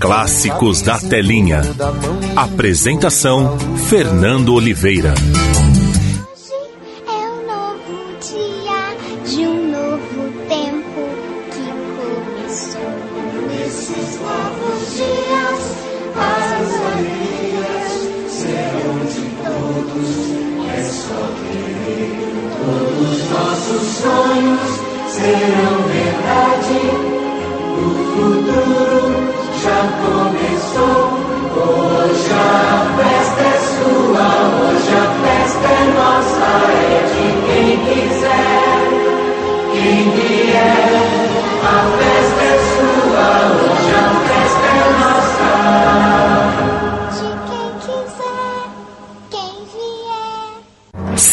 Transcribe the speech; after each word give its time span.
Clássicos 0.00 0.80
da 0.80 0.98
Telinha. 0.98 1.60
Apresentação: 2.36 3.58
Fernando 3.88 4.54
Oliveira. 4.54 5.14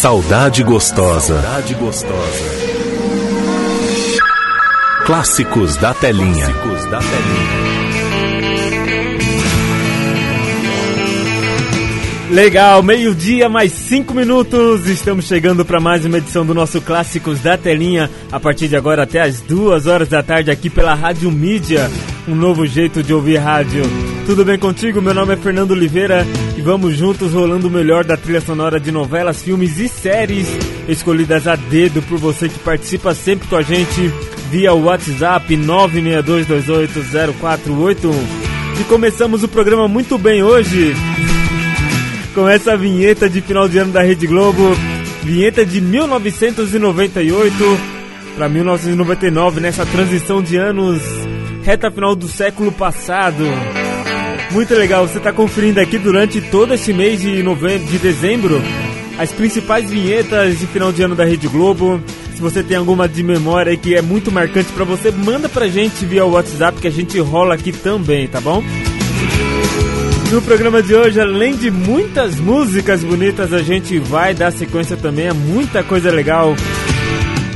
Saudade 0.05 0.61
gostosa. 0.61 1.41
Saudade 1.41 1.73
gostosa. 1.73 2.43
Clássicos 5.03 5.77
da 5.77 5.95
Telinha. 5.95 6.45
Clássicos 6.45 6.85
da 6.91 6.99
Telinha. 6.99 7.65
Legal, 12.29 12.83
meio-dia 12.83 13.49
mais 13.49 13.71
cinco 13.71 14.13
minutos. 14.13 14.87
Estamos 14.87 15.25
chegando 15.25 15.65
para 15.65 15.79
mais 15.79 16.05
uma 16.05 16.19
edição 16.19 16.45
do 16.45 16.53
nosso 16.53 16.79
Clássicos 16.81 17.39
da 17.39 17.57
Telinha. 17.57 18.07
A 18.31 18.39
partir 18.39 18.67
de 18.67 18.75
agora 18.75 19.01
até 19.01 19.21
as 19.21 19.41
duas 19.41 19.87
horas 19.87 20.07
da 20.07 20.21
tarde 20.21 20.51
aqui 20.51 20.69
pela 20.69 20.93
Rádio 20.93 21.31
Mídia. 21.31 21.89
Um 22.27 22.35
novo 22.35 22.67
jeito 22.67 23.01
de 23.01 23.11
ouvir 23.11 23.37
rádio. 23.37 23.81
Tudo 24.27 24.45
bem 24.45 24.59
contigo? 24.59 25.01
Meu 25.01 25.15
nome 25.15 25.33
é 25.33 25.37
Fernando 25.37 25.71
Oliveira 25.71 26.23
vamos 26.65 26.97
juntos 26.97 27.31
rolando 27.31 27.67
o 27.67 27.71
melhor 27.71 28.03
da 28.03 28.17
trilha 28.17 28.41
sonora 28.41 28.79
de 28.79 28.91
novelas, 28.91 29.43
filmes 29.43 29.77
e 29.77 29.87
séries 29.87 30.47
escolhidas 30.87 31.47
a 31.47 31.55
dedo 31.55 32.01
por 32.01 32.17
você 32.17 32.49
que 32.49 32.57
participa 32.57 33.13
sempre 33.13 33.47
com 33.47 33.55
a 33.55 33.61
gente 33.61 34.11
via 34.49 34.73
WhatsApp 34.73 35.55
962280481. 35.55 38.11
E 38.81 38.83
começamos 38.85 39.43
o 39.43 39.47
programa 39.47 39.87
muito 39.87 40.17
bem 40.17 40.41
hoje 40.41 40.95
com 42.33 42.49
essa 42.49 42.75
vinheta 42.75 43.29
de 43.29 43.41
final 43.41 43.69
de 43.69 43.77
ano 43.77 43.91
da 43.91 44.01
Rede 44.01 44.25
Globo, 44.25 44.75
vinheta 45.21 45.63
de 45.63 45.79
1998 45.79 47.63
para 48.35 48.49
1999, 48.49 49.61
nessa 49.61 49.85
transição 49.85 50.41
de 50.41 50.57
anos, 50.57 51.03
reta 51.63 51.91
final 51.91 52.15
do 52.15 52.27
século 52.27 52.71
passado. 52.71 53.43
Muito 54.51 54.73
legal, 54.73 55.07
você 55.07 55.17
está 55.17 55.33
conferindo 55.33 55.79
aqui 55.79 55.97
durante 55.97 56.39
todo 56.41 56.73
esse 56.73 56.93
mês 56.93 57.21
de, 57.21 57.43
novembro, 57.43 57.85
de 57.87 57.97
dezembro 57.97 58.61
as 59.17 59.31
principais 59.31 59.89
vinhetas 59.89 60.59
de 60.59 60.67
final 60.67 60.91
de 60.91 61.01
ano 61.01 61.15
da 61.15 61.23
Rede 61.23 61.47
Globo. 61.47 62.01
Se 62.33 62.41
você 62.41 62.61
tem 62.61 62.75
alguma 62.75 63.07
de 63.07 63.23
memória 63.23 63.75
que 63.77 63.95
é 63.95 64.01
muito 64.01 64.31
marcante 64.31 64.71
para 64.73 64.83
você, 64.83 65.09
manda 65.11 65.47
pra 65.47 65.67
gente 65.67 66.05
via 66.05 66.25
WhatsApp 66.25 66.79
que 66.81 66.87
a 66.87 66.91
gente 66.91 67.17
rola 67.19 67.55
aqui 67.55 67.71
também, 67.71 68.27
tá 68.27 68.41
bom? 68.41 68.61
No 70.31 70.41
programa 70.41 70.83
de 70.83 70.93
hoje, 70.93 71.19
além 71.19 71.55
de 71.55 71.71
muitas 71.71 72.39
músicas 72.39 73.03
bonitas, 73.03 73.53
a 73.53 73.59
gente 73.59 73.99
vai 73.99 74.33
dar 74.33 74.51
sequência 74.51 74.97
também 74.97 75.29
a 75.29 75.33
muita 75.33 75.81
coisa 75.83 76.11
legal. 76.11 76.55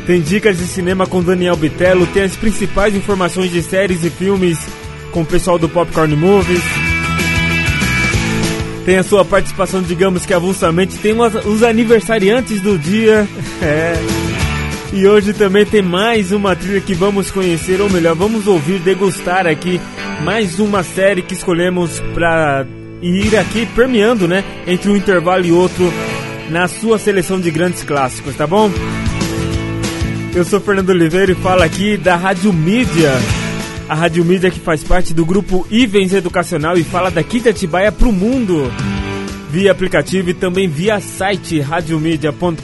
Tem 0.05 0.21
dicas 0.21 0.57
de 0.57 0.65
cinema 0.65 1.05
com 1.05 1.21
Daniel 1.21 1.57
Bitello, 1.57 2.07
tem 2.07 2.23
as 2.23 2.35
principais 2.35 2.95
informações 2.95 3.51
de 3.51 3.61
séries 3.61 4.03
e 4.03 4.09
filmes 4.09 4.57
com 5.11 5.21
o 5.21 5.25
pessoal 5.25 5.57
do 5.59 5.67
Popcorn 5.69 6.15
Movies. 6.15 6.61
Tem 8.85 8.97
a 8.97 9.03
sua 9.03 9.23
participação, 9.23 9.81
digamos 9.83 10.25
que 10.25 10.33
avulsamente, 10.33 10.97
tem 10.97 11.13
umas- 11.13 11.45
os 11.45 11.61
aniversariantes 11.63 12.61
do 12.61 12.77
dia. 12.77 13.27
É. 13.61 13.93
E 14.93 15.05
hoje 15.05 15.33
também 15.33 15.65
tem 15.65 15.81
mais 15.83 16.31
uma 16.31 16.55
trilha 16.55 16.79
que 16.81 16.93
vamos 16.95 17.29
conhecer, 17.29 17.79
ou 17.81 17.89
melhor, 17.89 18.15
vamos 18.15 18.47
ouvir, 18.47 18.79
degustar 18.79 19.45
aqui 19.45 19.79
mais 20.23 20.59
uma 20.59 20.81
série 20.81 21.21
que 21.21 21.33
escolhemos 21.33 21.99
para 22.13 22.65
ir 23.01 23.35
aqui 23.37 23.67
permeando, 23.75 24.27
né, 24.27 24.43
entre 24.65 24.89
um 24.89 24.95
intervalo 24.95 25.45
e 25.45 25.51
outro 25.51 25.93
na 26.49 26.67
sua 26.67 26.97
seleção 26.97 27.39
de 27.39 27.51
grandes 27.51 27.83
clássicos, 27.83 28.33
tá 28.35 28.47
bom? 28.47 28.71
Eu 30.33 30.43
sou 30.45 30.59
Fernando 30.61 30.89
Oliveira 30.89 31.33
e 31.33 31.35
falo 31.35 31.61
aqui 31.63 31.95
da 31.97 32.15
Rádio 32.15 32.51
Mídia. 32.53 33.11
A 33.89 33.95
Rádio 33.95 34.23
Mídia 34.23 34.51
que 34.51 34.59
faz 34.59 34.83
parte 34.83 35.15
do 35.15 35.25
grupo 35.25 35.65
Ivens 35.71 36.13
Educacional 36.13 36.77
e 36.77 36.83
fala 36.83 37.09
daqui 37.09 37.39
de 37.39 37.49
Atibaia 37.49 37.91
pro 37.91 38.11
mundo. 38.11 38.71
Via 39.49 39.71
aplicativo 39.71 40.29
e 40.29 40.33
também 40.35 40.67
via 40.67 40.99
site 40.99 41.59
radiomedia.com.br. 41.59 42.59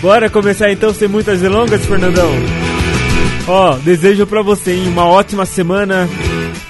Bora 0.00 0.30
começar 0.30 0.72
então 0.72 0.94
sem 0.94 1.06
muitas 1.06 1.42
delongas, 1.42 1.84
Fernandão. 1.84 2.30
Ó, 3.46 3.76
desejo 3.76 4.26
pra 4.26 4.40
você 4.40 4.72
hein, 4.72 4.88
uma 4.88 5.04
ótima 5.04 5.44
semana. 5.44 6.08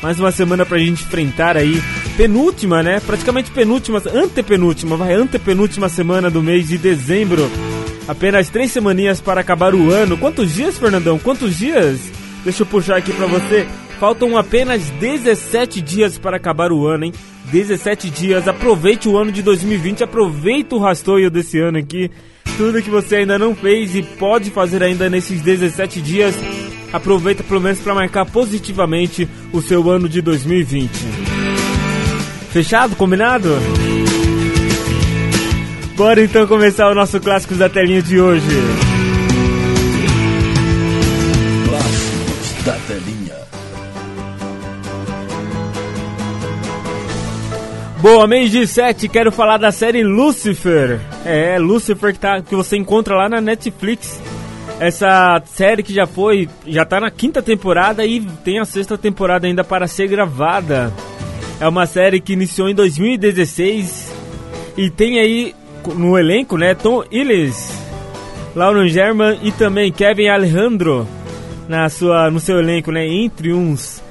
Mais 0.03 0.19
uma 0.19 0.33
semana 0.33 0.67
pra 0.67 0.79
gente 0.79 1.05
enfrentar 1.05 1.57
aí. 1.57 1.81
Penúltima, 2.17 2.83
né? 2.83 2.99
Praticamente 2.99 3.53
penúltima, 3.53 4.03
antepenúltima, 4.13 4.97
vai, 4.97 5.15
antepenúltima 5.15 5.89
semana 5.89 6.29
do 6.29 6.43
mês 6.43 6.67
de 6.67 6.77
dezembro. 6.77 7.49
Apenas 8.09 8.49
três 8.49 8.73
semaninhas 8.73 9.21
para 9.21 9.41
acabar 9.41 9.73
o 9.73 9.93
ano. 9.93 10.19
Quantos 10.19 10.53
dias, 10.53 10.77
Fernandão? 10.77 11.17
Quantos 11.17 11.57
dias? 11.57 12.01
Deixa 12.45 12.63
eu 12.63 12.67
puxar 12.67 12.97
aqui 12.97 13.13
pra 13.13 13.27
você. 13.27 13.67
Faltam 13.99 14.37
apenas 14.37 14.89
17 14.99 15.81
dias 15.83 16.17
para 16.17 16.39
acabar 16.39 16.73
o 16.73 16.87
ano, 16.87 17.05
hein? 17.05 17.13
17 17.53 18.09
dias. 18.11 18.49
Aproveite 18.49 19.09
o 19.09 19.19
ano 19.19 19.31
de 19.31 19.43
2020, 19.43 20.05
aproveita 20.05 20.75
o 20.75 20.79
rastoio 20.79 21.31
desse 21.31 21.59
ano 21.59 21.79
aqui. 21.79 22.11
Tudo 22.57 22.83
que 22.83 22.91
você 22.91 23.17
ainda 23.17 23.39
não 23.39 23.55
fez 23.55 23.95
e 23.95 24.03
pode 24.03 24.51
fazer 24.51 24.83
ainda 24.83 25.11
nesses 25.11 25.41
17 25.41 26.01
dias, 26.01 26.35
aproveita 26.93 27.43
pelo 27.43 27.61
menos 27.61 27.79
para 27.79 27.95
marcar 27.95 28.25
positivamente 28.27 29.29
o 29.53 29.61
seu 29.61 29.89
ano 29.91 30.09
de 30.09 30.21
2020. 30.21 30.91
Fechado? 32.51 32.97
Combinado? 32.97 33.51
Bora 35.97 36.25
então 36.25 36.47
começar 36.47 36.91
o 36.91 36.95
nosso 36.95 37.21
Clássicos 37.21 37.59
da 37.59 37.69
Telinha 37.69 38.03
de 38.03 38.19
hoje. 38.19 38.90
Boa, 48.01 48.27
mês 48.27 48.51
de 48.51 48.67
7, 48.67 49.11
quero 49.11 49.31
falar 49.31 49.59
da 49.59 49.71
série 49.71 50.03
Lucifer. 50.03 50.99
É, 51.23 51.59
Lucifer 51.59 52.15
que, 52.15 52.19
tá, 52.19 52.41
que 52.41 52.57
você 52.57 52.79
encontra 52.79 53.15
lá 53.15 53.29
na 53.29 53.43
Netflix. 53.43 54.19
Essa 54.81 55.43
série 55.45 55.83
que 55.83 55.93
já 55.93 56.07
foi, 56.07 56.49
já 56.67 56.87
tá 56.87 56.99
na 56.99 57.11
quinta 57.11 57.43
temporada 57.43 58.03
e 58.07 58.23
tem 58.43 58.59
a 58.59 58.65
sexta 58.65 58.97
temporada 58.97 59.47
ainda 59.47 59.63
para 59.63 59.87
ser 59.87 60.09
gravada. 60.09 60.91
É 61.61 61.69
uma 61.69 61.85
série 61.85 62.23
que 62.23 62.33
iniciou 62.33 62.71
em 62.71 62.75
2016 62.75 64.11
E 64.79 64.89
tem 64.89 65.21
aí 65.21 65.55
no 65.95 66.19
elenco, 66.19 66.57
né, 66.57 66.75
Tom 66.75 67.05
Illes, 67.11 67.71
Lauren 68.57 68.89
German 68.89 69.39
e 69.43 69.53
também 69.53 69.93
Kevin 69.93 70.29
Alejandro 70.29 71.07
na 71.69 71.87
sua, 71.91 72.31
no 72.31 72.41
seu 72.41 72.59
elenco, 72.59 72.91
né, 72.91 73.07
entre 73.07 73.53
uns 73.53 74.03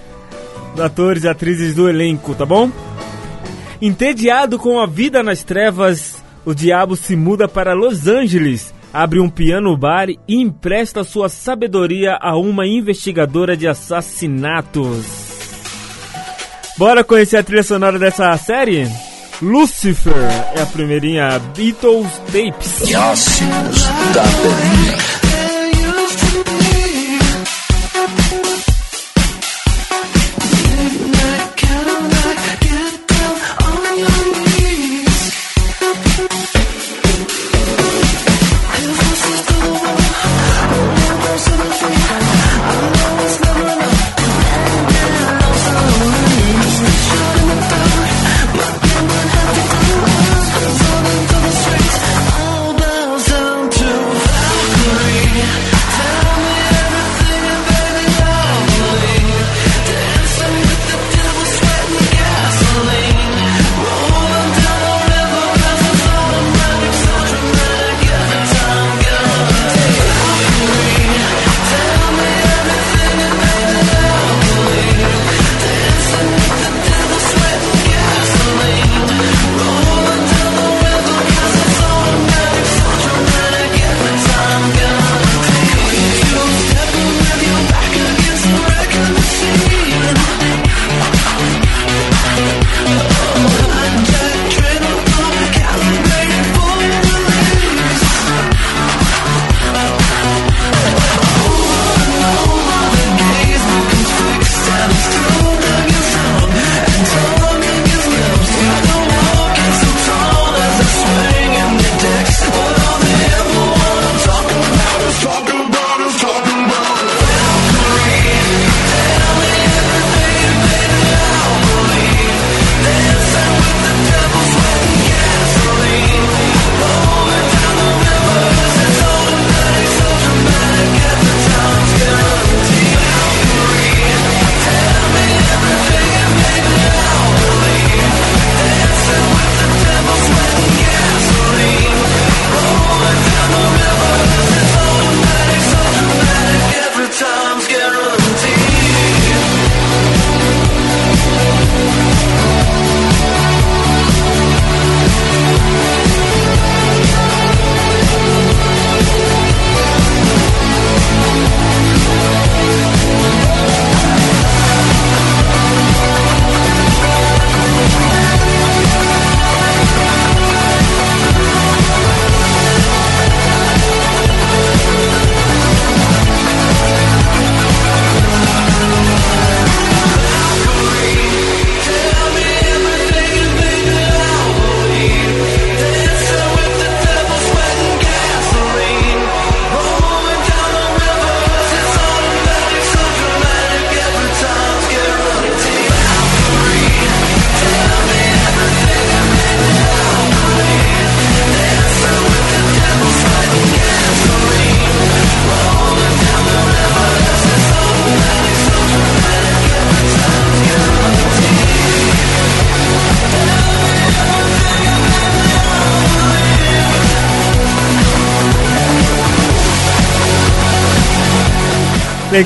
atores 0.79 1.23
e 1.23 1.27
atrizes 1.27 1.73
do 1.73 1.89
elenco, 1.89 2.35
tá 2.35 2.45
bom? 2.45 2.69
Entediado 3.81 4.59
com 4.59 4.79
a 4.79 4.85
vida 4.85 5.23
nas 5.23 5.41
trevas, 5.41 6.21
o 6.45 6.53
diabo 6.53 6.97
se 6.97 7.15
muda 7.15 7.47
para 7.47 7.73
Los 7.73 8.07
Angeles, 8.07 8.73
abre 8.93 9.21
um 9.21 9.29
piano 9.29 9.77
bar 9.77 10.09
e 10.09 10.17
empresta 10.27 11.03
sua 11.03 11.29
sabedoria 11.29 12.17
a 12.19 12.37
uma 12.37 12.67
investigadora 12.67 13.55
de 13.55 13.69
assassinatos. 13.69 15.05
Bora 16.77 17.05
conhecer 17.05 17.37
a 17.37 17.43
trilha 17.43 17.63
sonora 17.63 17.97
dessa 17.97 18.35
série? 18.37 18.85
Lucifer 19.41 20.13
é 20.55 20.61
a 20.61 20.65
primeirinha 20.65 21.39
Beatles 21.55 22.11
Tapes. 22.33 22.89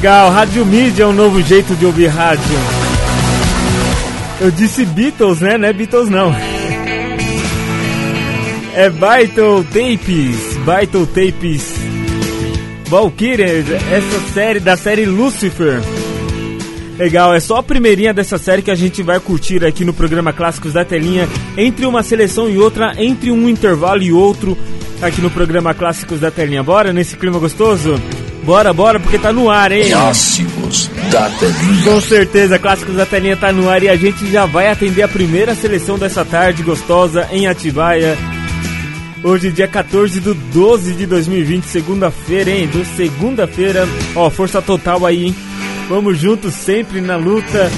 Legal, 0.03 0.31
Rádio 0.31 0.65
Mídia 0.65 1.03
é 1.03 1.07
um 1.07 1.13
novo 1.13 1.41
jeito 1.41 1.77
de 1.77 1.85
ouvir 1.85 2.07
rádio. 2.07 2.57
Eu 4.41 4.51
disse 4.51 4.83
Beatles, 4.83 5.39
né? 5.39 5.57
Não 5.57 5.65
é 5.65 5.71
Beatles 5.71 6.09
não. 6.09 6.35
É 8.75 8.89
Vital 8.89 9.63
Tapes, 9.63 10.57
Vital 10.57 11.05
Tapes. 11.05 11.75
Valkyries, 12.87 13.65
essa 13.69 14.33
série 14.33 14.59
da 14.59 14.75
série 14.75 15.05
Lucifer. 15.05 15.79
Legal, 16.99 17.33
é 17.33 17.39
só 17.39 17.59
a 17.59 17.63
primeirinha 17.63 18.13
dessa 18.13 18.37
série 18.37 18.61
que 18.61 18.71
a 18.71 18.75
gente 18.75 19.01
vai 19.01 19.21
curtir 19.21 19.63
aqui 19.63 19.85
no 19.85 19.93
programa 19.93 20.33
Clássicos 20.33 20.73
da 20.73 20.83
Telinha, 20.83 21.29
entre 21.57 21.85
uma 21.85 22.03
seleção 22.03 22.49
e 22.49 22.57
outra, 22.57 22.93
entre 22.97 23.31
um 23.31 23.47
intervalo 23.47 24.03
e 24.03 24.11
outro, 24.11 24.57
aqui 25.01 25.21
no 25.21 25.29
programa 25.29 25.73
Clássicos 25.73 26.19
da 26.19 26.29
Telinha. 26.29 26.61
Bora 26.61 26.91
nesse 26.91 27.15
clima 27.15 27.39
gostoso? 27.39 27.97
Bora, 28.43 28.73
bora, 28.73 28.99
porque 28.99 29.17
tá 29.17 29.31
no 29.31 29.49
ar, 29.49 29.71
hein? 29.71 29.89
Clássicos 29.89 30.89
da 31.09 31.29
telinha. 31.29 31.83
Com 31.85 32.01
certeza, 32.01 32.59
Clássicos 32.59 32.95
da 32.95 33.05
Telinha 33.05 33.37
tá 33.37 33.53
no 33.53 33.69
ar 33.69 33.81
e 33.81 33.87
a 33.87 33.95
gente 33.95 34.29
já 34.29 34.45
vai 34.45 34.67
atender 34.67 35.01
a 35.01 35.07
primeira 35.07 35.55
seleção 35.55 35.97
dessa 35.97 36.25
tarde 36.25 36.61
gostosa 36.61 37.27
em 37.31 37.47
Atibaia. 37.47 38.17
Hoje, 39.23 39.49
dia 39.49 39.67
14 39.67 40.19
do 40.19 40.33
12 40.33 40.93
de 40.93 41.05
2020, 41.05 41.63
segunda-feira, 41.63 42.49
hein? 42.49 42.67
Do 42.67 42.83
segunda-feira, 42.83 43.87
ó, 44.13 44.29
força 44.29 44.61
total 44.61 45.05
aí, 45.05 45.27
hein? 45.27 45.35
Vamos 45.87 46.17
juntos 46.19 46.53
sempre 46.53 46.99
na 46.99 47.15
luta. 47.15 47.71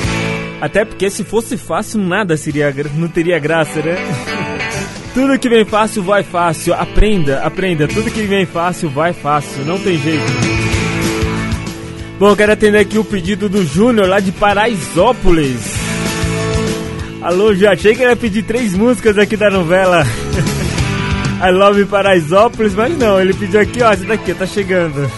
Até 0.59 0.83
porque 0.83 1.11
se 1.11 1.23
fosse 1.23 1.57
fácil, 1.57 1.99
nada 1.99 2.35
seria, 2.35 2.73
não 2.95 3.07
teria 3.07 3.37
graça, 3.37 3.79
né? 3.81 3.97
Tudo 5.13 5.39
que 5.39 5.47
vem 5.47 5.63
fácil 5.63 6.03
vai 6.03 6.23
fácil. 6.23 6.73
Aprenda, 6.73 7.39
aprenda. 7.41 7.87
Tudo 7.87 8.11
que 8.11 8.23
vem 8.23 8.45
fácil 8.45 8.89
vai 8.89 9.13
fácil. 9.13 9.63
Não 9.63 9.79
tem 9.79 9.97
jeito. 9.97 10.54
Bom, 12.17 12.33
quero 12.35 12.53
atender 12.53 12.79
aqui 12.79 12.97
o 12.97 13.03
pedido 13.03 13.49
do 13.49 13.65
Júnior 13.65 14.07
lá 14.07 14.19
de 14.19 14.31
Paraisópolis. 14.31 15.75
Alô, 17.21 17.53
já 17.53 17.73
achei 17.73 17.93
que 17.93 18.01
ele 18.01 18.11
ia 18.11 18.15
pedir 18.15 18.43
três 18.43 18.73
músicas 18.73 19.17
aqui 19.17 19.35
da 19.35 19.49
novela. 19.49 20.05
I 21.43 21.51
Love 21.51 21.85
Paraisópolis, 21.85 22.73
mas 22.73 22.97
não, 22.97 23.19
ele 23.19 23.33
pediu 23.33 23.59
aqui, 23.59 23.81
ó, 23.81 23.91
essa 23.91 24.05
daqui, 24.05 24.33
tá 24.33 24.45
chegando. 24.45 25.11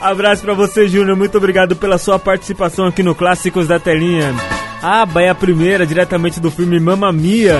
Abraço 0.00 0.42
para 0.42 0.54
você, 0.54 0.88
Júnior. 0.88 1.16
Muito 1.16 1.36
obrigado 1.36 1.76
pela 1.76 1.98
sua 1.98 2.18
participação 2.18 2.86
aqui 2.86 3.02
no 3.02 3.14
Clássicos 3.14 3.66
da 3.66 3.78
Telinha. 3.78 4.34
Ah, 4.82 5.02
Aba 5.02 5.22
é 5.22 5.28
a 5.28 5.34
primeira, 5.34 5.86
diretamente 5.86 6.40
do 6.40 6.50
filme 6.50 6.78
Mamma 6.80 7.10
Mia, 7.12 7.58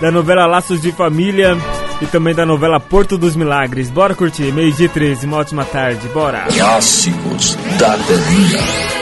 da 0.00 0.10
novela 0.10 0.46
Laços 0.46 0.80
de 0.80 0.92
Família 0.92 1.56
e 2.00 2.06
também 2.06 2.34
da 2.34 2.46
novela 2.46 2.80
Porto 2.80 3.18
dos 3.18 3.36
Milagres. 3.36 3.90
Bora 3.90 4.14
curtir, 4.14 4.52
meio-dia 4.52 4.88
13, 4.88 5.26
uma 5.26 5.38
ótima 5.38 5.64
tarde, 5.64 6.08
bora! 6.08 6.46
Clássicos 6.52 7.54
da 7.78 7.96
Terrinha. 7.98 8.99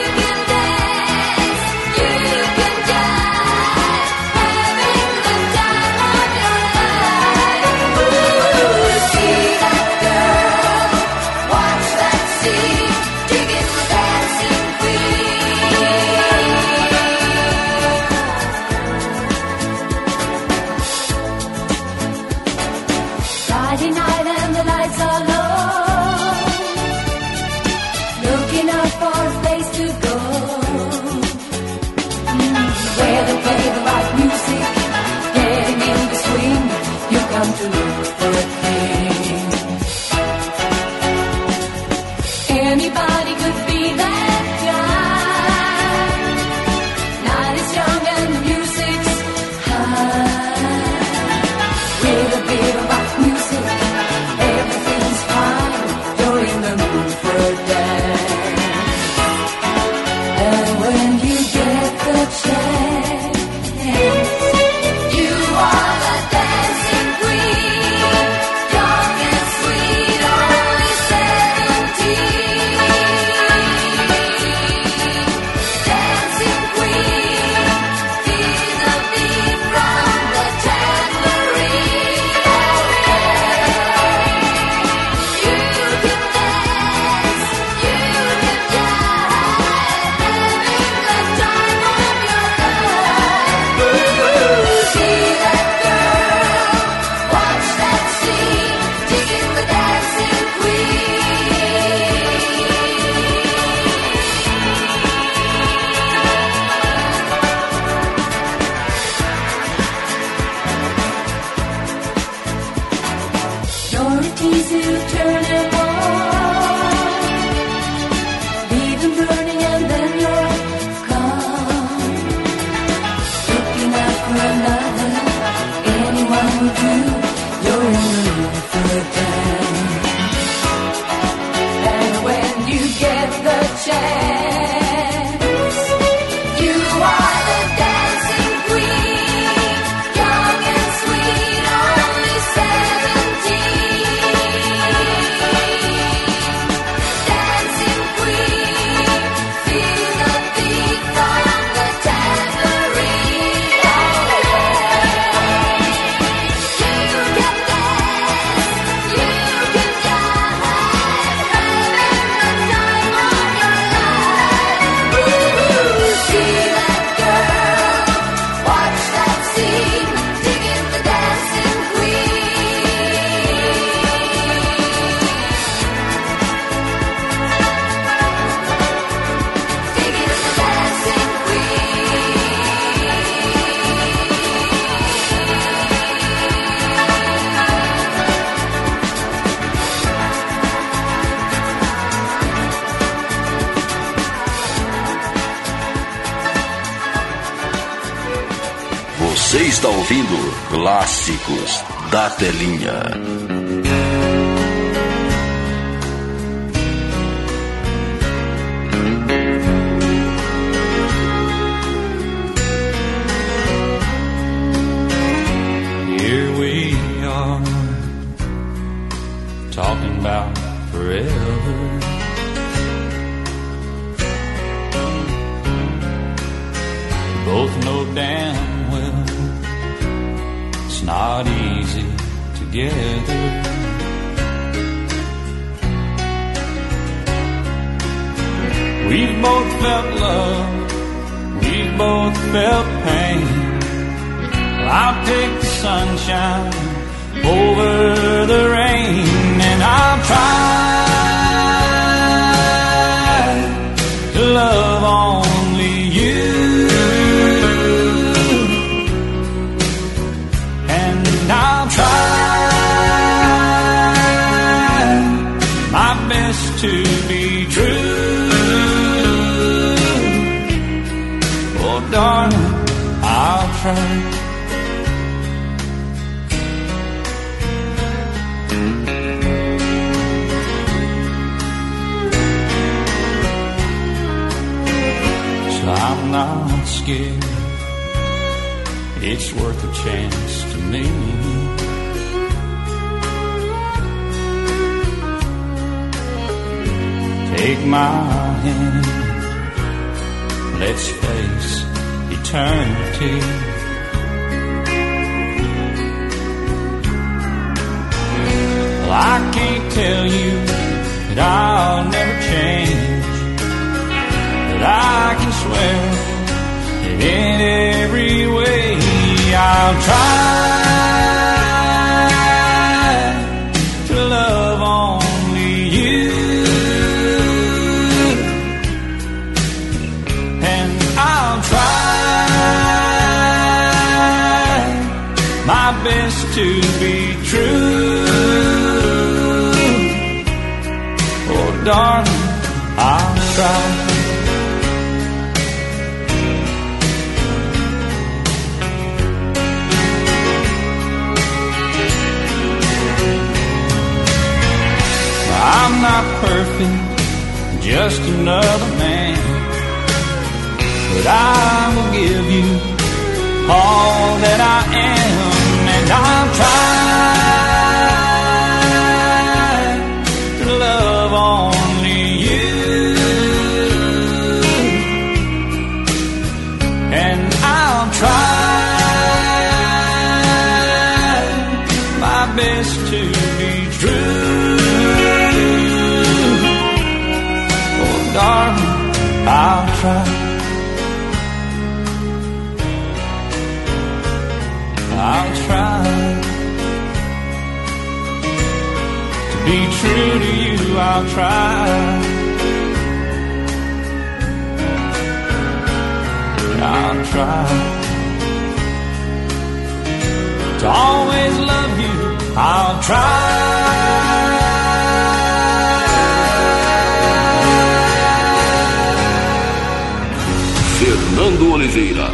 Da 202.11 202.29
Telinha. 202.29 204.08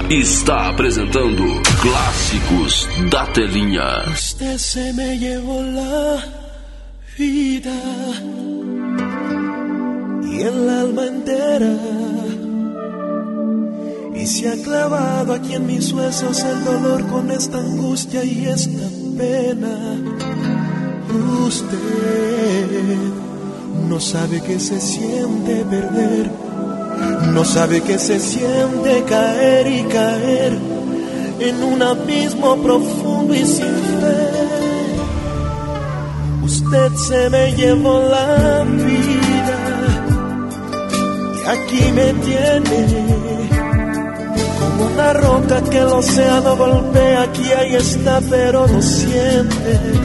Está 0.10 0.70
apresentando 0.70 1.44
Clássicos 1.82 2.88
da 3.10 3.26
Telinha. 3.28 4.06
Usted 4.14 4.58
se 4.58 4.94
me 4.94 5.18
llevó 5.18 5.62
la 5.62 6.24
vida 7.18 7.74
y 10.24 10.42
el 10.42 10.70
alma 10.70 11.06
entera 11.08 11.76
y 14.16 14.28
se 14.28 14.50
ha 14.50 14.64
clavado 14.64 15.34
aquí 15.34 15.54
en 15.54 15.66
mis 15.66 15.92
huesos 15.92 16.44
el 16.44 16.64
dolor 16.64 17.06
con 17.08 17.32
esta 17.32 17.58
angustia 17.58 18.24
y 18.24 18.46
esta 18.46 18.88
pena. 19.18 19.98
Usted 21.48 22.98
no 23.88 24.00
sabe 24.00 24.42
que 24.42 24.60
se 24.60 24.80
siente 24.80 25.64
perder, 25.66 26.32
no 27.34 27.44
sabe 27.44 27.82
que 27.82 27.98
se 28.00 28.20
siente 28.20 29.04
caer 29.08 29.68
y 29.68 29.84
caer 29.84 30.58
en 31.40 31.64
un 31.64 31.82
abismo 31.82 32.56
profundo 32.58 33.34
y 33.34 33.46
sin 33.46 33.76
fe. 34.02 34.46
Usted 36.44 36.94
se 36.96 37.30
me 37.30 37.54
llevó 37.54 38.00
la 38.00 38.64
vida 38.64 39.60
y 41.36 41.50
aquí 41.50 41.92
me 41.92 42.14
tiene 42.14 43.06
como 44.60 44.86
una 44.94 45.14
roca 45.14 45.62
que 45.64 45.78
el 45.80 45.88
océano 45.88 46.56
golpea. 46.56 47.24
Aquí 47.24 47.52
ahí 47.52 47.76
está, 47.76 48.22
pero 48.30 48.68
no 48.68 48.82
siente. 48.82 50.05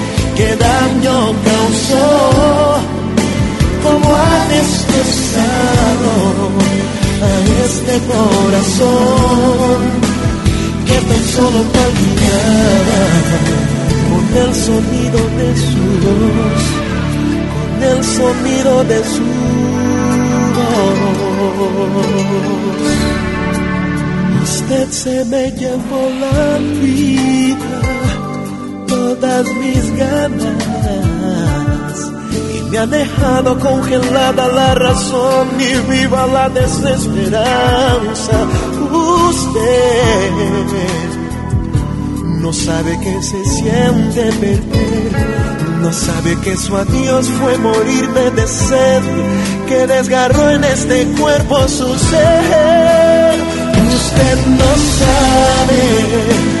qué 0.35 0.55
daño 0.55 1.33
causó, 1.49 2.05
cómo 3.83 4.07
ha 4.15 4.47
destrozado 4.55 6.11
a 7.21 7.31
este 7.65 7.95
corazón 8.11 9.79
que 10.87 10.97
tan 11.09 11.23
solo 11.35 11.59
palpitaba 11.75 13.01
con 14.09 14.23
el 14.43 14.51
sonido 14.55 15.19
de 15.39 15.49
su 15.67 15.83
voz, 16.03 16.63
con 17.53 17.71
el 17.91 17.99
sonido 18.03 18.73
de 18.85 18.99
su 19.03 19.23
voz. 19.23 19.61
Usted 24.43 24.87
se 24.89 25.25
me 25.25 25.51
llevó 25.51 26.09
la 26.19 26.57
vida, 26.81 27.81
todas 29.01 29.45
mis 29.61 29.83
ganas, 29.97 30.53
y 32.55 32.69
me 32.69 32.77
ha 32.77 32.85
dejado 32.85 33.59
congelada 33.59 34.47
la 34.47 34.75
razón 34.75 35.47
y 35.59 35.73
viva 35.91 36.27
la 36.27 36.47
desesperanza. 36.49 38.37
Usted 39.29 40.31
no 42.43 42.53
sabe 42.53 42.99
que 42.99 43.23
se 43.23 43.43
siente 43.45 44.23
perder. 44.41 45.11
No 45.81 45.91
sabe 45.91 46.31
que 46.43 46.55
su 46.55 46.77
adiós 46.77 47.27
fue 47.39 47.57
morirme 47.57 48.25
de 48.37 48.47
sed, 48.47 49.01
que 49.67 49.87
desgarró 49.87 50.51
en 50.51 50.63
este 50.63 51.07
cuerpo 51.19 51.67
su 51.67 51.89
ser. 52.09 53.35
Usted 53.99 54.37
no 54.59 54.71
sabe 54.99 56.60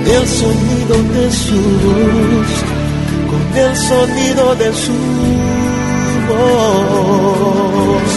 con 0.00 0.14
el 0.14 0.26
sonido 0.26 0.96
de 1.14 1.30
su 1.30 1.60
voz, 1.84 2.50
con 3.30 3.42
el 3.58 3.76
sonido 3.76 4.54
de 4.56 4.72
su 4.72 4.92
voz. 6.28 8.10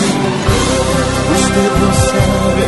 Usted 1.40 1.72
no 1.82 1.90
sabe 2.10 2.68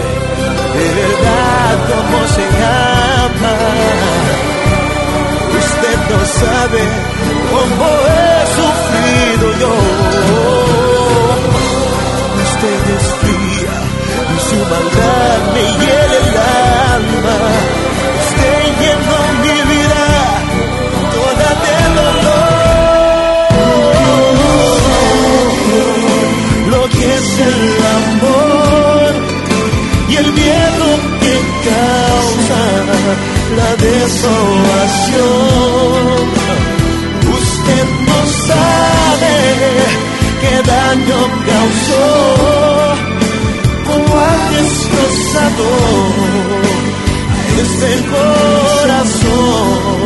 de 0.75 0.87
verdad 1.01 1.75
cómo 1.91 2.17
se 2.35 2.45
llama. 2.59 3.55
Usted 5.63 5.97
no 6.11 6.19
sabe 6.41 6.81
cómo 7.51 7.85
he 8.11 8.35
sufrido 8.57 9.47
yo. 9.61 9.73
Usted 12.47 12.81
es 12.95 13.05
fría 13.21 13.75
y 14.33 14.37
su 14.49 14.57
maldad 14.71 15.39
me 15.53 15.63
hiere 15.79 16.17
el 16.17 16.37
alma. 16.95 17.94
Y 30.15 30.17
el 30.17 30.31
miedo 30.33 30.87
que 31.21 31.35
causa 31.69 32.61
la 33.59 33.71
desolación. 33.87 35.15
Usted 37.41 37.85
no 38.09 38.19
sabe 38.47 39.35
qué 40.41 40.55
daño 40.73 41.19
causó, 41.51 42.07
cómo 43.87 44.11
ha 44.19 44.37
destrozado 44.57 45.65
a 47.31 47.43
este 47.63 47.91
corazón. 48.13 49.99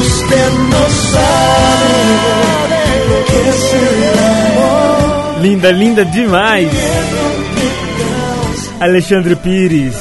Usted 0.00 0.50
no 0.72 0.82
sabe 1.14 2.80
lo 3.10 3.18
que 3.28 3.38
es 3.48 3.62
el 3.74 4.18
amor. 4.36 5.42
Linda, 5.42 5.70
linda 5.72 6.02
demais. 6.04 7.27
Alexandre 8.80 9.34
Pires. 9.34 9.96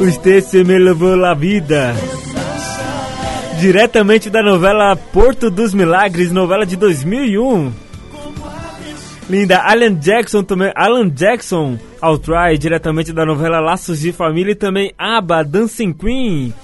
Usted 0.00 0.42
se 0.42 0.64
me 0.64 0.78
levou 0.78 1.14
la 1.14 1.34
vida. 1.34 1.94
Diretamente 3.60 4.30
da 4.30 4.42
novela 4.42 4.96
Porto 4.96 5.50
dos 5.50 5.74
Milagres, 5.74 6.32
novela 6.32 6.64
de 6.64 6.76
2001. 6.76 7.70
Linda, 9.28 9.58
Alan 9.58 9.94
Jackson 9.94 10.42
também. 10.42 10.72
Alan 10.74 11.10
Jackson, 11.10 11.78
Try, 12.22 12.56
diretamente 12.58 13.12
da 13.12 13.26
novela 13.26 13.60
Laços 13.60 14.00
de 14.00 14.10
Família 14.10 14.52
e 14.52 14.56
também 14.56 14.94
Aba, 14.96 15.44
Dancing 15.44 15.92
Queen. 15.92 16.54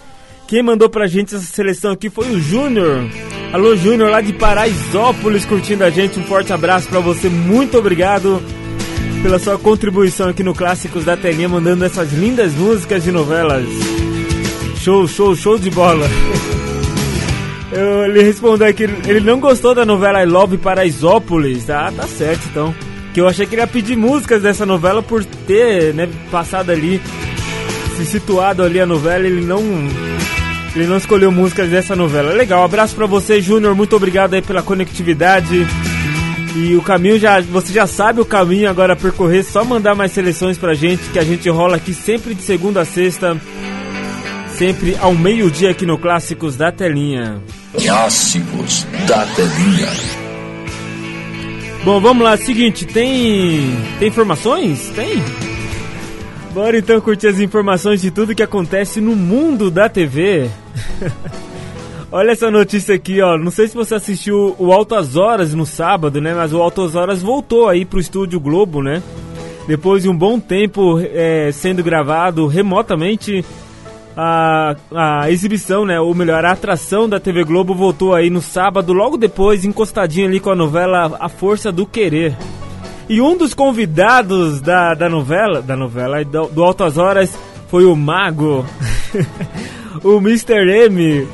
Quem 0.47 0.62
mandou 0.62 0.88
pra 0.88 1.07
gente 1.07 1.35
essa 1.35 1.44
seleção 1.44 1.92
aqui 1.92 2.09
foi 2.09 2.31
o 2.31 2.40
Júnior. 2.40 3.05
Alô, 3.53 3.77
Júnior, 3.77 4.11
lá 4.11 4.23
de 4.23 4.33
Paraisópolis, 4.33 5.44
curtindo 5.44 5.85
a 5.85 5.90
gente. 5.90 6.18
Um 6.18 6.25
forte 6.25 6.51
abraço 6.51 6.88
pra 6.88 6.99
você, 6.99 7.29
muito 7.29 7.77
obrigado 7.77 8.42
pela 9.22 9.38
sua 9.38 9.59
contribuição 9.59 10.28
aqui 10.28 10.42
no 10.42 10.54
Clássicos 10.54 11.04
da 11.04 11.16
Telinha, 11.16 11.48
mandando 11.48 11.85
essas 11.85 12.12
lindas 12.12 12.52
músicas 12.52 13.02
de 13.02 13.12
novelas. 13.12 13.66
Show, 14.83 15.07
show, 15.09 15.35
show 15.35 15.59
de 15.59 15.70
bola. 15.70 16.07
Eu, 17.70 18.04
ele 18.07 18.22
respondeu 18.22 18.66
aqui, 18.66 18.85
ele 18.85 19.20
não 19.20 19.38
gostou 19.38 19.74
da 19.74 19.85
novela 19.85 20.22
I 20.22 20.26
Love 20.26 20.57
Paraisópolis. 20.57 21.68
Ah, 21.68 21.92
tá 21.94 22.07
certo 22.07 22.40
então. 22.50 22.74
Que 23.12 23.20
eu 23.20 23.28
achei 23.28 23.46
que 23.46 23.54
ele 23.54 23.62
ia 23.62 23.66
pedir 23.66 23.94
músicas 23.94 24.40
dessa 24.40 24.64
novela 24.64 25.02
por 25.02 25.22
ter, 25.24 25.92
né, 25.92 26.09
passado 26.31 26.70
ali, 26.70 27.00
se 27.96 28.07
situado 28.07 28.62
ali 28.62 28.81
a 28.81 28.87
novela, 28.87 29.26
ele 29.26 29.44
não. 29.44 29.62
Ele 30.74 30.87
não 30.87 30.96
escolheu 30.96 31.31
músicas 31.31 31.68
dessa 31.68 31.94
novela. 31.94 32.33
Legal, 32.33 32.62
abraço 32.62 32.94
pra 32.94 33.07
você, 33.07 33.40
Júnior. 33.40 33.74
Muito 33.74 33.96
obrigado 33.96 34.35
aí 34.35 34.42
pela 34.42 34.62
conectividade. 34.62 35.66
E 36.55 36.77
o 36.77 36.83
caminho 36.83 37.19
já. 37.19 37.41
Você 37.41 37.73
já 37.73 37.87
sabe 37.87 38.21
o 38.21 38.25
caminho 38.25 38.69
agora 38.69 38.95
a 38.95 38.97
percorrer, 38.97 39.45
só 39.45 39.65
mandar 39.65 39.95
mais 39.95 40.13
seleções 40.13 40.59
pra 40.59 40.75
gente, 40.75 41.11
que 41.11 41.19
a 41.19 41.25
gente 41.25 41.49
rola 41.49 41.77
aqui 41.77 41.93
sempre 41.95 42.35
de 42.35 42.43
segunda 42.43 42.83
a 42.83 42.85
sexta. 42.85 43.37
Sempre 44.55 44.97
ao 45.01 45.15
meio-dia 45.15 45.71
aqui 45.71 45.87
no 45.87 45.97
Clássicos 45.97 46.57
da 46.57 46.73
Telinha. 46.73 47.41
Clássicos 47.81 48.87
da 49.07 49.25
Telinha. 49.27 49.89
Bom, 51.85 52.01
vamos 52.01 52.25
lá, 52.25 52.37
seguinte, 52.37 52.85
tem. 52.85 53.77
Tem 53.99 54.09
informações? 54.09 54.89
Tem? 54.97 55.23
Bora 56.53 56.77
então 56.77 57.01
curtir 57.01 57.29
as 57.29 57.39
informações 57.39 58.01
de 58.01 58.11
tudo 58.11 58.35
que 58.35 58.43
acontece 58.43 59.01
no 59.01 59.15
mundo 59.15 59.71
da 59.71 59.89
TV. 59.89 60.51
Olha 62.11 62.31
essa 62.31 62.51
notícia 62.51 62.94
aqui, 62.94 63.21
ó. 63.21 63.37
Não 63.37 63.51
sei 63.51 63.68
se 63.68 63.75
você 63.75 63.94
assistiu 63.94 64.57
o 64.59 64.73
Altas 64.73 65.14
Horas 65.14 65.53
no 65.53 65.66
sábado, 65.66 66.21
né? 66.21 66.33
Mas 66.33 66.55
o 66.55 66.62
Altas 66.62 66.94
Horas 66.94 67.23
voltou 67.23 67.68
aí 67.68 67.85
pro 67.85 68.01
Estúdio 68.01 68.40
Globo, 68.40 68.83
né? 68.83 69.03
Depois 69.66 70.03
de 70.03 70.09
um 70.09 70.16
bom 70.16 70.40
tempo 70.40 70.99
é, 70.99 71.51
sendo 71.53 71.83
gravado 71.83 72.47
remotamente, 72.47 73.44
a, 74.16 74.75
a 74.92 75.31
exibição, 75.31 75.85
né? 75.85 76.01
Ou 76.01 76.12
melhor, 76.12 76.44
a 76.44 76.53
atração 76.53 77.09
da 77.09 77.21
TV 77.21 77.44
Globo 77.44 77.73
voltou 77.73 78.14
aí 78.14 78.31
no 78.31 78.40
sábado, 78.40 78.92
logo 78.92 79.16
depois, 79.16 79.64
encostadinho 79.64 80.27
ali 80.27 80.40
com 80.40 80.51
a 80.51 80.57
novela 80.57 81.16
A 81.21 81.29
Força 81.29 81.71
do 81.71 81.87
Querer. 81.87 82.35
E 83.09 83.21
um 83.21 83.37
dos 83.37 83.55
convidados 83.55 84.61
da, 84.61 84.94
da 84.94 85.09
novela, 85.09 85.62
da 85.62 85.77
novela, 85.77 86.25
do, 86.25 86.49
do 86.49 86.64
Altas 86.64 86.99
Horas, 86.99 87.38
foi 87.68 87.85
o 87.85 87.94
Mago, 87.94 88.66
o 90.03 90.16
Mr. 90.16 90.87
M. 90.87 91.29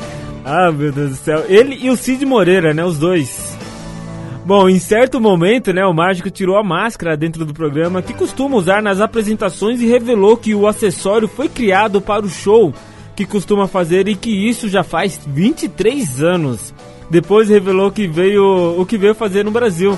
Ah, 0.44 0.70
meu 0.70 0.92
Deus 0.92 1.10
do 1.10 1.16
céu. 1.16 1.44
Ele 1.48 1.78
e 1.80 1.90
o 1.90 1.96
Cid 1.96 2.24
Moreira, 2.26 2.74
né? 2.74 2.84
Os 2.84 2.98
dois. 2.98 3.56
Bom, 4.44 4.68
em 4.68 4.78
certo 4.78 5.18
momento, 5.18 5.72
né, 5.72 5.86
o 5.86 5.94
mágico 5.94 6.30
tirou 6.30 6.58
a 6.58 6.62
máscara 6.62 7.16
dentro 7.16 7.46
do 7.46 7.54
programa 7.54 8.02
que 8.02 8.12
costuma 8.12 8.56
usar 8.56 8.82
nas 8.82 9.00
apresentações 9.00 9.80
e 9.80 9.86
revelou 9.86 10.36
que 10.36 10.54
o 10.54 10.66
acessório 10.66 11.26
foi 11.26 11.48
criado 11.48 11.98
para 11.98 12.26
o 12.26 12.28
show 12.28 12.74
que 13.16 13.24
costuma 13.24 13.66
fazer 13.66 14.06
e 14.06 14.14
que 14.14 14.30
isso 14.30 14.68
já 14.68 14.82
faz 14.82 15.18
23 15.26 16.22
anos. 16.22 16.74
Depois 17.08 17.48
revelou 17.48 17.90
que 17.90 18.06
veio 18.06 18.78
o 18.78 18.84
que 18.84 18.98
veio 18.98 19.14
fazer 19.14 19.44
no 19.44 19.50
Brasil. 19.50 19.96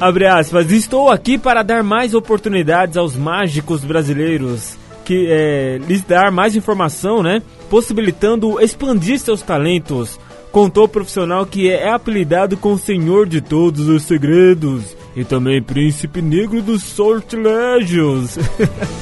Abre 0.00 0.26
aspas, 0.26 0.70
estou 0.70 1.10
aqui 1.10 1.36
para 1.36 1.64
dar 1.64 1.82
mais 1.82 2.14
oportunidades 2.14 2.96
aos 2.96 3.16
mágicos 3.16 3.82
brasileiros, 3.82 4.76
que 5.04 5.26
é, 5.28 5.80
lhes 5.88 6.02
dar 6.02 6.30
mais 6.30 6.54
informação, 6.54 7.20
né? 7.20 7.42
Possibilitando 7.70 8.60
expandir 8.60 9.18
seus 9.18 9.42
talentos. 9.42 10.18
Contou 10.50 10.84
o 10.84 10.88
profissional 10.88 11.44
que 11.44 11.70
é 11.70 11.90
apelidado 11.90 12.56
com 12.56 12.76
Senhor 12.78 13.26
de 13.26 13.40
Todos 13.40 13.88
os 13.88 14.02
Segredos 14.02 14.96
e 15.14 15.24
também 15.24 15.62
Príncipe 15.62 16.22
Negro 16.22 16.62
dos 16.62 16.82
Sortilégios. 16.82 18.38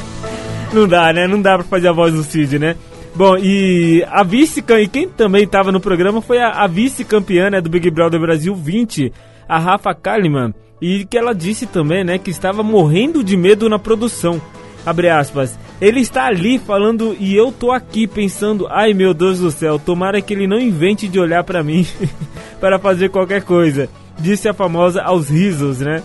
Não 0.73 0.89
dá, 0.89 1.13
né? 1.13 1.27
Não 1.27 1.41
dá 1.41 1.57
pra 1.57 1.65
fazer 1.65 1.89
a 1.89 1.93
voz 1.93 2.13
do 2.13 2.25
Cid, 2.25 2.59
né? 2.59 2.77
Bom, 3.15 3.35
e 3.39 4.05
a 4.11 4.23
vice 4.23 4.63
e 4.69 4.89
quem 4.89 5.09
também 5.09 5.45
estava 5.45 5.73
no 5.73 5.81
programa 5.81 6.21
foi 6.21 6.39
a, 6.39 6.51
a 6.51 6.67
vice-campeã 6.67 7.49
né, 7.49 7.63
do 7.63 7.71
Big 7.71 7.91
Brother 7.91 8.21
Brasil 8.21 8.55
20, 8.55 9.11
a 9.49 9.59
Rafa 9.59 9.95
Kalimann, 9.95 10.53
e 10.83 11.07
que 11.07 11.17
ela 11.17 11.35
disse 11.35 11.65
também, 11.67 12.05
né, 12.05 12.19
que 12.19 12.31
estava 12.31 12.63
morrendo 12.63 13.25
de 13.25 13.35
medo 13.35 13.71
na 13.71 13.79
produção. 13.79 14.39
Abre 14.87 15.11
aspas. 15.11 15.59
Ele 15.81 16.01
está 16.01 16.27
ali 16.27 16.59
falando 16.61 17.17
e 17.19 17.35
eu 17.35 17.51
tô 17.51 17.73
aqui 17.73 18.07
pensando, 18.07 18.69
ai 18.71 18.95
meu 18.95 19.13
Deus 19.13 19.41
do 19.41 19.51
céu, 19.51 19.81
tomara 19.81 20.23
que 20.23 20.33
ele 20.33 20.47
não 20.47 20.61
invente 20.61 21.09
de 21.09 21.19
olhar 21.19 21.43
pra 21.43 21.63
mim 21.65 21.85
para 22.61 22.79
fazer 22.79 23.11
qualquer 23.11 23.43
coisa. 23.43 23.89
Disse 24.17 24.49
a 24.49 24.55
famosa 24.55 25.03
aos 25.03 25.29
risos, 25.29 25.81
né? 25.81 26.03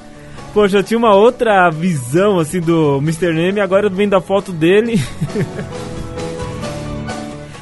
Poxa, 0.54 0.80
eu 0.80 0.84
tinha 0.84 0.98
uma 0.98 1.16
outra 1.16 1.70
visão 1.70 2.40
assim 2.40 2.60
do 2.60 2.98
Mr. 2.98 3.32
Neme, 3.32 3.62
agora 3.62 3.88
vendo 3.88 4.16
a 4.16 4.22
foto 4.22 4.52
dele. 4.52 5.00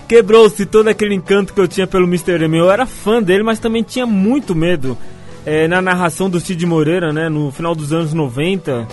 Quebrou-se 0.07 0.65
todo 0.65 0.87
aquele 0.87 1.13
encanto 1.13 1.53
que 1.53 1.61
eu 1.61 1.67
tinha 1.67 1.85
pelo 1.85 2.05
Mr. 2.05 2.43
M. 2.43 2.57
Eu 2.57 2.71
era 2.71 2.87
fã 2.87 3.21
dele, 3.21 3.43
mas 3.43 3.59
também 3.59 3.83
tinha 3.83 4.07
muito 4.07 4.55
medo. 4.55 4.97
É, 5.45 5.67
na 5.67 5.83
narração 5.83 6.27
do 6.27 6.39
Cid 6.39 6.65
Moreira, 6.65 7.13
né, 7.13 7.29
no 7.29 7.51
final 7.51 7.75
dos 7.75 7.93
anos 7.93 8.11
90, 8.11 8.87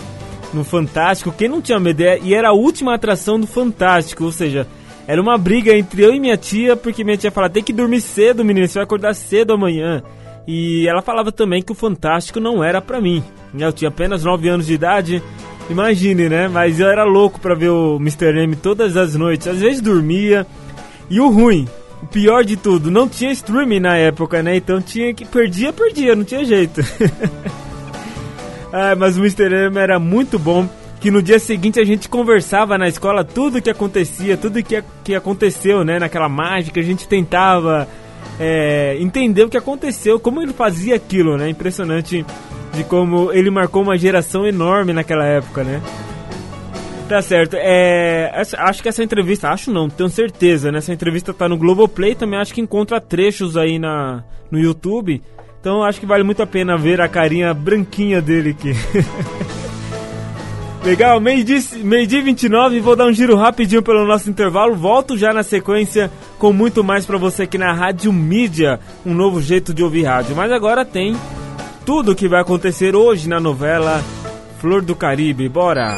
no 0.57 0.63
Fantástico, 0.63 1.31
quem 1.31 1.47
não 1.47 1.61
tinha 1.61 1.79
medo? 1.79 2.01
E 2.23 2.33
era 2.33 2.49
a 2.49 2.53
última 2.53 2.95
atração 2.95 3.39
do 3.39 3.47
Fantástico, 3.47 4.25
ou 4.25 4.31
seja, 4.31 4.67
era 5.07 5.21
uma 5.21 5.37
briga 5.37 5.75
entre 5.77 6.03
eu 6.03 6.13
e 6.13 6.19
minha 6.19 6.35
tia, 6.35 6.75
porque 6.75 7.03
minha 7.03 7.15
tia 7.15 7.31
falava: 7.31 7.53
tem 7.53 7.63
que 7.63 7.71
dormir 7.71 8.01
cedo, 8.01 8.43
menino, 8.43 8.67
você 8.67 8.75
vai 8.75 8.83
acordar 8.83 9.13
cedo 9.13 9.53
amanhã. 9.53 10.03
E 10.45 10.87
ela 10.87 11.01
falava 11.01 11.31
também 11.31 11.61
que 11.61 11.71
o 11.71 11.75
Fantástico 11.75 12.39
não 12.39 12.63
era 12.63 12.81
pra 12.81 13.01
mim. 13.01 13.23
Eu 13.57 13.71
tinha 13.71 13.89
apenas 13.89 14.23
9 14.23 14.47
anos 14.49 14.67
de 14.67 14.73
idade, 14.73 15.23
imagine, 15.69 16.29
né? 16.29 16.47
Mas 16.47 16.79
eu 16.79 16.87
era 16.87 17.03
louco 17.03 17.39
pra 17.39 17.55
ver 17.55 17.69
o 17.69 17.97
Mr. 17.97 18.43
M 18.43 18.55
todas 18.55 18.95
as 18.97 19.15
noites. 19.15 19.47
Às 19.47 19.59
vezes 19.59 19.81
dormia. 19.81 20.45
E 21.09 21.19
o 21.19 21.29
ruim, 21.29 21.67
o 22.01 22.07
pior 22.07 22.43
de 22.43 22.57
tudo, 22.57 22.91
não 22.91 23.07
tinha 23.07 23.31
streaming 23.31 23.79
na 23.79 23.97
época, 23.97 24.41
né? 24.41 24.55
Então 24.55 24.81
tinha 24.81 25.13
que. 25.13 25.25
Perdia, 25.25 25.71
perdia, 25.71 26.15
não 26.15 26.23
tinha 26.23 26.43
jeito. 26.43 26.81
ah, 28.71 28.95
mas 28.95 29.17
o 29.17 29.21
Mr. 29.21 29.67
M 29.67 29.77
era 29.77 29.99
muito 29.99 30.37
bom. 30.37 30.67
que 30.99 31.11
no 31.11 31.21
dia 31.21 31.37
seguinte 31.37 31.79
a 31.79 31.85
gente 31.85 32.09
conversava 32.09 32.75
na 32.75 32.87
escola 32.87 33.23
tudo 33.23 33.61
que 33.61 33.69
acontecia, 33.69 34.35
tudo 34.35 34.63
que, 34.63 34.83
que 35.03 35.13
aconteceu, 35.13 35.83
né, 35.83 35.99
naquela 35.99 36.27
mágica, 36.27 36.79
a 36.79 36.83
gente 36.83 37.07
tentava 37.07 37.87
é, 38.39 38.97
entender 38.99 39.43
o 39.43 39.49
que 39.49 39.57
aconteceu, 39.57 40.19
como 40.19 40.41
ele 40.41 40.53
fazia 40.53 40.95
aquilo, 40.95 41.37
né? 41.37 41.49
Impressionante 41.49 42.25
de 42.73 42.83
como 42.83 43.31
ele 43.31 43.49
marcou 43.49 43.81
uma 43.81 43.97
geração 43.97 44.45
enorme 44.45 44.93
naquela 44.93 45.25
época, 45.25 45.63
né? 45.63 45.81
Tá 47.07 47.21
certo. 47.21 47.55
É, 47.57 48.31
acho 48.57 48.83
que 48.83 48.89
essa 48.89 49.03
entrevista, 49.03 49.49
acho 49.49 49.71
não, 49.71 49.89
tenho 49.89 50.09
certeza, 50.09 50.71
né? 50.71 50.79
Essa 50.79 50.93
entrevista 50.93 51.33
tá 51.33 51.47
no 51.47 51.57
Globoplay, 51.57 52.15
também 52.15 52.39
acho 52.39 52.53
que 52.53 52.61
encontra 52.61 52.99
trechos 52.99 53.55
aí 53.55 53.79
na, 53.79 54.23
no 54.51 54.59
YouTube. 54.59 55.21
Então 55.67 55.83
acho 55.83 55.99
que 55.99 56.05
vale 56.05 56.23
muito 56.23 56.41
a 56.41 56.47
pena 56.47 56.77
ver 56.77 57.01
a 57.01 57.09
carinha 57.09 57.53
branquinha 57.53 58.21
dele 58.21 58.51
aqui. 58.51 58.71
Legal, 60.81 61.19
meio-dia 61.19 61.59
meio 61.83 62.07
dia 62.07 62.23
29, 62.23 62.79
vou 62.79 62.95
dar 62.95 63.05
um 63.05 63.11
giro 63.11 63.35
rapidinho 63.35 63.83
pelo 63.83 64.07
nosso 64.07 64.29
intervalo. 64.29 64.77
Volto 64.77 65.17
já 65.17 65.33
na 65.33 65.43
sequência 65.43 66.09
com 66.39 66.53
muito 66.53 66.85
mais 66.85 67.05
pra 67.05 67.17
você 67.17 67.43
aqui 67.43 67.57
na 67.57 67.73
Rádio 67.73 68.13
Mídia, 68.13 68.79
um 69.05 69.13
novo 69.13 69.41
jeito 69.41 69.73
de 69.73 69.83
ouvir 69.83 70.05
rádio. 70.05 70.37
Mas 70.37 70.53
agora 70.53 70.85
tem 70.85 71.17
tudo 71.85 72.13
o 72.13 72.15
que 72.15 72.29
vai 72.29 72.39
acontecer 72.39 72.95
hoje 72.95 73.27
na 73.27 73.41
novela 73.41 74.01
Flor 74.59 74.81
do 74.81 74.95
Caribe. 74.95 75.49
Bora! 75.49 75.97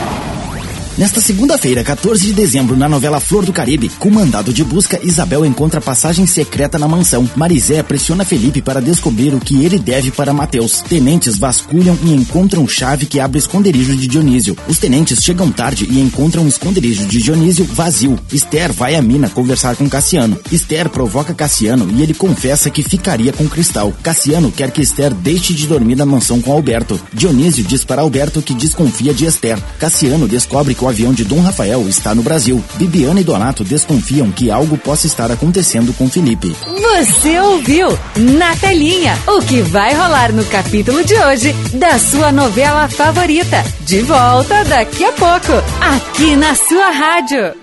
Nesta 1.01 1.19
segunda-feira, 1.19 1.83
14 1.83 2.27
de 2.27 2.31
dezembro, 2.31 2.77
na 2.77 2.87
novela 2.87 3.19
Flor 3.19 3.43
do 3.43 3.51
Caribe, 3.51 3.89
com 3.97 4.11
mandado 4.11 4.53
de 4.53 4.63
busca, 4.63 4.99
Isabel 5.01 5.43
encontra 5.43 5.81
passagem 5.81 6.27
secreta 6.27 6.77
na 6.77 6.87
mansão. 6.87 7.27
Marizé 7.35 7.81
pressiona 7.81 8.23
Felipe 8.23 8.61
para 8.61 8.79
descobrir 8.79 9.33
o 9.33 9.39
que 9.39 9.65
ele 9.65 9.79
deve 9.79 10.11
para 10.11 10.31
Mateus. 10.31 10.83
Tenentes 10.87 11.39
vasculham 11.39 11.97
e 12.03 12.13
encontram 12.13 12.67
chave 12.67 13.07
que 13.07 13.19
abre 13.19 13.39
esconderijo 13.39 13.97
de 13.97 14.05
Dionísio. 14.05 14.55
Os 14.67 14.77
tenentes 14.77 15.23
chegam 15.23 15.49
tarde 15.49 15.87
e 15.89 15.99
encontram 15.99 16.45
o 16.45 16.47
esconderijo 16.47 17.07
de 17.07 17.17
Dionísio 17.17 17.65
vazio. 17.65 18.19
Esther 18.31 18.71
vai 18.71 18.93
à 18.93 19.01
mina 19.01 19.27
conversar 19.27 19.75
com 19.75 19.89
Cassiano. 19.89 20.37
Esther 20.51 20.87
provoca 20.87 21.33
Cassiano 21.33 21.89
e 21.97 22.03
ele 22.03 22.13
confessa 22.13 22.69
que 22.69 22.83
ficaria 22.83 23.33
com 23.33 23.49
Cristal. 23.49 23.91
Cassiano 24.03 24.51
quer 24.51 24.69
que 24.69 24.83
Esther 24.83 25.15
deixe 25.15 25.51
de 25.55 25.65
dormir 25.65 25.95
na 25.95 26.05
mansão 26.05 26.39
com 26.39 26.51
Alberto. 26.51 27.01
Dionísio 27.11 27.63
diz 27.63 27.83
para 27.83 28.03
Alberto 28.03 28.39
que 28.39 28.53
desconfia 28.53 29.15
de 29.15 29.25
Esther. 29.25 29.57
Cassiano 29.79 30.27
descobre 30.27 30.75
que 30.75 30.83
o 30.83 30.90
avião 30.91 31.13
de 31.13 31.23
Dom 31.23 31.41
Rafael 31.41 31.87
está 31.87 32.13
no 32.13 32.21
Brasil. 32.21 32.63
Bibiana 32.75 33.19
e 33.19 33.23
Donato 33.23 33.63
desconfiam 33.63 34.31
que 34.31 34.51
algo 34.51 34.77
possa 34.77 35.07
estar 35.07 35.31
acontecendo 35.31 35.93
com 35.93 36.09
Felipe. 36.09 36.55
Você 36.65 37.39
ouviu 37.39 37.87
na 38.15 38.55
telinha 38.55 39.17
o 39.27 39.41
que 39.41 39.61
vai 39.61 39.93
rolar 39.93 40.31
no 40.31 40.45
capítulo 40.45 41.03
de 41.03 41.15
hoje 41.15 41.53
da 41.73 41.97
sua 41.97 42.31
novela 42.31 42.87
favorita. 42.87 43.63
De 43.81 44.01
volta 44.01 44.63
daqui 44.65 45.03
a 45.03 45.11
pouco, 45.13 45.53
aqui 45.79 46.35
na 46.35 46.53
sua 46.55 46.91
rádio. 46.91 47.53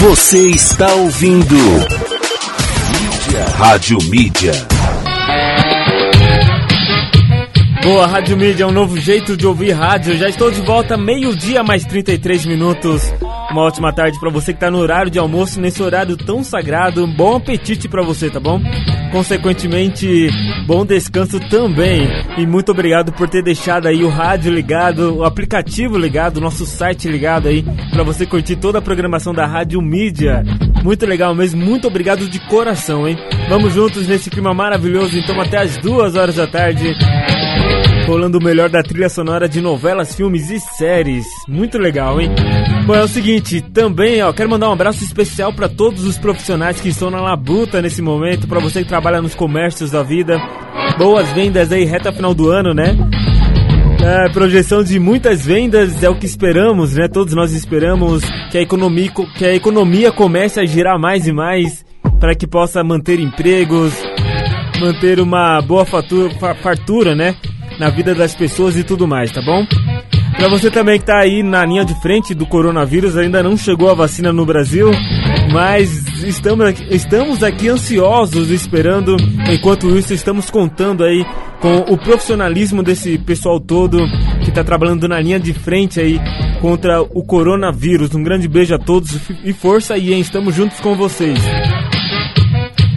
Você 0.00 0.50
está 0.50 0.92
ouvindo. 0.94 1.56
Rádio 3.56 3.98
Mídia. 4.04 4.77
Boa, 7.88 8.06
Rádio 8.06 8.36
Mídia, 8.36 8.66
um 8.66 8.70
novo 8.70 8.98
jeito 9.00 9.34
de 9.34 9.46
ouvir 9.46 9.70
rádio. 9.72 10.14
Já 10.18 10.28
estou 10.28 10.50
de 10.50 10.60
volta, 10.60 10.94
meio-dia 10.94 11.62
mais 11.62 11.86
33 11.86 12.44
minutos. 12.44 13.10
Uma 13.50 13.62
ótima 13.62 13.90
tarde 13.94 14.20
pra 14.20 14.28
você 14.28 14.52
que 14.52 14.60
tá 14.60 14.70
no 14.70 14.76
horário 14.76 15.10
de 15.10 15.18
almoço, 15.18 15.58
nesse 15.58 15.82
horário 15.82 16.14
tão 16.14 16.44
sagrado. 16.44 17.06
Bom 17.06 17.36
apetite 17.36 17.88
pra 17.88 18.02
você, 18.02 18.28
tá 18.28 18.38
bom? 18.38 18.60
Consequentemente, 19.10 20.28
bom 20.66 20.84
descanso 20.84 21.40
também. 21.48 22.06
E 22.36 22.46
muito 22.46 22.72
obrigado 22.72 23.10
por 23.10 23.26
ter 23.26 23.42
deixado 23.42 23.88
aí 23.88 24.04
o 24.04 24.10
rádio 24.10 24.52
ligado, 24.52 25.16
o 25.16 25.24
aplicativo 25.24 25.96
ligado, 25.96 26.36
o 26.36 26.42
nosso 26.42 26.66
site 26.66 27.08
ligado 27.08 27.48
aí, 27.48 27.64
pra 27.90 28.02
você 28.02 28.26
curtir 28.26 28.56
toda 28.56 28.80
a 28.80 28.82
programação 28.82 29.32
da 29.32 29.46
Rádio 29.46 29.80
Mídia. 29.80 30.44
Muito 30.84 31.06
legal 31.06 31.34
mesmo, 31.34 31.64
muito 31.64 31.88
obrigado 31.88 32.28
de 32.28 32.38
coração, 32.38 33.08
hein? 33.08 33.16
Vamos 33.48 33.72
juntos 33.72 34.06
nesse 34.06 34.28
clima 34.28 34.52
maravilhoso, 34.52 35.18
então 35.18 35.40
até 35.40 35.56
as 35.56 35.78
duas 35.78 36.16
horas 36.16 36.34
da 36.34 36.46
tarde 36.46 36.94
rolando 38.08 38.38
o 38.38 38.42
melhor 38.42 38.70
da 38.70 38.82
trilha 38.82 39.08
sonora 39.10 39.46
de 39.48 39.60
novelas, 39.60 40.14
filmes 40.16 40.50
e 40.50 40.58
séries. 40.58 41.26
Muito 41.46 41.76
legal, 41.78 42.18
hein? 42.20 42.30
Bom, 42.86 42.94
é 42.94 43.02
o 43.04 43.08
seguinte, 43.08 43.60
também, 43.60 44.22
ó, 44.22 44.32
quero 44.32 44.48
mandar 44.48 44.70
um 44.70 44.72
abraço 44.72 45.04
especial 45.04 45.52
para 45.52 45.68
todos 45.68 46.04
os 46.04 46.16
profissionais 46.18 46.80
que 46.80 46.88
estão 46.88 47.10
na 47.10 47.20
labuta 47.20 47.82
nesse 47.82 48.00
momento, 48.00 48.48
para 48.48 48.60
você 48.60 48.82
que 48.82 48.88
trabalha 48.88 49.20
nos 49.20 49.34
comércios 49.34 49.90
da 49.90 50.02
vida. 50.02 50.40
Boas 50.96 51.28
vendas 51.32 51.70
aí, 51.70 51.84
reta 51.84 52.10
final 52.10 52.32
do 52.32 52.48
ano, 52.50 52.72
né? 52.72 52.96
É, 54.02 54.28
projeção 54.30 54.82
de 54.82 54.98
muitas 54.98 55.44
vendas 55.44 56.02
é 56.02 56.08
o 56.08 56.14
que 56.14 56.24
esperamos, 56.24 56.94
né? 56.94 57.08
Todos 57.08 57.34
nós 57.34 57.52
esperamos 57.52 58.22
que 58.50 58.56
a 58.56 58.62
economia, 58.62 59.10
co- 59.10 59.26
que 59.34 59.44
a 59.44 59.54
economia 59.54 60.10
comece 60.10 60.58
a 60.58 60.64
girar 60.64 60.98
mais 60.98 61.26
e 61.26 61.32
mais 61.32 61.84
para 62.18 62.34
que 62.34 62.46
possa 62.46 62.82
manter 62.82 63.20
empregos, 63.20 63.92
manter 64.80 65.20
uma 65.20 65.60
boa 65.60 65.84
fatura, 65.84 66.30
fa- 66.38 66.54
fartura, 66.54 67.14
né? 67.14 67.34
Na 67.78 67.90
vida 67.90 68.14
das 68.14 68.34
pessoas 68.34 68.76
e 68.76 68.82
tudo 68.82 69.06
mais, 69.06 69.30
tá 69.30 69.40
bom? 69.40 69.64
Pra 70.36 70.48
você 70.48 70.70
também 70.70 70.98
que 71.00 71.06
tá 71.06 71.18
aí 71.18 71.42
na 71.42 71.64
linha 71.64 71.84
de 71.84 71.94
frente 72.00 72.32
do 72.32 72.46
coronavírus, 72.46 73.16
ainda 73.16 73.42
não 73.42 73.56
chegou 73.56 73.90
a 73.90 73.94
vacina 73.94 74.32
no 74.32 74.46
Brasil, 74.46 74.90
mas 75.52 76.22
estamos 76.22 76.66
aqui, 76.66 76.86
estamos 76.90 77.42
aqui 77.42 77.68
ansiosos 77.68 78.50
esperando. 78.50 79.16
Enquanto 79.50 79.96
isso, 79.96 80.14
estamos 80.14 80.48
contando 80.48 81.02
aí 81.02 81.24
com 81.60 81.78
o 81.92 81.98
profissionalismo 81.98 82.84
desse 82.84 83.18
pessoal 83.18 83.58
todo 83.58 83.98
que 84.44 84.52
tá 84.52 84.62
trabalhando 84.62 85.08
na 85.08 85.18
linha 85.18 85.40
de 85.40 85.52
frente 85.52 86.00
aí 86.00 86.20
contra 86.60 87.02
o 87.02 87.24
coronavírus. 87.24 88.14
Um 88.14 88.22
grande 88.22 88.46
beijo 88.46 88.74
a 88.74 88.78
todos 88.78 89.18
e 89.44 89.52
força 89.52 89.94
aí, 89.94 90.12
hein? 90.12 90.20
Estamos 90.20 90.54
juntos 90.54 90.78
com 90.78 90.96
vocês. 90.96 91.38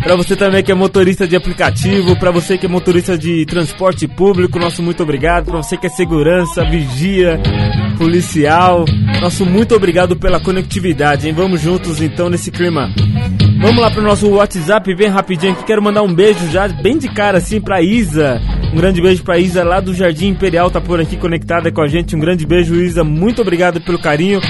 Pra 0.03 0.15
você 0.15 0.35
também 0.35 0.63
que 0.63 0.71
é 0.71 0.75
motorista 0.75 1.27
de 1.27 1.35
aplicativo, 1.35 2.17
pra 2.17 2.31
você 2.31 2.57
que 2.57 2.65
é 2.65 2.69
motorista 2.69 3.17
de 3.17 3.45
transporte 3.45 4.07
público, 4.07 4.59
nosso 4.59 4.81
muito 4.81 5.03
obrigado. 5.03 5.45
Pra 5.45 5.57
você 5.57 5.77
que 5.77 5.87
é 5.87 5.89
segurança, 5.89 6.65
vigia, 6.65 7.39
policial, 7.97 8.85
nosso 9.21 9.45
muito 9.45 9.75
obrigado 9.75 10.15
pela 10.15 10.39
conectividade, 10.39 11.27
hein? 11.27 11.33
Vamos 11.33 11.61
juntos 11.61 12.01
então 12.01 12.29
nesse 12.29 12.51
clima. 12.51 12.89
Vamos 13.61 13.79
lá 13.81 13.91
pro 13.91 14.01
nosso 14.01 14.27
WhatsApp, 14.29 14.95
bem 14.95 15.07
rapidinho 15.07 15.53
aqui. 15.53 15.63
Quero 15.63 15.81
mandar 15.83 16.01
um 16.01 16.13
beijo 16.13 16.47
já, 16.49 16.67
bem 16.67 16.97
de 16.97 17.07
cara 17.13 17.37
assim, 17.37 17.61
pra 17.61 17.81
Isa. 17.81 18.41
Um 18.73 18.77
grande 18.77 19.01
beijo 19.01 19.23
pra 19.23 19.37
Isa 19.37 19.63
lá 19.63 19.79
do 19.79 19.93
Jardim 19.93 20.29
Imperial, 20.29 20.71
tá 20.71 20.81
por 20.81 20.99
aqui 20.99 21.15
conectada 21.15 21.71
com 21.71 21.81
a 21.81 21.87
gente. 21.87 22.15
Um 22.15 22.19
grande 22.19 22.45
beijo, 22.45 22.73
Isa. 22.75 23.03
Muito 23.03 23.41
obrigado 23.41 23.79
pelo 23.81 24.01
carinho. 24.01 24.41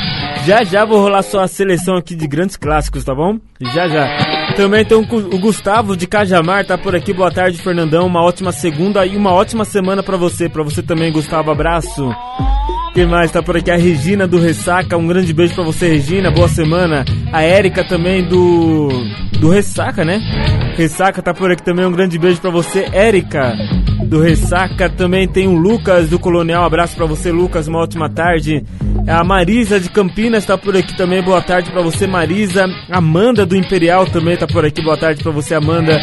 Já 0.45 0.63
já 0.63 0.85
vou 0.85 0.99
rolar 1.01 1.23
só 1.23 1.41
a 1.41 1.47
seleção 1.47 1.95
aqui 1.97 2.15
de 2.15 2.25
grandes 2.25 2.55
clássicos, 2.55 3.03
tá 3.03 3.13
bom? 3.13 3.37
Já 3.73 3.87
já. 3.89 4.53
Também 4.55 4.85
tem 4.85 4.97
o 4.97 5.05
Gu- 5.05 5.35
o 5.35 5.39
Gustavo 5.39 5.95
de 5.97 6.07
Cajamar, 6.07 6.65
tá 6.65 6.77
por 6.77 6.95
aqui. 6.95 7.13
Boa 7.13 7.31
tarde, 7.31 7.57
Fernandão. 7.57 8.07
Uma 8.07 8.23
ótima 8.23 8.51
segunda 8.51 9.05
e 9.05 9.17
uma 9.17 9.33
ótima 9.33 9.65
semana 9.65 10.01
pra 10.01 10.15
você. 10.17 10.47
Pra 10.47 10.63
você 10.63 10.81
também, 10.81 11.11
Gustavo. 11.11 11.51
Abraço. 11.51 12.09
Quem 12.93 13.05
mais 13.05 13.31
tá 13.31 13.41
por 13.41 13.55
aqui? 13.55 13.71
A 13.71 13.77
Regina 13.77 14.27
do 14.27 14.37
Ressaca. 14.37 14.97
Um 14.97 15.07
grande 15.07 15.33
beijo 15.33 15.55
pra 15.55 15.63
você, 15.63 15.87
Regina. 15.87 16.29
Boa 16.29 16.49
semana. 16.49 17.05
A 17.31 17.41
Érica 17.41 17.85
também 17.85 18.27
do. 18.27 18.89
Do 19.39 19.49
Ressaca, 19.49 20.03
né? 20.03 20.19
Ressaca 20.75 21.21
tá 21.21 21.33
por 21.33 21.49
aqui 21.49 21.63
também. 21.63 21.85
Um 21.85 21.91
grande 21.91 22.19
beijo 22.19 22.41
pra 22.41 22.51
você, 22.51 22.89
Érica. 22.91 23.55
Do 24.03 24.19
Ressaca 24.19 24.89
também 24.89 25.25
tem 25.25 25.47
o 25.47 25.55
Lucas 25.55 26.09
do 26.09 26.19
Colonial. 26.19 26.65
Abraço 26.65 26.97
pra 26.97 27.05
você, 27.05 27.31
Lucas. 27.31 27.65
Uma 27.65 27.79
ótima 27.79 28.09
tarde. 28.09 28.61
A 29.07 29.23
Marisa 29.23 29.79
de 29.79 29.89
Campinas 29.89 30.45
tá 30.45 30.57
por 30.57 30.75
aqui 30.75 30.95
também. 30.97 31.23
Boa 31.23 31.41
tarde 31.41 31.71
pra 31.71 31.81
você, 31.81 32.05
Marisa. 32.05 32.65
Amanda 32.89 33.45
do 33.45 33.55
Imperial 33.55 34.05
também 34.05 34.35
tá 34.35 34.45
por 34.45 34.65
aqui. 34.65 34.83
Boa 34.83 34.97
tarde 34.97 35.23
pra 35.23 35.31
você, 35.31 35.55
Amanda. 35.55 35.97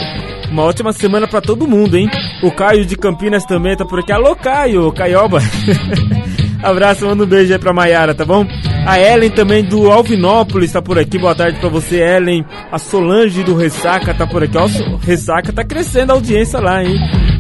Uma 0.51 0.63
ótima 0.63 0.95
semana 0.95 1.29
pra 1.29 1.43
todo 1.43 1.69
mundo, 1.69 1.99
hein? 1.99 2.09
O 2.43 2.51
Caio 2.51 2.87
de 2.87 2.97
Campinas 2.97 3.45
também 3.45 3.77
tá 3.77 3.85
por 3.85 3.99
aqui. 3.99 4.11
Alô, 4.11 4.35
Caio, 4.35 4.91
Caioba. 4.91 5.41
Abraço, 6.63 7.07
manda 7.07 7.25
um 7.25 7.27
beijo 7.27 7.53
aí 7.53 7.59
pra 7.59 7.73
Maiara, 7.73 8.15
tá 8.15 8.25
bom? 8.25 8.47
A 8.87 8.99
Ellen 8.99 9.31
também 9.31 9.63
do 9.63 9.91
Alvinópolis 9.91 10.73
tá 10.73 10.83
por 10.83 10.99
aqui. 10.99 11.19
Boa 11.19 11.35
tarde 11.35 11.59
pra 11.61 11.69
você, 11.69 11.97
Ellen. 11.97 12.45
A 12.73 12.79
Solange 12.79 13.45
do 13.45 13.55
Ressaca 13.55 14.13
tá 14.15 14.27
por 14.27 14.43
aqui. 14.43 14.57
Ó, 14.57 14.65
o 14.65 14.97
Ressaca 14.97 15.53
tá 15.53 15.63
crescendo 15.65 16.11
a 16.11 16.15
audiência 16.15 16.59
lá, 16.59 16.83
hein? 16.83 16.99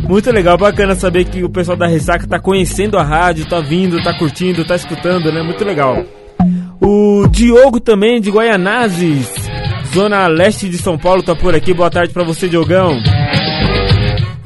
Muito 0.09 0.31
legal, 0.31 0.57
bacana 0.57 0.94
saber 0.94 1.24
que 1.24 1.42
o 1.42 1.50
pessoal 1.50 1.76
da 1.76 1.87
Ressaca 1.87 2.26
tá 2.26 2.38
conhecendo 2.38 2.96
a 2.96 3.02
rádio, 3.02 3.46
tá 3.46 3.61
vindo, 3.61 4.02
tá 4.02 4.16
curtindo, 4.16 4.64
tá 4.64 4.76
escutando, 4.76 5.33
né? 5.33 5.42
Muito 5.42 5.64
legal. 5.64 6.04
O 6.81 7.26
Diogo 7.28 7.81
também 7.81 8.20
de 8.20 8.31
Guaianazes, 8.31 9.50
zona 9.92 10.26
leste 10.28 10.68
de 10.68 10.78
São 10.78 10.96
Paulo, 10.96 11.22
tá 11.22 11.35
por 11.35 11.54
aqui. 11.54 11.74
Boa 11.74 11.90
tarde 11.90 12.12
pra 12.12 12.24
você, 12.24 12.48
Diogão. 12.48 12.98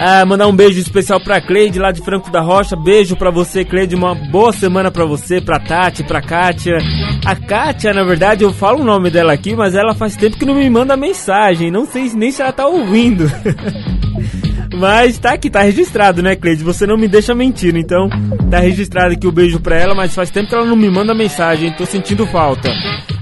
Ah, 0.04 0.26
mandar 0.26 0.48
um 0.48 0.56
beijo 0.56 0.80
especial 0.80 1.20
pra 1.20 1.40
Cleide 1.40 1.78
lá 1.78 1.92
de 1.92 2.02
Franco 2.02 2.28
da 2.28 2.40
Rocha. 2.40 2.74
Beijo 2.74 3.14
pra 3.14 3.30
você, 3.30 3.64
Cleide. 3.64 3.94
Uma 3.94 4.16
boa 4.16 4.52
semana 4.52 4.90
pra 4.90 5.04
você, 5.04 5.40
pra 5.40 5.60
Tati, 5.60 6.02
pra 6.02 6.20
Kátia. 6.20 6.78
A 7.24 7.36
Kátia, 7.36 7.94
na 7.94 8.02
verdade, 8.02 8.42
eu 8.42 8.52
falo 8.52 8.80
o 8.80 8.84
nome 8.84 9.10
dela 9.10 9.32
aqui, 9.32 9.54
mas 9.54 9.76
ela 9.76 9.94
faz 9.94 10.16
tempo 10.16 10.36
que 10.36 10.44
não 10.44 10.56
me 10.56 10.68
manda 10.68 10.96
mensagem. 10.96 11.70
Não 11.70 11.86
sei 11.86 12.10
nem 12.14 12.32
se 12.32 12.42
ela 12.42 12.50
tá 12.50 12.66
ouvindo. 12.66 13.30
Mas 14.74 15.18
tá 15.18 15.34
aqui, 15.34 15.50
tá 15.50 15.60
registrado, 15.60 16.22
né, 16.22 16.34
Cleide? 16.34 16.64
Você 16.64 16.86
não 16.86 16.96
me 16.96 17.06
deixa 17.06 17.34
mentir, 17.34 17.76
então 17.76 18.08
tá 18.50 18.58
registrado 18.58 19.12
aqui 19.12 19.26
o 19.26 19.30
beijo 19.30 19.60
pra 19.60 19.76
ela, 19.76 19.94
mas 19.94 20.14
faz 20.14 20.30
tempo 20.30 20.48
que 20.48 20.54
ela 20.54 20.64
não 20.64 20.74
me 20.74 20.90
manda 20.90 21.14
mensagem, 21.14 21.70
tô 21.72 21.84
sentindo 21.84 22.26
falta. 22.26 22.72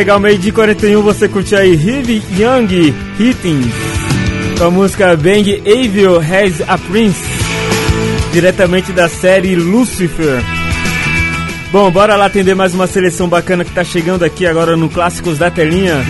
Legal, 0.00 0.18
meio 0.18 0.38
de 0.38 0.50
41 0.50 1.02
você 1.02 1.28
curte 1.28 1.54
aí 1.54 1.72
Heavy 1.72 2.22
Young 2.38 2.94
Hitting 3.18 3.60
com 4.56 4.64
a 4.64 4.70
música 4.70 5.14
Bang 5.14 5.62
Evil 5.62 6.16
Has 6.16 6.66
a 6.66 6.78
Prince, 6.78 7.22
diretamente 8.32 8.92
da 8.92 9.10
série 9.10 9.54
Lucifer. 9.54 10.42
Bom, 11.70 11.90
bora 11.90 12.16
lá 12.16 12.24
atender 12.24 12.54
mais 12.54 12.72
uma 12.72 12.86
seleção 12.86 13.28
bacana 13.28 13.62
que 13.62 13.72
tá 13.72 13.84
chegando 13.84 14.24
aqui 14.24 14.46
agora 14.46 14.74
no 14.74 14.88
Clássicos 14.88 15.36
da 15.36 15.50
Telinha. 15.50 16.02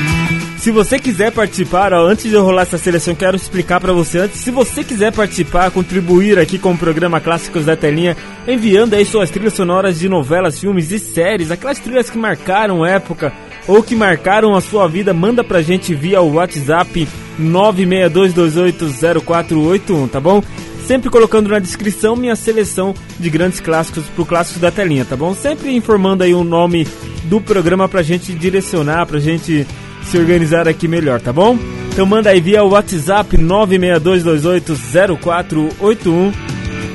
Se 0.57 0.71
você 0.71 1.01
quiser 1.01 1.33
participar, 1.33 1.93
ó, 1.93 2.07
antes 2.07 2.31
de 2.31 2.35
eu 2.35 2.45
rolar 2.45 2.63
essa 2.63 2.79
seleção, 2.79 3.13
quero 3.13 3.35
explicar 3.35 3.81
pra 3.81 3.93
você 3.93 4.19
antes. 4.19 4.39
Se 4.39 4.53
você 4.53 4.85
quiser 4.85 5.13
participar, 5.13 5.69
contribuir 5.73 6.39
aqui 6.39 6.61
com 6.61 6.71
o 6.71 6.79
programa 6.79 7.21
Clássicos 7.21 7.65
da 7.65 7.75
Telinha, 7.75 8.17
enviando 8.47 8.95
aí 8.95 9.05
suas 9.05 9.31
trilhas 9.31 9.55
sonoras 9.55 9.99
de 9.99 10.09
novelas, 10.09 10.61
filmes 10.61 10.93
e 10.93 11.01
séries, 11.01 11.51
aquelas 11.51 11.81
trilhas 11.81 12.09
que 12.09 12.19
marcaram 12.19 12.87
época 12.87 13.33
ou 13.71 13.83
que 13.85 13.95
marcaram 13.95 14.57
a 14.57 14.61
sua 14.61 14.89
vida, 14.89 15.15
manda 15.15 15.45
pra 15.45 15.63
gente 15.63 15.95
via 15.95 16.21
o 16.21 16.35
WhatsApp 16.35 17.07
962280481, 17.41 20.11
tá 20.11 20.19
bom? 20.19 20.43
Sempre 20.85 21.09
colocando 21.09 21.51
na 21.51 21.61
descrição 21.61 22.17
minha 22.17 22.35
seleção 22.35 22.93
de 23.21 23.31
grandes 23.31 23.61
clássicos 23.61 24.07
pro 24.07 24.27
Clássicos 24.27 24.61
da 24.61 24.73
Telinha, 24.73 25.05
tá 25.05 25.17
bom? 25.17 25.33
Sempre 25.35 25.73
informando 25.73 26.25
aí 26.25 26.35
o 26.35 26.43
nome 26.43 26.85
do 27.25 27.41
programa 27.41 27.89
pra 27.89 28.03
gente 28.03 28.35
direcionar, 28.35 29.07
pra 29.07 29.21
gente 29.21 29.65
se 30.03 30.19
organizar 30.19 30.67
aqui 30.67 30.89
melhor, 30.89 31.21
tá 31.21 31.33
bom? 31.33 31.57
Então 31.93 32.05
manda 32.05 32.31
aí 32.31 32.41
via 32.41 32.65
WhatsApp 32.65 33.39
962280481 33.39 36.35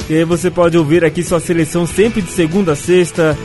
e 0.10 0.16
aí 0.16 0.26
você 0.26 0.52
pode 0.52 0.78
ouvir 0.78 1.06
aqui 1.06 1.24
sua 1.24 1.40
seleção 1.40 1.88
sempre 1.88 2.22
de 2.22 2.32
segunda 2.32 2.74
a 2.74 2.76
sexta 2.76 3.38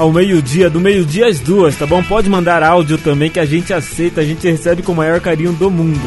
ao 0.00 0.10
meio-dia, 0.10 0.70
do 0.70 0.80
meio-dia 0.80 1.26
às 1.26 1.38
duas, 1.40 1.76
tá 1.76 1.84
bom? 1.84 2.02
Pode 2.02 2.26
mandar 2.30 2.62
áudio 2.62 2.96
também 2.96 3.28
que 3.28 3.38
a 3.38 3.44
gente 3.44 3.70
aceita, 3.70 4.22
a 4.22 4.24
gente 4.24 4.48
recebe 4.50 4.80
com 4.80 4.92
o 4.92 4.96
maior 4.96 5.20
carinho 5.20 5.52
do 5.52 5.70
mundo. 5.70 6.00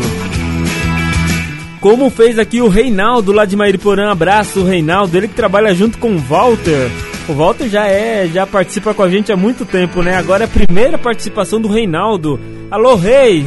Como 1.79 2.09
fez 2.09 2.39
aqui 2.39 2.59
o 2.59 2.67
Reinaldo 2.67 3.31
lá 3.31 3.45
de 3.45 3.55
Mairiporã, 3.55 4.09
abraço 4.09 4.63
Reinaldo, 4.63 5.15
ele 5.15 5.27
que 5.27 5.35
trabalha 5.35 5.75
junto 5.75 5.99
com 5.99 6.09
o 6.15 6.17
Walter. 6.17 6.89
O 7.29 7.33
Walter 7.33 7.69
já 7.69 7.85
é, 7.85 8.27
já 8.33 8.47
participa 8.47 8.95
com 8.95 9.03
a 9.03 9.09
gente 9.09 9.31
há 9.31 9.35
muito 9.37 9.63
tempo, 9.63 10.01
né? 10.01 10.15
Agora 10.17 10.43
é 10.43 10.45
a 10.45 10.65
primeira 10.65 10.97
participação 10.97 11.61
do 11.61 11.67
Reinaldo. 11.67 12.39
Alô, 12.71 12.95
rei! 12.95 13.45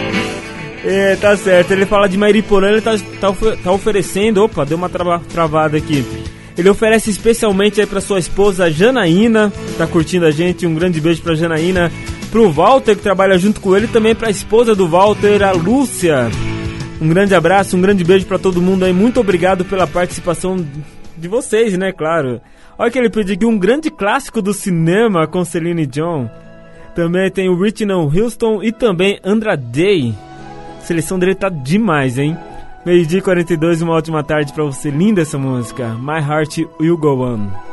é, 0.82 1.14
tá 1.16 1.36
certo, 1.36 1.72
ele 1.72 1.84
fala 1.84 2.08
de 2.08 2.16
Mairiporã, 2.16 2.70
ele 2.70 2.80
tá, 2.80 2.96
tá, 3.20 3.28
tá 3.62 3.70
oferecendo. 3.70 4.42
Opa, 4.42 4.64
deu 4.64 4.78
uma 4.78 4.88
trava- 4.88 5.20
travada 5.30 5.76
aqui. 5.76 6.06
Ele 6.58 6.68
oferece 6.68 7.08
especialmente 7.08 7.80
aí 7.80 7.86
pra 7.86 8.00
sua 8.00 8.18
esposa 8.18 8.68
Janaína, 8.68 9.52
tá 9.78 9.86
curtindo 9.86 10.26
a 10.26 10.32
gente. 10.32 10.66
Um 10.66 10.74
grande 10.74 11.00
beijo 11.00 11.22
pra 11.22 11.36
Janaína. 11.36 11.92
Pro 12.32 12.50
Walter, 12.50 12.96
que 12.96 13.02
trabalha 13.02 13.38
junto 13.38 13.60
com 13.60 13.74
ele, 13.74 13.86
também 13.86 14.14
pra 14.14 14.28
esposa 14.28 14.74
do 14.74 14.88
Walter, 14.88 15.42
a 15.42 15.52
Lúcia. 15.52 16.28
Um 17.00 17.08
grande 17.08 17.34
abraço, 17.34 17.76
um 17.76 17.80
grande 17.80 18.02
beijo 18.02 18.26
pra 18.26 18.38
todo 18.38 18.60
mundo 18.60 18.84
aí. 18.84 18.92
Muito 18.92 19.20
obrigado 19.20 19.64
pela 19.64 19.86
participação 19.86 20.56
de 21.16 21.28
vocês, 21.28 21.78
né? 21.78 21.92
Claro. 21.92 22.40
Olha 22.76 22.90
que 22.90 22.98
ele 22.98 23.08
pediu 23.08 23.34
aqui 23.34 23.46
um 23.46 23.58
grande 23.58 23.90
clássico 23.90 24.42
do 24.42 24.52
cinema 24.52 25.26
com 25.28 25.44
Celine 25.44 25.86
Dion. 25.86 26.26
Também 26.94 27.30
tem 27.30 27.48
o 27.48 27.56
Whitney 27.56 27.94
Houston 27.94 28.62
e 28.64 28.72
também 28.72 29.20
Andra 29.22 29.56
Day. 29.56 30.12
A 30.78 30.80
seleção 30.80 31.18
dele 31.18 31.36
tá 31.36 31.48
demais, 31.48 32.18
hein? 32.18 32.36
Meio-dia 32.84 33.18
e 33.18 33.22
42, 33.22 33.82
uma 33.82 33.92
ótima 33.92 34.22
tarde 34.22 34.52
pra 34.52 34.64
você. 34.64 34.90
Linda 34.90 35.22
essa 35.22 35.38
música. 35.38 35.94
My 36.00 36.20
Heart 36.20 36.58
Will 36.80 36.96
Go 36.96 37.24
On. 37.24 37.67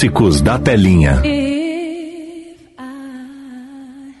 Clássicos 0.00 0.40
da 0.40 0.58
Telinha. 0.58 1.20
If 1.26 2.56
I 2.78 4.14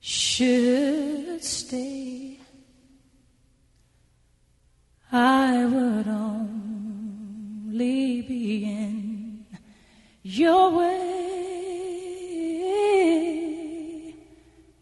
should 0.00 1.44
stay, 1.44 2.38
I 5.12 5.62
would 5.66 6.08
only 6.08 7.82
be 8.22 8.64
in 8.64 9.44
your 10.22 10.70
way. 10.78 11.18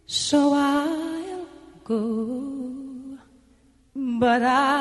So 0.07 0.55
I'll 0.55 1.49
go, 1.83 3.19
but 3.93 4.43
I 4.45 4.76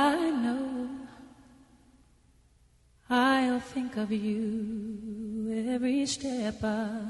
think 3.65 3.97
of 3.97 4.11
you 4.11 5.65
every 5.67 6.05
step 6.05 6.63
of 6.63 7.01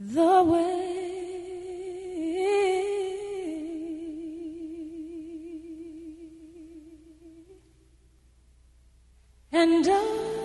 the 0.00 0.42
way. 0.42 1.06
And 9.52 9.86
I 9.88 10.35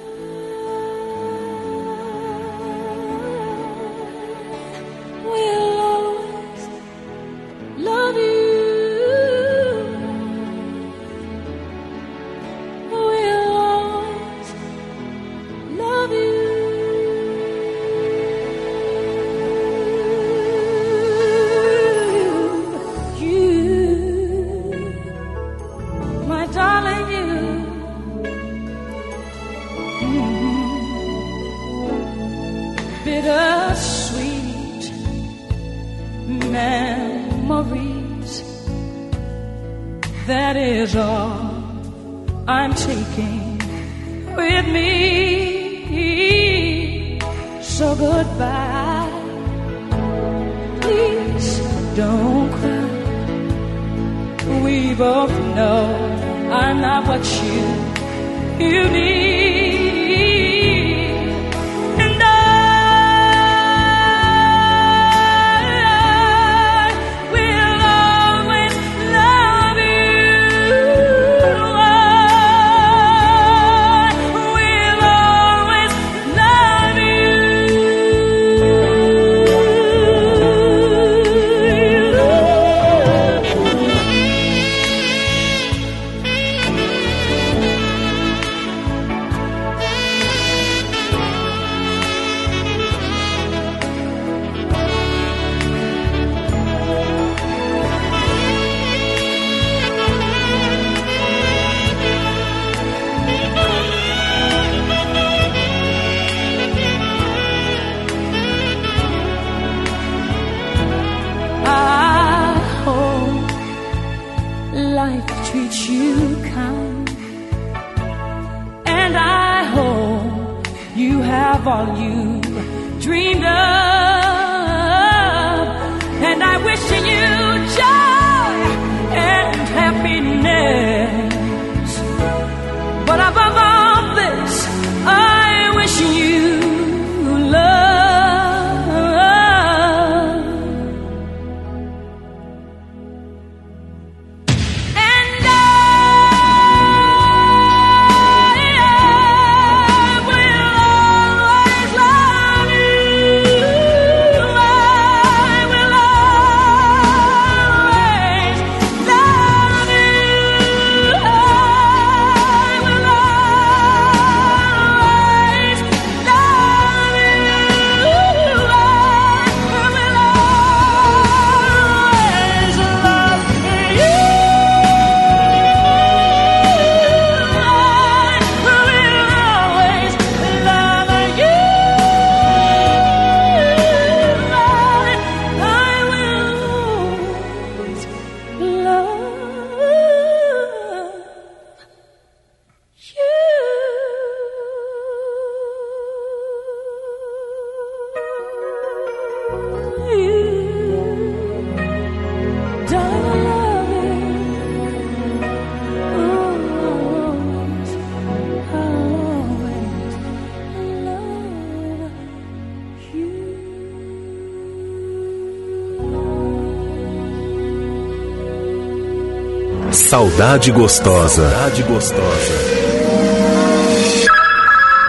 Saudade 220.32 220.72
Gostosa. 220.72 221.50
Saudade 221.50 221.84
Gostosa. 221.84 222.54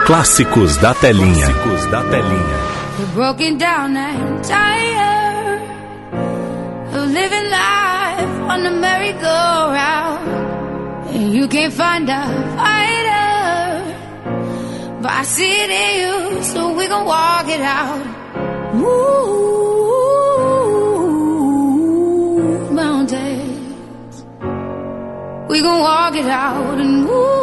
Clássicos 0.05 0.75
da 0.77 0.93
Telinha. 0.93 1.47
Clássicos 1.47 1.85
da 1.89 2.03
Telinha. 2.03 2.59
Broken 3.13 3.57
down 3.57 3.95
and 3.95 4.43
tired 4.43 5.61
of 6.93 7.09
living 7.09 7.49
life 7.49 8.51
on 8.51 8.63
the 8.63 8.71
merry-go-round. 8.71 10.27
And 11.15 11.33
you 11.33 11.47
can't 11.47 11.73
find 11.73 12.09
a 12.09 12.25
fighter, 12.57 13.95
but 15.01 15.11
I 15.11 15.23
see 15.23 15.51
it 15.63 15.69
in 15.69 16.01
you, 16.01 16.43
so 16.43 16.73
we 16.73 16.87
gon' 16.87 17.05
walk 17.05 17.47
it 17.47 17.61
out. 17.61 18.02
We 25.63 25.69
gon' 25.69 25.79
walk 25.79 26.13
it 26.13 26.25
out 26.25 26.77
and 26.77 27.05
move 27.05 27.42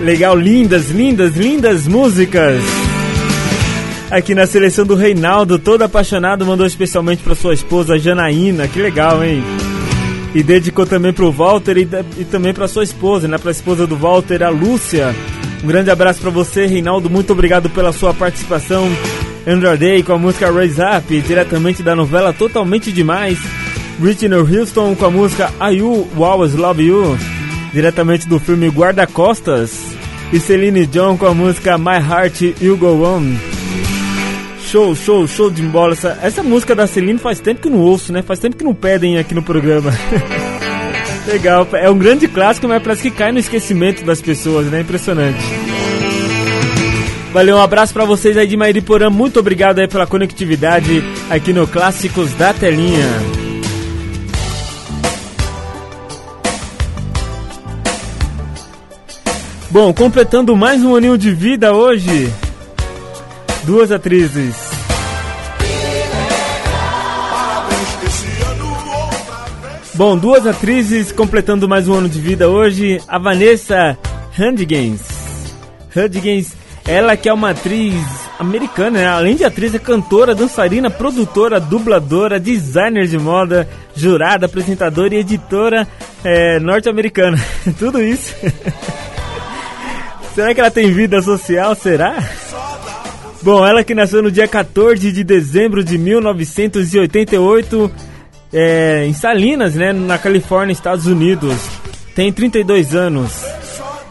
Legal, 0.00 0.34
lindas, 0.34 0.90
lindas, 0.90 1.36
lindas 1.36 1.86
músicas. 1.86 2.62
Aqui 4.10 4.34
na 4.34 4.46
seleção 4.46 4.86
do 4.86 4.94
Reinaldo, 4.94 5.58
todo 5.58 5.82
apaixonado, 5.82 6.44
mandou 6.44 6.66
especialmente 6.66 7.22
para 7.22 7.34
sua 7.34 7.52
esposa 7.52 7.98
Janaína. 7.98 8.66
Que 8.66 8.80
legal, 8.80 9.22
hein? 9.22 9.42
E 10.34 10.42
dedicou 10.42 10.86
também 10.86 11.12
pro 11.12 11.30
Walter 11.30 11.76
e, 11.76 11.88
e 12.18 12.24
também 12.24 12.54
para 12.54 12.66
sua 12.66 12.82
esposa, 12.82 13.28
né? 13.28 13.36
Para 13.36 13.50
a 13.50 13.52
esposa 13.52 13.86
do 13.86 13.94
Walter, 13.94 14.42
a 14.42 14.48
Lúcia. 14.48 15.14
Um 15.62 15.66
grande 15.66 15.90
abraço 15.90 16.20
para 16.20 16.30
você, 16.30 16.66
Reinaldo. 16.66 17.10
Muito 17.10 17.32
obrigado 17.32 17.68
pela 17.68 17.92
sua 17.92 18.14
participação. 18.14 18.88
Andrew 19.46 19.76
Day 19.76 20.02
com 20.02 20.14
a 20.14 20.18
música 20.18 20.50
Raise 20.50 20.80
Up, 20.80 21.20
diretamente 21.20 21.82
da 21.82 21.94
novela 21.94 22.32
Totalmente 22.32 22.90
Demais. 22.90 23.38
Whitney 24.00 24.38
Houston 24.38 24.94
com 24.94 25.04
a 25.04 25.10
música 25.10 25.52
I 25.60 25.76
You 25.76 26.08
Always 26.16 26.54
Love 26.54 26.82
You, 26.82 27.18
diretamente 27.72 28.28
do 28.28 28.38
filme 28.38 28.68
Guarda-Costas. 28.68 29.94
E 30.32 30.38
Celine 30.38 30.86
Dion 30.86 31.16
com 31.16 31.26
a 31.26 31.34
música 31.34 31.76
My 31.76 31.98
Heart 31.98 32.54
You 32.60 32.76
Go 32.76 33.04
On. 33.04 33.22
Show, 34.64 34.94
show, 34.94 35.26
show 35.26 35.50
de 35.50 35.62
bola. 35.62 35.94
Essa, 35.94 36.18
essa 36.22 36.42
música 36.42 36.74
da 36.74 36.86
Celine 36.86 37.18
faz 37.18 37.40
tempo 37.40 37.62
que 37.62 37.68
não 37.68 37.78
ouço, 37.78 38.12
né? 38.12 38.22
Faz 38.22 38.38
tempo 38.38 38.56
que 38.56 38.62
não 38.62 38.74
pedem 38.74 39.18
aqui 39.18 39.34
no 39.34 39.42
programa. 39.42 39.92
Legal, 41.26 41.66
é 41.72 41.90
um 41.90 41.98
grande 41.98 42.28
clássico, 42.28 42.68
mas 42.68 42.82
parece 42.82 43.02
que 43.02 43.10
cai 43.10 43.32
no 43.32 43.38
esquecimento 43.38 44.04
das 44.04 44.22
pessoas, 44.22 44.66
né? 44.66 44.80
Impressionante. 44.80 45.42
Valeu, 47.32 47.56
um 47.56 47.60
abraço 47.60 47.92
pra 47.92 48.04
vocês 48.04 48.36
aí 48.36 48.46
de 48.46 48.56
Mairiporã. 48.56 49.10
Muito 49.10 49.38
obrigado 49.38 49.78
aí 49.78 49.88
pela 49.88 50.06
conectividade 50.06 51.02
aqui 51.28 51.52
no 51.52 51.66
Clássicos 51.66 52.32
da 52.34 52.52
Telinha. 52.52 53.49
Bom, 59.70 59.94
completando 59.94 60.56
mais 60.56 60.82
um 60.82 60.96
aninho 60.96 61.16
de 61.16 61.30
vida 61.30 61.72
hoje, 61.72 62.28
duas 63.62 63.92
atrizes. 63.92 64.56
Bom, 69.94 70.16
duas 70.18 70.44
atrizes 70.44 71.12
completando 71.12 71.68
mais 71.68 71.86
um 71.86 71.94
ano 71.94 72.08
de 72.08 72.20
vida 72.20 72.48
hoje. 72.48 73.00
A 73.06 73.16
Vanessa 73.16 73.96
Hudgens. 74.36 75.02
Hudgens, 75.94 76.52
ela 76.84 77.16
que 77.16 77.28
é 77.28 77.32
uma 77.32 77.50
atriz 77.50 77.94
americana, 78.40 78.98
né? 78.98 79.06
além 79.06 79.36
de 79.36 79.44
atriz, 79.44 79.72
é 79.72 79.78
cantora, 79.78 80.34
dançarina, 80.34 80.90
produtora, 80.90 81.60
dubladora, 81.60 82.40
designer 82.40 83.06
de 83.06 83.18
moda, 83.18 83.68
jurada, 83.94 84.46
apresentadora 84.46 85.14
e 85.14 85.18
editora 85.18 85.86
é, 86.24 86.58
norte-americana. 86.58 87.38
Tudo 87.78 88.02
isso. 88.02 88.34
Será 90.40 90.54
que 90.54 90.60
ela 90.60 90.70
tem 90.70 90.90
vida 90.90 91.20
social? 91.20 91.74
Será? 91.74 92.16
Bom, 93.42 93.66
ela 93.66 93.84
que 93.84 93.94
nasceu 93.94 94.22
no 94.22 94.30
dia 94.30 94.48
14 94.48 95.12
de 95.12 95.22
dezembro 95.22 95.84
de 95.84 95.98
1988 95.98 97.92
é, 98.50 99.04
em 99.04 99.12
Salinas, 99.12 99.74
né, 99.74 99.92
na 99.92 100.16
Califórnia, 100.16 100.72
Estados 100.72 101.04
Unidos. 101.06 101.54
Tem 102.14 102.32
32 102.32 102.94
anos. 102.94 103.44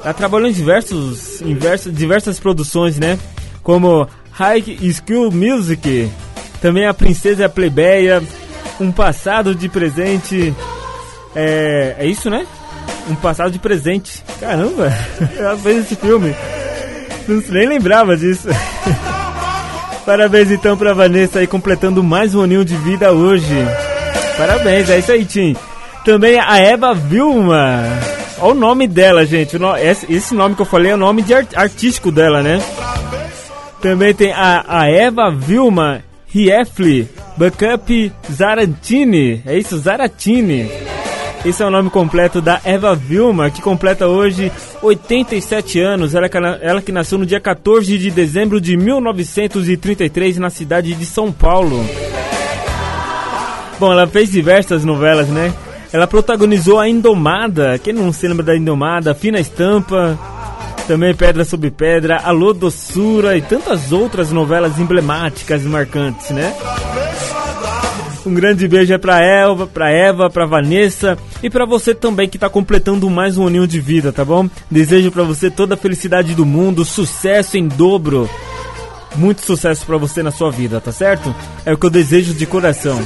Ela 0.04 0.14
trabalhou 0.14 0.48
em 0.48 0.54
diversos, 0.54 1.42
em 1.42 1.56
diversas, 1.56 1.92
diversas 1.92 2.40
produções, 2.40 3.00
né? 3.00 3.18
Como 3.64 4.08
High 4.30 4.64
School 4.94 5.32
Music, 5.32 6.12
também 6.62 6.86
a 6.86 6.94
Princesa 6.94 7.42
e 7.42 7.46
a 7.46 7.50
Plebeia, 7.50 8.22
Um 8.80 8.92
Passado 8.92 9.56
de 9.56 9.68
Presente. 9.68 10.54
É, 11.36 11.96
é 11.98 12.06
isso, 12.06 12.30
né? 12.30 12.46
Um 13.10 13.16
Passado 13.16 13.52
de 13.52 13.60
Presente. 13.60 14.24
Caramba, 14.40 14.94
ela 15.38 15.58
fez 15.58 15.80
esse 15.86 15.96
filme. 15.96 16.36
Nem 17.50 17.68
lembrava 17.68 18.16
disso. 18.16 18.48
Parabéns 20.06 20.50
então 20.52 20.76
pra 20.78 20.94
Vanessa 20.94 21.40
aí 21.40 21.48
completando 21.48 22.04
mais 22.04 22.34
um 22.34 22.42
aninho 22.42 22.66
de 22.66 22.76
vida 22.76 23.12
hoje. 23.12 23.54
Parabéns, 24.38 24.90
é 24.90 25.00
isso 25.00 25.12
aí, 25.12 25.26
Tim. 25.26 25.56
Também 26.06 26.40
a 26.40 26.58
Eva 26.58 26.94
Vilma. 26.94 27.84
Olha 28.40 28.52
o 28.52 28.56
nome 28.56 28.88
dela, 28.88 29.26
gente. 29.26 29.58
Esse, 30.08 30.34
nome 30.34 30.56
que 30.56 30.62
eu 30.62 30.66
falei 30.66 30.92
é 30.92 30.96
o 30.96 30.98
nome 30.98 31.22
de 31.22 31.34
art- 31.34 31.56
artístico 31.56 32.12
dela, 32.12 32.42
né? 32.42 32.60
Também 33.82 34.14
tem 34.14 34.32
a, 34.32 34.64
a 34.68 34.90
Eva 34.90 35.30
Vilma 35.30 36.02
Riefli 36.28 37.08
Backup 37.38 38.12
Zarantini. 38.32 39.44
É 39.46 39.58
isso, 39.58 39.78
Zaratini. 39.78 40.72
Esse 41.46 41.64
é 41.64 41.66
o 41.66 41.72
nome 41.72 41.90
completo 41.90 42.42
da 42.42 42.60
Eva 42.66 42.94
Vilma, 42.94 43.50
que 43.50 43.62
completa 43.62 44.08
hoje 44.08 44.52
87 44.82 45.80
anos. 45.80 46.14
Ela, 46.14 46.28
na- 46.40 46.58
ela 46.62 46.82
que 46.82 46.92
nasceu 46.92 47.18
no 47.18 47.26
dia 47.26 47.40
14 47.40 47.98
de 47.98 48.12
dezembro 48.12 48.60
de 48.60 48.76
1933 48.76 50.38
na 50.38 50.50
cidade 50.50 50.94
de 50.94 51.06
São 51.06 51.32
Paulo. 51.32 51.84
Bom, 53.80 53.92
ela 53.92 54.06
fez 54.06 54.30
diversas 54.30 54.84
novelas, 54.84 55.30
né? 55.30 55.54
Ela 55.94 56.06
protagonizou 56.06 56.78
a 56.78 56.90
Indomada. 56.90 57.80
Quem 57.80 57.94
não 57.94 58.12
se 58.12 58.28
lembra 58.28 58.44
da 58.44 58.56
Indomada? 58.56 59.16
Fina 59.16 59.40
Estampa. 59.40 60.20
Também 60.88 61.16
Pedra 61.16 61.46
sobre 61.46 61.70
Pedra, 61.72 62.18
Alô 62.24 62.52
Doçura 62.52 63.38
e 63.38 63.42
tantas 63.42 63.92
outras 63.92 64.32
novelas 64.32 64.78
emblemáticas 64.80 65.64
e 65.64 65.68
marcantes, 65.68 66.32
né? 66.32 66.54
Um 68.26 68.34
grande 68.34 68.68
beijo 68.68 68.94
é 68.94 68.98
pra 68.98 69.24
Elva, 69.24 69.66
pra 69.66 69.90
Eva, 69.90 70.30
pra 70.30 70.46
Vanessa 70.46 71.18
e 71.42 71.50
pra 71.50 71.66
você 71.66 71.96
também 71.96 72.28
que 72.28 72.38
tá 72.38 72.50
completando 72.50 73.10
mais 73.10 73.38
um 73.38 73.48
aninho 73.48 73.68
de 73.68 73.80
vida, 73.80 74.12
tá 74.12 74.26
bom? 74.26 74.50
Desejo 74.70 75.12
pra 75.12 75.24
você 75.24 75.50
toda 75.50 75.76
a 75.76 75.78
felicidade 75.78 76.36
do 76.36 76.46
mundo, 76.46 76.84
sucesso 76.84 77.58
em 77.58 77.68
dobro. 77.68 78.30
Muito 79.16 79.42
sucesso 79.42 79.86
pra 79.86 79.98
você 79.98 80.22
na 80.22 80.32
sua 80.32 80.52
vida, 80.52 80.80
tá 80.80 80.92
certo? 80.92 81.34
É 81.66 81.74
o 81.74 81.78
que 81.78 81.86
eu 81.86 81.90
desejo 81.90 82.34
de 82.34 82.46
coração. 82.46 83.00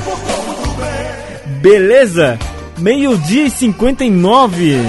Beleza? 1.62 2.38
Meio-dia 2.78 3.46
e 3.46 3.50
59. 3.50 4.82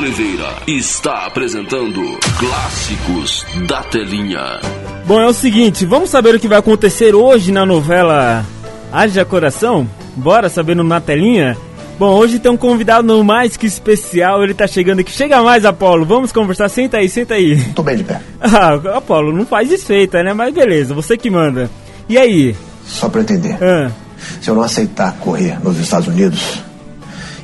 Oliveira 0.00 0.48
está 0.66 1.26
apresentando 1.26 2.00
Clássicos 2.38 3.44
da 3.68 3.82
Telinha. 3.82 4.58
Bom, 5.04 5.20
é 5.20 5.26
o 5.26 5.32
seguinte, 5.34 5.84
vamos 5.84 6.08
saber 6.08 6.34
o 6.34 6.40
que 6.40 6.48
vai 6.48 6.56
acontecer 6.56 7.14
hoje 7.14 7.52
na 7.52 7.66
novela 7.66 8.42
Haja 8.90 9.26
Coração? 9.26 9.86
Bora 10.16 10.48
sabendo 10.48 10.82
na 10.82 11.02
telinha? 11.02 11.54
Bom, 11.98 12.14
hoje 12.14 12.38
tem 12.38 12.50
um 12.50 12.56
convidado 12.56 13.22
mais 13.22 13.58
que 13.58 13.66
especial, 13.66 14.42
ele 14.42 14.54
tá 14.54 14.66
chegando 14.66 15.00
aqui. 15.00 15.12
Chega 15.12 15.42
mais, 15.42 15.66
Apolo, 15.66 16.06
vamos 16.06 16.32
conversar, 16.32 16.70
senta 16.70 16.96
aí, 16.96 17.06
senta 17.06 17.34
aí. 17.34 17.62
Tô 17.74 17.82
bem 17.82 17.98
de 17.98 18.04
pé. 18.04 18.22
Ah, 18.40 18.76
Apolo, 18.96 19.36
não 19.36 19.44
faz 19.44 19.68
desfeita, 19.68 20.22
né? 20.22 20.32
Mas 20.32 20.54
beleza, 20.54 20.94
você 20.94 21.14
que 21.18 21.28
manda. 21.28 21.68
E 22.08 22.16
aí? 22.16 22.56
Só 22.86 23.10
pra 23.10 23.20
entender. 23.20 23.58
Ah, 23.62 23.90
Se 24.40 24.48
eu 24.48 24.54
não 24.54 24.62
aceitar 24.62 25.12
correr 25.18 25.62
nos 25.62 25.78
Estados 25.78 26.08
Unidos, 26.08 26.62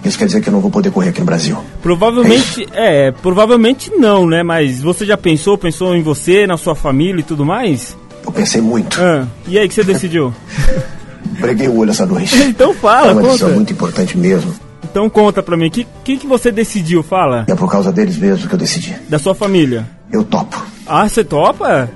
isso 0.09 0.19
quer 0.19 0.27
dizer 0.27 0.41
que 0.41 0.49
eu 0.49 0.53
não 0.53 0.61
vou 0.61 0.71
poder 0.71 0.91
correr 0.91 1.11
aqui 1.11 1.21
no 1.21 1.27
Brasil. 1.27 1.57
provavelmente, 1.83 2.67
é, 2.73 3.11
provavelmente 3.11 3.91
não, 3.97 4.27
né? 4.27 4.43
Mas 4.43 4.81
você 4.81 5.05
já 5.05 5.17
pensou, 5.17 5.57
pensou 5.59 5.95
em 5.95 6.03
você, 6.03 6.47
na 6.47 6.57
sua 6.57 6.75
família 6.75 7.21
e 7.21 7.25
tudo 7.25 7.45
mais? 7.45 7.97
Eu 8.25 8.33
pensei 8.33 8.61
muito. 8.61 9.01
Ah, 9.01 9.27
e 9.47 9.59
aí, 9.59 9.69
que 9.69 9.75
você 9.75 9.85
decidiu? 9.85 10.35
Breguei 11.41 11.69
o 11.69 11.77
olho 11.77 11.91
essa 11.91 12.07
noite. 12.07 12.35
então 12.43 12.75
fala, 12.75 13.11
é 13.11 13.13
uma 13.13 13.23
decisão 13.23 13.49
conta. 13.49 13.57
muito 13.57 13.73
importante 13.73 14.17
mesmo. 14.17 14.55
Então 14.85 15.11
conta 15.11 15.43
pra 15.43 15.57
mim, 15.57 15.67
o 15.67 15.71
que, 15.71 15.87
que, 16.05 16.17
que 16.17 16.27
você 16.27 16.51
decidiu? 16.51 17.03
Fala. 17.03 17.45
É 17.49 17.55
por 17.55 17.71
causa 17.71 17.93
deles 17.93 18.17
mesmo 18.17 18.49
que 18.49 18.55
eu 18.55 18.59
decidi. 18.59 18.97
Da 19.09 19.19
sua 19.19 19.35
família. 19.35 19.87
Eu 20.11 20.25
topo. 20.25 20.65
Ah, 20.87 21.09
você 21.09 21.23
topa? 21.23 21.91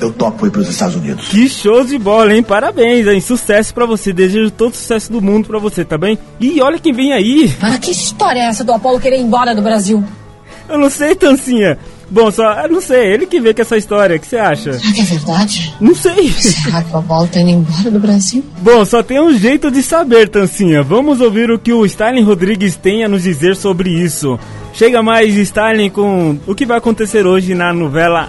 Eu 0.00 0.12
topo 0.12 0.46
ir 0.46 0.50
pros 0.50 0.68
Estados 0.68 0.96
Unidos. 0.96 1.28
Que 1.28 1.48
show 1.48 1.84
de 1.84 1.98
bola, 1.98 2.34
hein? 2.34 2.42
Parabéns, 2.42 3.06
hein? 3.06 3.20
Sucesso 3.20 3.72
pra 3.72 3.86
você. 3.86 4.12
Desejo 4.12 4.50
todo 4.50 4.72
o 4.72 4.76
sucesso 4.76 5.10
do 5.12 5.20
mundo 5.20 5.46
pra 5.46 5.58
você, 5.58 5.84
tá 5.84 5.96
bem? 5.96 6.18
E 6.40 6.60
olha 6.60 6.78
quem 6.78 6.92
vem 6.92 7.12
aí. 7.12 7.48
Para 7.60 7.78
que 7.78 7.90
história 7.90 8.40
é 8.40 8.44
essa 8.44 8.64
do 8.64 8.72
Apolo 8.72 9.00
querer 9.00 9.18
ir 9.18 9.22
embora 9.22 9.54
do 9.54 9.62
Brasil? 9.62 10.02
Eu 10.68 10.78
não 10.78 10.88
sei, 10.88 11.14
Tancinha. 11.14 11.78
Bom, 12.12 12.30
só, 12.30 12.52
eu 12.62 12.68
não 12.68 12.80
sei, 12.82 13.12
ele 13.12 13.24
que 13.24 13.40
vê 13.40 13.54
com 13.54 13.62
essa 13.62 13.76
história. 13.76 14.16
O 14.16 14.20
que 14.20 14.26
você 14.26 14.36
acha? 14.36 14.74
Será 14.74 14.92
que 14.92 15.00
é 15.00 15.04
verdade? 15.04 15.74
Não 15.80 15.94
sei. 15.94 16.30
Será 16.30 16.82
que 16.82 16.92
o 16.92 16.98
Apolo 16.98 17.26
tá 17.26 17.40
indo 17.40 17.50
embora 17.50 17.90
do 17.90 17.98
Brasil? 17.98 18.44
Bom, 18.58 18.84
só 18.84 19.02
tem 19.02 19.18
um 19.18 19.32
jeito 19.32 19.70
de 19.70 19.82
saber, 19.82 20.28
Tancinha. 20.28 20.82
Vamos 20.82 21.22
ouvir 21.22 21.50
o 21.50 21.58
que 21.58 21.72
o 21.72 21.86
Stalin 21.86 22.22
Rodrigues 22.22 22.76
tem 22.76 23.02
a 23.02 23.08
nos 23.08 23.22
dizer 23.22 23.56
sobre 23.56 23.90
isso. 23.90 24.38
Chega 24.74 25.02
mais, 25.02 25.34
Stalin, 25.36 25.88
com 25.88 26.38
o 26.46 26.54
que 26.54 26.66
vai 26.66 26.76
acontecer 26.76 27.26
hoje 27.26 27.54
na 27.54 27.72
novela 27.72 28.28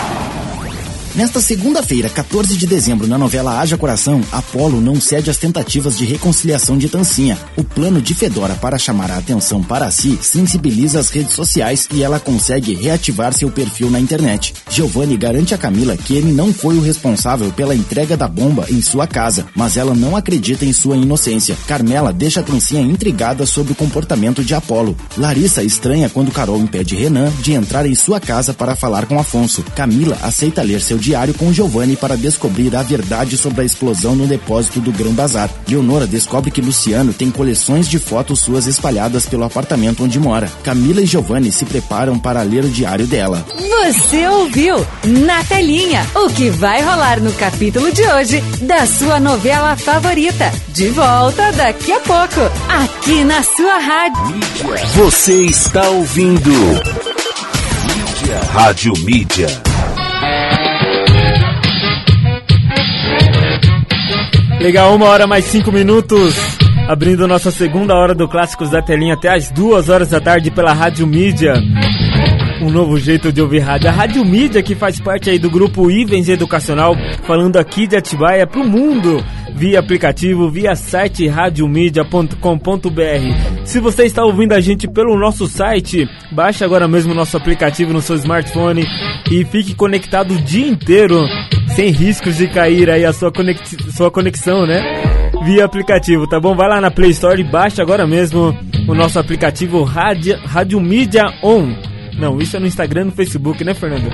Nesta 1.13 1.41
segunda-feira, 1.41 2.09
14 2.09 2.55
de 2.55 2.65
dezembro, 2.65 3.05
na 3.05 3.17
novela 3.17 3.59
Haja 3.59 3.77
Coração, 3.77 4.21
Apolo 4.31 4.79
não 4.79 4.95
cede 5.01 5.29
às 5.29 5.35
tentativas 5.35 5.97
de 5.97 6.05
reconciliação 6.05 6.77
de 6.77 6.87
Tancinha. 6.87 7.37
O 7.57 7.65
plano 7.65 8.01
de 8.01 8.13
Fedora 8.13 8.55
para 8.55 8.77
chamar 8.77 9.11
a 9.11 9.17
atenção 9.17 9.61
para 9.61 9.91
si 9.91 10.17
sensibiliza 10.21 11.01
as 11.01 11.09
redes 11.09 11.33
sociais 11.33 11.85
e 11.91 12.01
ela 12.01 12.17
consegue 12.17 12.73
reativar 12.73 13.33
seu 13.33 13.51
perfil 13.51 13.91
na 13.91 13.99
internet. 13.99 14.53
Giovanni 14.69 15.17
garante 15.17 15.53
a 15.53 15.57
Camila 15.57 15.97
que 15.97 16.15
ele 16.15 16.31
não 16.31 16.53
foi 16.53 16.77
o 16.77 16.81
responsável 16.81 17.51
pela 17.51 17.75
entrega 17.75 18.15
da 18.15 18.29
bomba 18.29 18.65
em 18.69 18.81
sua 18.81 19.05
casa, 19.05 19.45
mas 19.53 19.75
ela 19.75 19.93
não 19.93 20.15
acredita 20.15 20.63
em 20.63 20.71
sua 20.71 20.95
inocência. 20.95 21.57
Carmela 21.67 22.13
deixa 22.13 22.41
Tancinha 22.41 22.81
intrigada 22.81 23.45
sobre 23.45 23.73
o 23.73 23.75
comportamento 23.75 24.45
de 24.45 24.55
Apolo. 24.55 24.95
Larissa 25.17 25.61
estranha 25.61 26.09
quando 26.09 26.31
Carol 26.31 26.61
impede 26.61 26.95
Renan 26.95 27.29
de 27.41 27.51
entrar 27.51 27.85
em 27.85 27.95
sua 27.95 28.21
casa 28.21 28.53
para 28.53 28.77
falar 28.77 29.07
com 29.07 29.19
Afonso. 29.19 29.61
Camila 29.75 30.17
aceita 30.21 30.61
ler 30.61 30.79
seu 30.79 31.00
diário 31.01 31.33
com 31.33 31.51
Giovanni 31.51 31.97
para 31.97 32.15
descobrir 32.15 32.73
a 32.75 32.83
verdade 32.83 33.35
sobre 33.35 33.61
a 33.61 33.65
explosão 33.65 34.15
no 34.15 34.27
depósito 34.27 34.79
do 34.79 34.91
Grão 34.91 35.11
Bazar. 35.11 35.49
Leonora 35.67 36.05
descobre 36.05 36.51
que 36.51 36.61
Luciano 36.61 37.11
tem 37.11 37.31
coleções 37.31 37.89
de 37.89 37.99
fotos 37.99 38.39
suas 38.39 38.67
espalhadas 38.67 39.25
pelo 39.25 39.43
apartamento 39.43 40.03
onde 40.03 40.19
mora. 40.19 40.49
Camila 40.63 41.01
e 41.01 41.05
Giovanni 41.05 41.51
se 41.51 41.65
preparam 41.65 42.19
para 42.19 42.43
ler 42.43 42.63
o 42.63 42.69
diário 42.69 43.07
dela. 43.07 43.45
Você 43.83 44.27
ouviu 44.27 44.85
na 45.03 45.43
telinha 45.43 46.05
o 46.15 46.29
que 46.29 46.49
vai 46.51 46.81
rolar 46.83 47.19
no 47.19 47.33
capítulo 47.33 47.91
de 47.91 48.03
hoje 48.03 48.41
da 48.61 48.85
sua 48.85 49.19
novela 49.19 49.75
favorita. 49.75 50.51
De 50.69 50.87
volta 50.89 51.51
daqui 51.53 51.91
a 51.91 51.99
pouco, 51.99 52.41
aqui 52.69 53.23
na 53.23 53.41
sua 53.41 53.79
rádio. 53.79 54.21
Você 54.95 55.45
está 55.45 55.89
ouvindo 55.89 56.51
Rádio 58.53 58.93
Mídia. 59.03 59.47
Legal, 64.61 64.95
uma 64.95 65.07
hora 65.07 65.25
mais 65.25 65.45
cinco 65.45 65.71
minutos. 65.71 66.35
Abrindo 66.87 67.27
nossa 67.27 67.49
segunda 67.49 67.95
hora 67.95 68.13
do 68.13 68.27
Clássicos 68.27 68.69
da 68.69 68.79
Telinha 68.79 69.15
até 69.15 69.27
as 69.27 69.49
duas 69.49 69.89
horas 69.89 70.09
da 70.09 70.21
tarde 70.21 70.51
pela 70.51 70.71
Rádio 70.71 71.07
Mídia. 71.07 71.55
Um 72.61 72.69
novo 72.69 72.99
jeito 72.99 73.33
de 73.33 73.41
ouvir 73.41 73.59
rádio. 73.59 73.89
A 73.89 73.91
Rádio 73.91 74.23
Mídia, 74.23 74.61
que 74.61 74.75
faz 74.75 74.99
parte 74.99 75.31
aí 75.31 75.39
do 75.39 75.49
grupo 75.49 75.89
Ivens 75.89 76.29
Educacional, 76.29 76.95
falando 77.25 77.57
aqui 77.57 77.87
de 77.87 77.95
Atibaia 77.95 78.45
pro 78.45 78.63
mundo, 78.63 79.23
via 79.55 79.79
aplicativo, 79.79 80.47
via 80.47 80.75
site 80.75 81.27
radiomedia.com.br. 81.27 83.65
Se 83.65 83.79
você 83.79 84.03
está 84.03 84.23
ouvindo 84.23 84.53
a 84.53 84.59
gente 84.59 84.87
pelo 84.87 85.17
nosso 85.17 85.47
site, 85.47 86.07
baixe 86.31 86.63
agora 86.63 86.87
mesmo 86.87 87.13
o 87.13 87.15
nosso 87.15 87.35
aplicativo 87.35 87.91
no 87.91 88.01
seu 88.01 88.15
smartphone 88.15 88.85
e 89.31 89.43
fique 89.43 89.73
conectado 89.73 90.35
o 90.35 90.41
dia 90.41 90.67
inteiro, 90.67 91.19
sem 91.75 91.89
riscos 91.89 92.37
de 92.37 92.47
cair 92.47 92.91
aí 92.91 93.03
a 93.03 93.11
sua, 93.11 93.31
conex 93.31 93.75
sua 93.95 94.11
conexão, 94.11 94.67
né? 94.67 94.83
Via 95.43 95.65
aplicativo, 95.65 96.27
tá 96.27 96.39
bom? 96.39 96.55
Vai 96.55 96.69
lá 96.69 96.79
na 96.79 96.91
Play 96.91 97.09
Store 97.09 97.41
e 97.41 97.43
baixe 97.43 97.81
agora 97.81 98.05
mesmo 98.05 98.55
o 98.87 98.93
nosso 98.93 99.17
aplicativo 99.17 99.83
Rádio, 99.83 100.37
Rádio 100.45 100.79
Mídia 100.79 101.23
On. 101.43 101.90
Não, 102.21 102.37
isso 102.39 102.55
é 102.55 102.59
no 102.59 102.67
Instagram 102.67 103.05
no 103.05 103.11
Facebook, 103.11 103.63
né, 103.63 103.73
Fernando? 103.73 104.07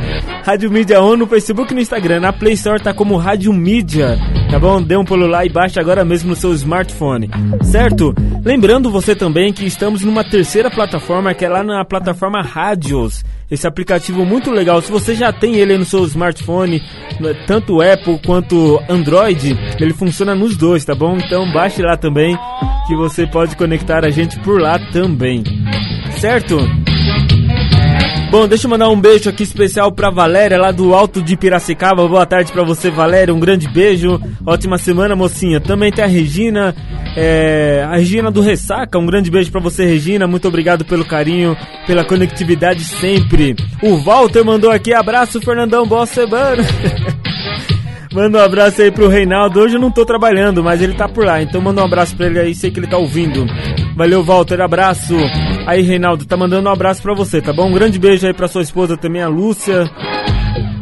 Rádio 0.45 0.71
Mídia 0.71 1.01
On 1.01 1.17
no 1.17 1.27
Facebook 1.27 1.73
e 1.73 1.75
no 1.75 1.81
Instagram. 1.81 2.21
Na 2.21 2.31
Play 2.31 2.53
Store 2.53 2.81
tá 2.81 2.93
como 2.93 3.17
Rádio 3.17 3.51
Mídia, 3.51 4.17
tá 4.49 4.57
bom? 4.57 4.81
Dê 4.81 4.95
um 4.95 5.03
pulo 5.03 5.27
lá 5.27 5.45
e 5.45 5.49
baixe 5.49 5.77
agora 5.77 6.05
mesmo 6.05 6.29
no 6.29 6.35
seu 6.35 6.53
smartphone, 6.53 7.29
certo? 7.63 8.15
Lembrando 8.45 8.89
você 8.89 9.13
também 9.13 9.51
que 9.51 9.65
estamos 9.65 10.03
numa 10.03 10.23
terceira 10.23 10.71
plataforma, 10.71 11.33
que 11.33 11.43
é 11.43 11.49
lá 11.49 11.61
na 11.63 11.83
plataforma 11.83 12.41
Rádios. 12.41 13.25
Esse 13.51 13.67
aplicativo 13.67 14.25
muito 14.25 14.51
legal. 14.51 14.81
Se 14.81 14.91
você 14.91 15.13
já 15.13 15.31
tem 15.33 15.55
ele 15.55 15.77
no 15.77 15.85
seu 15.85 16.03
smartphone, 16.05 16.81
no- 17.19 17.33
tanto 17.45 17.81
Apple 17.81 18.19
quanto 18.25 18.81
Android, 18.89 19.57
ele 19.79 19.93
funciona 19.93 20.33
nos 20.33 20.55
dois, 20.55 20.83
tá 20.85 20.95
bom? 20.95 21.17
Então 21.17 21.51
baixe 21.51 21.81
lá 21.81 21.97
também, 21.97 22.37
que 22.87 22.95
você 22.95 23.27
pode 23.27 23.55
conectar 23.57 24.05
a 24.05 24.09
gente 24.09 24.39
por 24.39 24.61
lá 24.61 24.77
também, 24.91 25.43
certo? 26.19 26.57
Bom, 28.29 28.45
deixa 28.45 28.65
eu 28.65 28.69
mandar 28.69 28.89
um 28.89 28.99
beijo 28.99 29.29
aqui 29.29 29.43
especial 29.43 29.89
pra 29.89 30.09
Valéria, 30.09 30.57
lá 30.57 30.71
do 30.71 30.93
Alto 30.93 31.21
de 31.21 31.37
Piracicaba. 31.37 32.05
Boa 32.07 32.25
tarde 32.25 32.51
pra 32.51 32.61
você, 32.61 32.91
Valéria. 32.91 33.33
Um 33.33 33.39
grande 33.39 33.69
beijo. 33.69 34.19
Ótima 34.45 34.77
semana, 34.77 35.15
mocinha. 35.15 35.61
Também 35.61 35.93
tem 35.93 36.03
a 36.03 36.07
Regina, 36.07 36.75
é, 37.15 37.87
a 37.89 37.95
Regina 37.95 38.29
do 38.29 38.41
Ressaca. 38.41 38.99
Um 38.99 39.05
grande 39.05 39.31
beijo 39.31 39.49
pra 39.49 39.61
você, 39.61 39.85
Regina. 39.85 40.27
Muito 40.27 40.45
obrigado 40.45 40.83
pelo 40.83 41.05
carinho, 41.05 41.55
pela 41.85 42.03
conectividade 42.03 42.83
sempre. 42.83 43.55
O 43.81 43.97
Walter 43.97 44.43
mandou 44.43 44.71
aqui 44.71 44.93
abraço, 44.93 45.39
Fernandão. 45.39 45.87
Boa 45.87 46.05
semana. 46.05 46.63
Manda 48.13 48.39
um 48.39 48.41
abraço 48.41 48.81
aí 48.81 48.91
pro 48.91 49.07
Reinaldo. 49.07 49.61
Hoje 49.61 49.75
eu 49.75 49.81
não 49.81 49.91
tô 49.91 50.05
trabalhando, 50.05 50.63
mas 50.63 50.81
ele 50.81 50.93
tá 50.93 51.07
por 51.07 51.25
lá. 51.25 51.41
Então 51.41 51.61
manda 51.61 51.81
um 51.81 51.85
abraço 51.85 52.15
pra 52.15 52.25
ele 52.25 52.39
aí, 52.39 52.55
sei 52.55 52.71
que 52.71 52.79
ele 52.79 52.87
tá 52.87 52.97
ouvindo. 52.97 53.45
Valeu, 53.95 54.23
Walter, 54.23 54.59
abraço. 54.59 55.15
Aí, 55.67 55.81
Reinaldo, 55.81 56.25
tá 56.25 56.37
mandando 56.37 56.69
um 56.69 56.71
abraço 56.71 57.01
pra 57.01 57.13
você, 57.13 57.41
tá 57.41 57.51
bom? 57.51 57.67
Um 57.67 57.73
grande 57.73 57.99
beijo 57.99 58.25
aí 58.25 58.33
pra 58.33 58.47
sua 58.47 58.61
esposa 58.61 58.95
também, 58.95 59.21
a 59.21 59.27
Lúcia. 59.27 59.83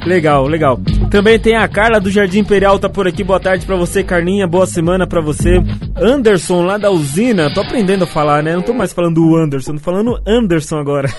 Legal, 0.05 0.45
legal. 0.45 0.79
Também 1.09 1.39
tem 1.39 1.55
a 1.55 1.67
Carla 1.67 1.99
do 1.99 2.11
Jardim 2.11 2.41
Imperial, 2.41 2.77
tá 2.77 2.87
por 2.87 3.07
aqui. 3.07 3.23
Boa 3.23 3.39
tarde 3.39 3.65
pra 3.65 3.75
você, 3.75 4.03
Carlinha. 4.03 4.45
Boa 4.45 4.67
semana 4.67 5.07
pra 5.07 5.21
você. 5.21 5.59
Anderson, 5.99 6.61
lá 6.61 6.77
da 6.77 6.91
usina. 6.91 7.51
Tô 7.51 7.61
aprendendo 7.61 8.03
a 8.03 8.07
falar, 8.07 8.43
né? 8.43 8.53
Não 8.53 8.61
tô 8.61 8.75
mais 8.75 8.93
falando 8.93 9.27
o 9.27 9.35
Anderson, 9.35 9.73
tô 9.73 9.79
falando 9.79 10.21
Anderson 10.23 10.77
agora. 10.77 11.09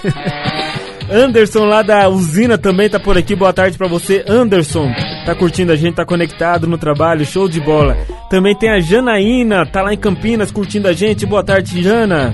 Anderson 1.10 1.64
lá 1.64 1.82
da 1.82 2.08
usina 2.08 2.56
também 2.56 2.88
tá 2.88 3.00
por 3.00 3.18
aqui. 3.18 3.34
Boa 3.34 3.52
tarde 3.52 3.76
pra 3.76 3.88
você, 3.88 4.24
Anderson. 4.28 4.88
Tá 5.24 5.34
curtindo 5.34 5.72
a 5.72 5.76
gente, 5.76 5.96
tá 5.96 6.04
conectado 6.04 6.68
no 6.68 6.78
trabalho, 6.78 7.26
show 7.26 7.48
de 7.48 7.60
bola. 7.60 7.96
Também 8.30 8.54
tem 8.54 8.70
a 8.70 8.78
Janaína, 8.78 9.66
tá 9.66 9.82
lá 9.82 9.92
em 9.92 9.98
Campinas 9.98 10.52
curtindo 10.52 10.86
a 10.86 10.92
gente. 10.92 11.26
Boa 11.26 11.42
tarde, 11.42 11.82
Jana. 11.82 12.30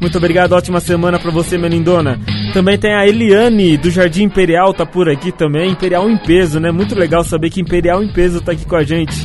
Muito 0.00 0.16
obrigado, 0.16 0.52
ótima 0.52 0.78
semana 0.80 1.18
pra 1.18 1.30
você, 1.30 1.58
minha 1.58 1.70
lindona. 1.70 2.20
Também 2.52 2.78
tem 2.78 2.94
a 2.94 3.06
Eliane 3.06 3.76
do 3.76 3.90
Jardim 3.90 4.24
Imperial, 4.24 4.72
tá 4.72 4.86
por 4.86 5.08
aqui 5.08 5.32
também. 5.32 5.72
Imperial 5.72 6.08
em 6.08 6.16
peso, 6.16 6.60
né? 6.60 6.70
Muito 6.70 6.94
legal 6.94 7.24
saber 7.24 7.50
que 7.50 7.60
Imperial 7.60 8.02
em 8.02 8.12
peso 8.12 8.40
tá 8.40 8.52
aqui 8.52 8.64
com 8.64 8.76
a 8.76 8.84
gente. 8.84 9.16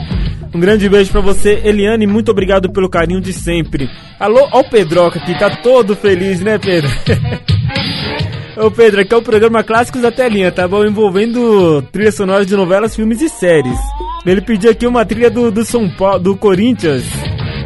Um 0.53 0.59
grande 0.59 0.89
beijo 0.89 1.11
pra 1.11 1.21
você, 1.21 1.61
Eliane. 1.63 2.07
Muito 2.07 2.31
obrigado 2.31 2.71
pelo 2.71 2.89
carinho 2.89 3.21
de 3.21 3.33
sempre. 3.33 3.89
Alô, 4.19 4.47
ó 4.51 4.61
o 4.61 4.69
Pedroca 4.69 5.19
aqui, 5.19 5.37
tá 5.37 5.49
todo 5.57 5.95
feliz, 5.95 6.41
né, 6.41 6.57
Pedro? 6.57 6.89
Ô 8.55 8.69
Pedro, 8.69 9.01
aqui 9.01 9.11
é 9.13 9.17
o 9.17 9.21
programa 9.21 9.63
Clássicos 9.63 10.01
da 10.01 10.11
Telinha, 10.11 10.51
tá 10.51 10.67
bom? 10.67 10.85
Envolvendo 10.85 11.81
trilha 11.91 12.11
sonora 12.11 12.45
de 12.45 12.55
novelas, 12.55 12.95
filmes 12.95 13.19
e 13.19 13.27
séries. 13.27 13.79
Ele 14.25 14.41
pediu 14.41 14.69
aqui 14.69 14.85
uma 14.85 15.03
trilha 15.03 15.29
do, 15.29 15.51
do 15.51 15.65
São 15.65 15.89
Paulo, 15.89 16.19
do 16.19 16.37
Corinthians. 16.37 17.03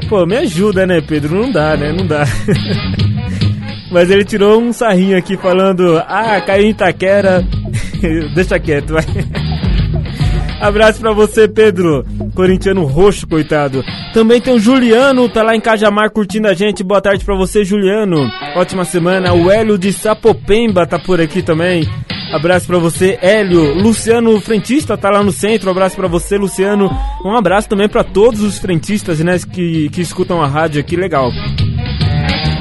Pô, 0.10 0.26
me 0.26 0.38
ajuda, 0.38 0.88
né, 0.88 1.02
Pedro? 1.02 1.42
Não 1.42 1.52
dá, 1.52 1.76
né? 1.76 1.92
Não 1.92 2.08
dá. 2.08 2.24
Mas 3.92 4.10
ele 4.10 4.24
tirou 4.24 4.62
um 4.62 4.72
sarrinho 4.72 5.18
aqui 5.18 5.38
falando: 5.38 5.98
Ah, 6.08 6.40
caiu 6.42 6.66
em 6.66 6.70
Itaquera. 6.70 7.46
Deixa 8.34 8.60
quieto, 8.60 8.94
vai. 8.94 9.04
Abraço 10.60 11.00
pra 11.00 11.12
você, 11.12 11.48
Pedro. 11.48 12.06
Corintiano 12.34 12.84
roxo, 12.86 13.28
coitado. 13.28 13.84
Também 14.14 14.42
tem 14.42 14.54
o 14.54 14.60
Juliano, 14.60 15.30
tá 15.30 15.44
lá 15.44 15.56
em 15.56 15.62
Cajamar 15.62 16.10
curtindo 16.10 16.48
a 16.48 16.54
gente. 16.54 16.84
Boa 16.84 17.02
tarde 17.02 17.24
pra 17.24 17.36
você, 17.36 17.64
Juliano. 17.64 18.30
Ótima 18.56 18.84
semana. 18.84 19.34
O 19.34 19.52
Hélio 19.52 19.78
de 19.78 19.94
Sapopemba 19.94 20.88
tá 20.88 20.98
por 20.98 21.22
aqui 21.22 21.44
também. 21.44 21.88
Abraço 22.32 22.68
pra 22.68 22.78
você, 22.78 23.18
Hélio. 23.22 23.74
Luciano 23.76 24.40
Frentista 24.42 24.98
tá 24.98 25.10
lá 25.10 25.24
no 25.24 25.32
centro. 25.32 25.70
Abraço 25.70 25.96
pra 25.96 26.08
você, 26.08 26.38
Luciano. 26.38 26.90
Um 27.24 27.36
abraço 27.36 27.70
também 27.70 27.88
pra 27.88 28.04
todos 28.04 28.42
os 28.42 28.60
frentistas, 28.60 29.20
né, 29.20 29.38
que, 29.52 29.90
que 29.90 30.02
escutam 30.02 30.42
a 30.42 30.48
rádio 30.48 30.80
aqui. 30.80 30.96
Legal. 30.96 31.32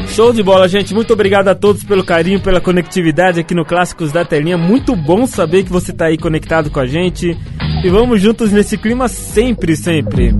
Show 0.08 0.32
de 0.32 0.42
bola, 0.42 0.66
gente. 0.66 0.94
Muito 0.94 1.12
obrigado 1.12 1.48
a 1.48 1.54
todos 1.54 1.84
pelo 1.84 2.02
carinho, 2.04 2.40
pela 2.40 2.60
conectividade 2.60 3.40
aqui 3.40 3.54
no 3.54 3.66
Clássicos 3.66 4.12
da 4.12 4.24
Telinha. 4.24 4.56
Muito 4.56 4.96
bom 4.96 5.26
saber 5.26 5.62
que 5.62 5.70
você 5.70 5.92
tá 5.92 6.06
aí 6.06 6.16
conectado 6.16 6.70
com 6.70 6.80
a 6.80 6.86
gente. 6.86 7.36
E 7.84 7.90
vamos 7.90 8.22
juntos 8.22 8.50
nesse 8.50 8.78
clima 8.78 9.08
sempre, 9.08 9.76
sempre. 9.76 10.32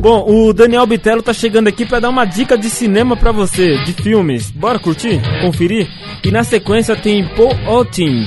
Bom, 0.00 0.24
o 0.26 0.52
Daniel 0.52 0.86
Bitello 0.86 1.22
tá 1.22 1.32
chegando 1.32 1.68
aqui 1.68 1.86
para 1.86 2.00
dar 2.00 2.08
uma 2.08 2.24
dica 2.24 2.58
de 2.58 2.68
cinema 2.68 3.16
para 3.16 3.30
você, 3.30 3.84
de 3.84 3.92
filmes. 3.92 4.50
Bora 4.50 4.78
curtir? 4.78 5.20
Conferir? 5.42 5.86
E 6.24 6.30
na 6.30 6.42
sequência 6.42 6.96
tem 6.96 7.24
Paul 7.36 7.54
Otin. 7.68 8.24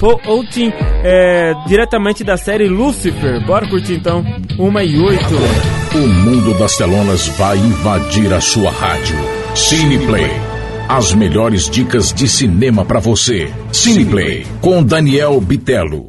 Paul 0.00 0.20
Otin, 0.26 0.72
é, 1.02 1.54
diretamente 1.66 2.22
da 2.24 2.36
série 2.36 2.68
Lucifer. 2.68 3.44
Bora 3.46 3.68
curtir 3.68 3.94
então? 3.94 4.24
Uma 4.58 4.82
e 4.82 4.98
oito. 4.98 5.34
O 5.94 6.08
mundo 6.08 6.58
das 6.58 6.76
telonas 6.76 7.28
vai 7.28 7.56
invadir 7.56 8.32
a 8.32 8.40
sua 8.40 8.70
rádio. 8.70 9.16
Cineplay. 9.54 10.30
As 10.88 11.14
melhores 11.14 11.70
dicas 11.70 12.12
de 12.12 12.28
cinema 12.28 12.84
pra 12.84 13.00
você. 13.00 13.50
Cineplay 13.72 14.46
com 14.60 14.82
Daniel 14.82 15.40
Bitello. 15.40 16.08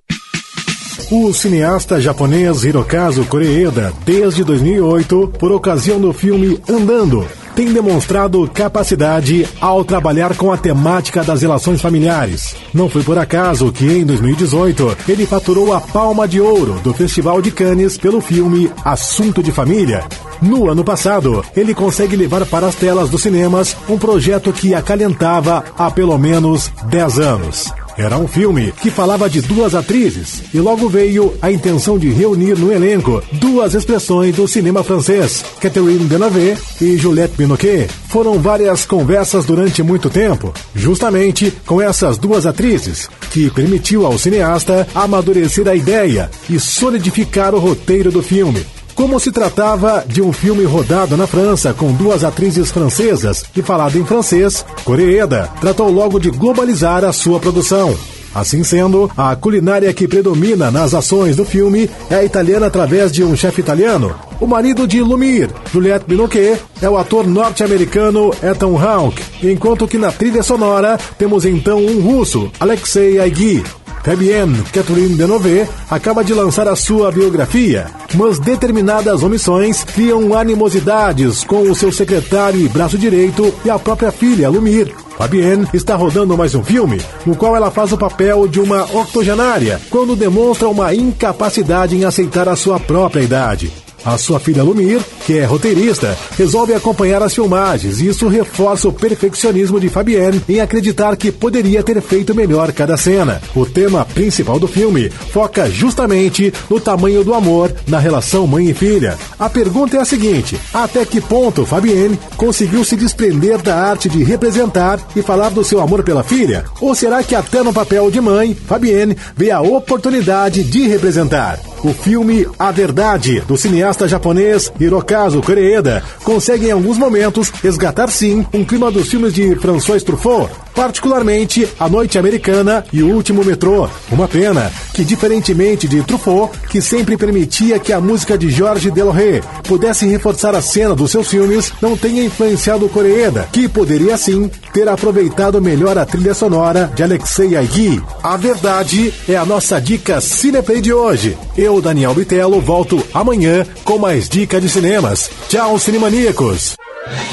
O 1.12 1.32
cineasta 1.32 2.02
japonês 2.02 2.64
Hirokazu 2.64 3.26
Koreeda, 3.26 3.94
desde 4.04 4.44
2008, 4.44 5.34
por 5.40 5.52
ocasião 5.52 6.02
do 6.02 6.12
filme 6.12 6.60
Andando, 6.68 7.28
tem 7.56 7.72
demonstrado 7.72 8.46
capacidade 8.54 9.48
ao 9.62 9.86
trabalhar 9.86 10.36
com 10.36 10.52
a 10.52 10.58
temática 10.58 11.24
das 11.24 11.42
relações 11.42 11.82
familiares. 11.82 12.56
Não 12.74 12.90
foi 12.90 13.02
por 13.02 13.18
acaso 13.18 13.72
que, 13.72 13.86
em 13.86 14.06
2018, 14.06 14.98
ele 15.08 15.26
faturou 15.26 15.74
a 15.74 15.80
Palma 15.80 16.28
de 16.28 16.42
Ouro 16.42 16.74
do 16.84 16.94
Festival 16.94 17.42
de 17.42 17.52
Cannes 17.52 17.98
pelo 17.98 18.20
filme 18.20 18.70
Assunto 18.84 19.42
de 19.42 19.54
Família. 19.54 20.04
No 20.42 20.70
ano 20.70 20.84
passado, 20.84 21.44
ele 21.56 21.74
consegue 21.74 22.18
levar 22.18 22.46
para 22.46 22.68
as 22.68 22.76
telas 22.76 23.10
dos 23.10 23.22
cinemas 23.22 23.76
um 23.88 23.98
projeto 23.98 24.52
que 24.52 24.76
acalentava 24.76 25.64
há 25.78 25.90
pelo 25.90 26.18
menos 26.18 26.70
10 26.90 27.20
anos. 27.20 27.85
Era 27.98 28.18
um 28.18 28.28
filme 28.28 28.74
que 28.74 28.92
falava 28.92 29.30
de 29.30 29.42
duas 29.42 29.74
atrizes 29.74 30.44
e 30.54 30.60
logo 30.60 30.90
veio 30.90 31.34
a 31.42 31.50
intenção 31.50 31.98
de 31.98 32.10
reunir 32.10 32.58
no 32.58 32.72
elenco 32.72 33.24
duas 33.32 33.74
expressões 33.74 34.36
do 34.36 34.46
cinema 34.48 34.84
francês, 34.84 35.46
Catherine 35.62 36.06
Deneuve 36.06 36.58
e 36.82 36.98
Juliette 36.98 37.36
Binoquet. 37.38 37.88
Foram 38.10 38.38
várias 38.38 38.86
conversas 38.86 39.46
durante 39.46 39.82
muito 39.82 40.10
tempo, 40.10 40.54
justamente 40.76 41.54
com 41.66 41.82
essas 41.82 42.18
duas 42.18 42.46
atrizes, 42.46 43.10
que 43.32 43.50
permitiu 43.50 44.06
ao 44.06 44.18
cineasta 44.18 44.86
amadurecer 44.94 45.68
a 45.68 45.76
ideia 45.76 46.30
e 46.50 46.60
solidificar 46.60 47.56
o 47.56 47.60
roteiro 47.60 48.12
do 48.12 48.22
filme. 48.22 48.66
Como 48.96 49.20
se 49.20 49.30
tratava 49.30 50.06
de 50.08 50.22
um 50.22 50.32
filme 50.32 50.64
rodado 50.64 51.18
na 51.18 51.28
França 51.28 51.74
com 51.74 51.92
duas 51.92 52.24
atrizes 52.24 52.72
francesas 52.72 53.44
e 53.54 53.62
falado 53.62 53.98
em 53.98 54.06
francês, 54.06 54.66
Coreeda 54.86 55.50
tratou 55.60 55.92
logo 55.92 56.18
de 56.18 56.32
globalizar 56.32 57.04
a 57.04 57.12
sua 57.12 57.38
produção. 57.38 57.94
Assim 58.34 58.64
sendo, 58.64 59.12
a 59.18 59.36
culinária 59.36 59.94
que 59.94 60.08
predomina 60.08 60.72
nas 60.72 60.94
ações 60.94 61.36
do 61.36 61.44
filme 61.44 61.90
é 62.10 62.16
a 62.16 62.24
italiana 62.24 62.68
através 62.68 63.12
de 63.12 63.22
um 63.22 63.36
chefe 63.36 63.60
italiano. 63.60 64.16
O 64.40 64.48
marido 64.48 64.88
de 64.88 65.02
Lumir, 65.02 65.50
Juliette 65.74 66.06
Binoquet, 66.08 66.58
é 66.82 66.90
o 66.90 66.98
ator 66.98 67.28
norte-americano 67.28 68.32
Ethan 68.42 68.78
Hawke, 68.78 69.24
enquanto 69.44 69.88
que 69.88 69.98
na 69.98 70.12
trilha 70.12 70.42
sonora 70.42 70.98
temos 71.18 71.46
então 71.46 71.80
um 71.80 72.00
russo, 72.00 72.50
Alexei 72.60 73.20
Aigui. 73.20 73.62
Fabienne 74.06 74.62
Catherine 74.72 75.16
Deneuve 75.16 75.68
acaba 75.90 76.24
de 76.24 76.32
lançar 76.32 76.68
a 76.68 76.76
sua 76.76 77.12
biografia, 77.12 77.88
mas 78.14 78.38
determinadas 78.38 79.24
omissões 79.24 79.84
criam 79.84 80.38
animosidades 80.38 81.44
com 81.44 81.64
o 81.64 81.74
seu 81.74 81.92
secretário 81.92 82.62
e 82.62 82.70
braço 82.70 83.00
direito 83.00 83.52
e 83.66 83.70
a 83.70 83.80
própria 83.80 84.12
filha, 84.12 84.48
Lumir. 84.48 84.94
Fabienne 85.18 85.68
está 85.74 85.96
rodando 85.96 86.38
mais 86.38 86.54
um 86.54 86.64
filme, 86.64 87.02
no 87.26 87.36
qual 87.36 87.56
ela 87.56 87.72
faz 87.72 87.94
o 87.94 87.98
papel 87.98 88.48
de 88.48 88.60
uma 88.60 88.84
octogenária, 88.84 89.82
quando 89.90 90.16
demonstra 90.16 90.70
uma 90.70 90.94
incapacidade 90.94 91.96
em 91.96 92.06
aceitar 92.06 92.48
a 92.48 92.56
sua 92.56 92.80
própria 92.80 93.24
idade. 93.24 93.85
A 94.06 94.20
sua 94.20 94.40
filha 94.40 94.62
Lumir, 94.62 95.02
que 95.26 95.40
é 95.40 95.46
roteirista, 95.46 96.16
resolve 96.38 96.76
acompanhar 96.76 97.24
as 97.24 97.34
filmagens 97.34 98.00
e 98.00 98.08
isso 98.08 98.28
reforça 98.28 98.88
o 98.88 98.94
perfeccionismo 98.94 99.80
de 99.80 99.90
Fabienne 99.90 100.40
em 100.48 100.60
acreditar 100.60 101.18
que 101.18 101.32
poderia 101.32 101.82
ter 101.82 102.00
feito 102.04 102.36
melhor 102.36 102.72
cada 102.72 102.96
cena. 102.98 103.42
O 103.56 103.66
tema 103.66 104.06
principal 104.06 104.60
do 104.60 104.68
filme 104.68 105.10
foca 105.10 105.68
justamente 105.72 106.54
no 106.70 106.80
tamanho 106.80 107.24
do 107.24 107.34
amor 107.34 107.74
na 107.88 107.98
relação 107.98 108.46
mãe 108.46 108.70
e 108.70 108.76
filha. 108.76 109.18
A 109.40 109.50
pergunta 109.50 109.98
é 109.98 110.02
a 110.02 110.06
seguinte: 110.06 110.56
até 110.72 111.04
que 111.04 111.20
ponto 111.20 111.66
Fabienne 111.66 112.20
conseguiu 112.38 112.86
se 112.86 112.96
desprender 112.96 113.60
da 113.60 113.76
arte 113.76 114.08
de 114.08 114.24
representar 114.24 115.00
e 115.16 115.24
falar 115.24 115.50
do 115.50 115.64
seu 115.64 115.82
amor 115.82 116.04
pela 116.04 116.22
filha? 116.22 116.64
Ou 116.80 116.94
será 116.94 117.24
que 117.24 117.34
até 117.34 117.64
no 117.64 117.74
papel 117.74 118.12
de 118.12 118.22
mãe, 118.22 118.54
Fabienne 118.54 119.18
vê 119.36 119.50
a 119.50 119.62
oportunidade 119.62 120.64
de 120.64 120.88
representar? 120.88 121.60
O 121.84 121.94
filme 121.94 122.48
A 122.58 122.72
Verdade, 122.72 123.42
do 123.42 123.56
cineasta 123.56 123.95
japonês 124.04 124.72
Hirokazu 124.80 125.42
Koreeda, 125.42 126.04
consegue 126.24 126.68
em 126.68 126.72
alguns 126.72 126.98
momentos 126.98 127.50
resgatar 127.64 128.10
sim 128.10 128.46
um 128.54 128.66
clima 128.66 128.92
dos 128.92 129.10
filmes 129.10 129.34
de 129.34 129.56
François 129.56 130.04
Truffaut. 130.04 130.65
Particularmente 130.76 131.68
A 131.80 131.90
Noite 131.90 132.20
Americana 132.20 132.86
e 132.92 133.02
O 133.02 133.10
Último 133.10 133.44
Metrô. 133.44 133.90
Uma 134.12 134.28
pena 134.28 134.72
que, 134.94 135.06
diferentemente 135.06 135.88
de 135.88 136.04
Truffaut, 136.04 136.56
que 136.70 136.82
sempre 136.82 137.18
permitia 137.18 137.80
que 137.80 137.94
a 137.94 138.02
música 138.02 138.38
de 138.38 138.50
Jorge 138.50 138.92
Deloré 138.92 139.42
pudesse 139.64 140.06
reforçar 140.06 140.54
a 140.54 140.62
cena 140.62 140.94
dos 140.94 141.12
seus 141.12 141.30
filmes, 141.30 141.72
não 141.82 141.98
tenha 141.98 142.24
influenciado 142.24 142.90
Koreeda, 142.90 143.48
que 143.52 143.68
poderia 143.68 144.18
sim 144.18 144.52
ter 144.74 144.88
aproveitado 144.88 145.62
melhor 145.62 145.98
a 145.98 146.06
trilha 146.06 146.34
sonora 146.34 146.92
de 146.94 147.02
Alexei 147.02 147.56
Aigui. 147.56 148.02
A 148.22 148.36
verdade 148.36 149.14
é 149.28 149.36
a 149.36 149.46
nossa 149.46 149.80
dica 149.80 150.20
Cineplay 150.20 150.82
de 150.82 150.94
hoje. 150.94 151.38
Eu, 151.58 151.82
Daniel 151.82 152.14
Bitelo, 152.14 152.60
volto 152.60 153.02
amanhã 153.14 153.66
com 153.84 153.98
mais 153.98 154.28
dicas 154.28 154.62
de 154.62 154.70
cinemas. 154.70 155.30
Tchau, 155.48 155.80
Cinemaníacos! 155.80 156.76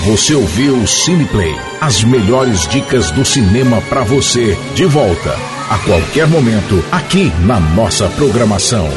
Você 0.04 0.34
ouviu 0.34 0.86
Cineplay, 0.86 1.54
as 1.80 2.04
melhores 2.04 2.66
dicas 2.68 3.10
do 3.10 3.24
cinema 3.24 3.80
pra 3.88 4.02
você, 4.02 4.56
de 4.74 4.84
volta 4.84 5.34
a 5.70 5.78
qualquer 5.78 6.26
momento 6.26 6.84
aqui 6.92 7.32
na 7.46 7.58
nossa 7.58 8.08
programação. 8.10 8.90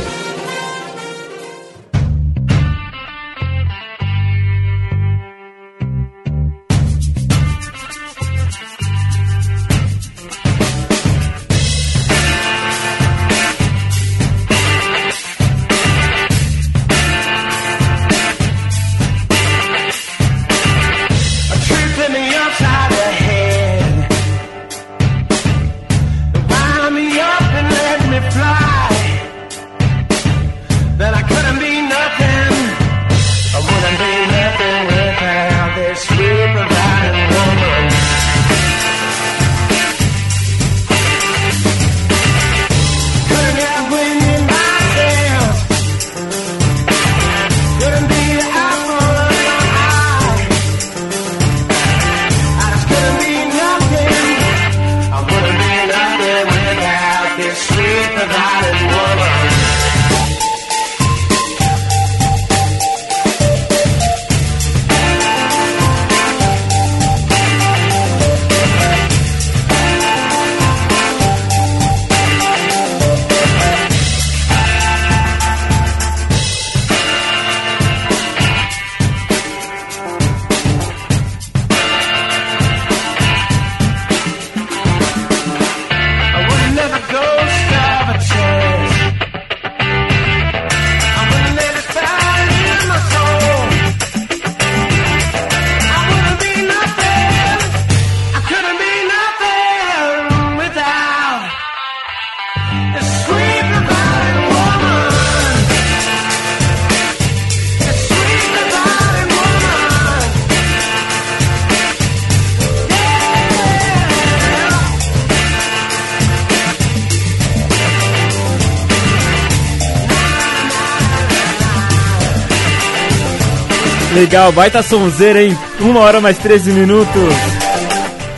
Legal, 124.15 124.49
baita 124.53 124.81
sonzeira, 124.81 125.43
hein? 125.43 125.57
Uma 125.81 125.99
hora 125.99 126.21
mais 126.21 126.37
13 126.37 126.71
minutos. 126.71 127.33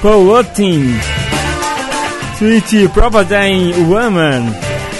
Otin. 0.03 0.99
Sweet 2.35 2.87
Providine 2.89 3.75
Woman. 3.87 4.55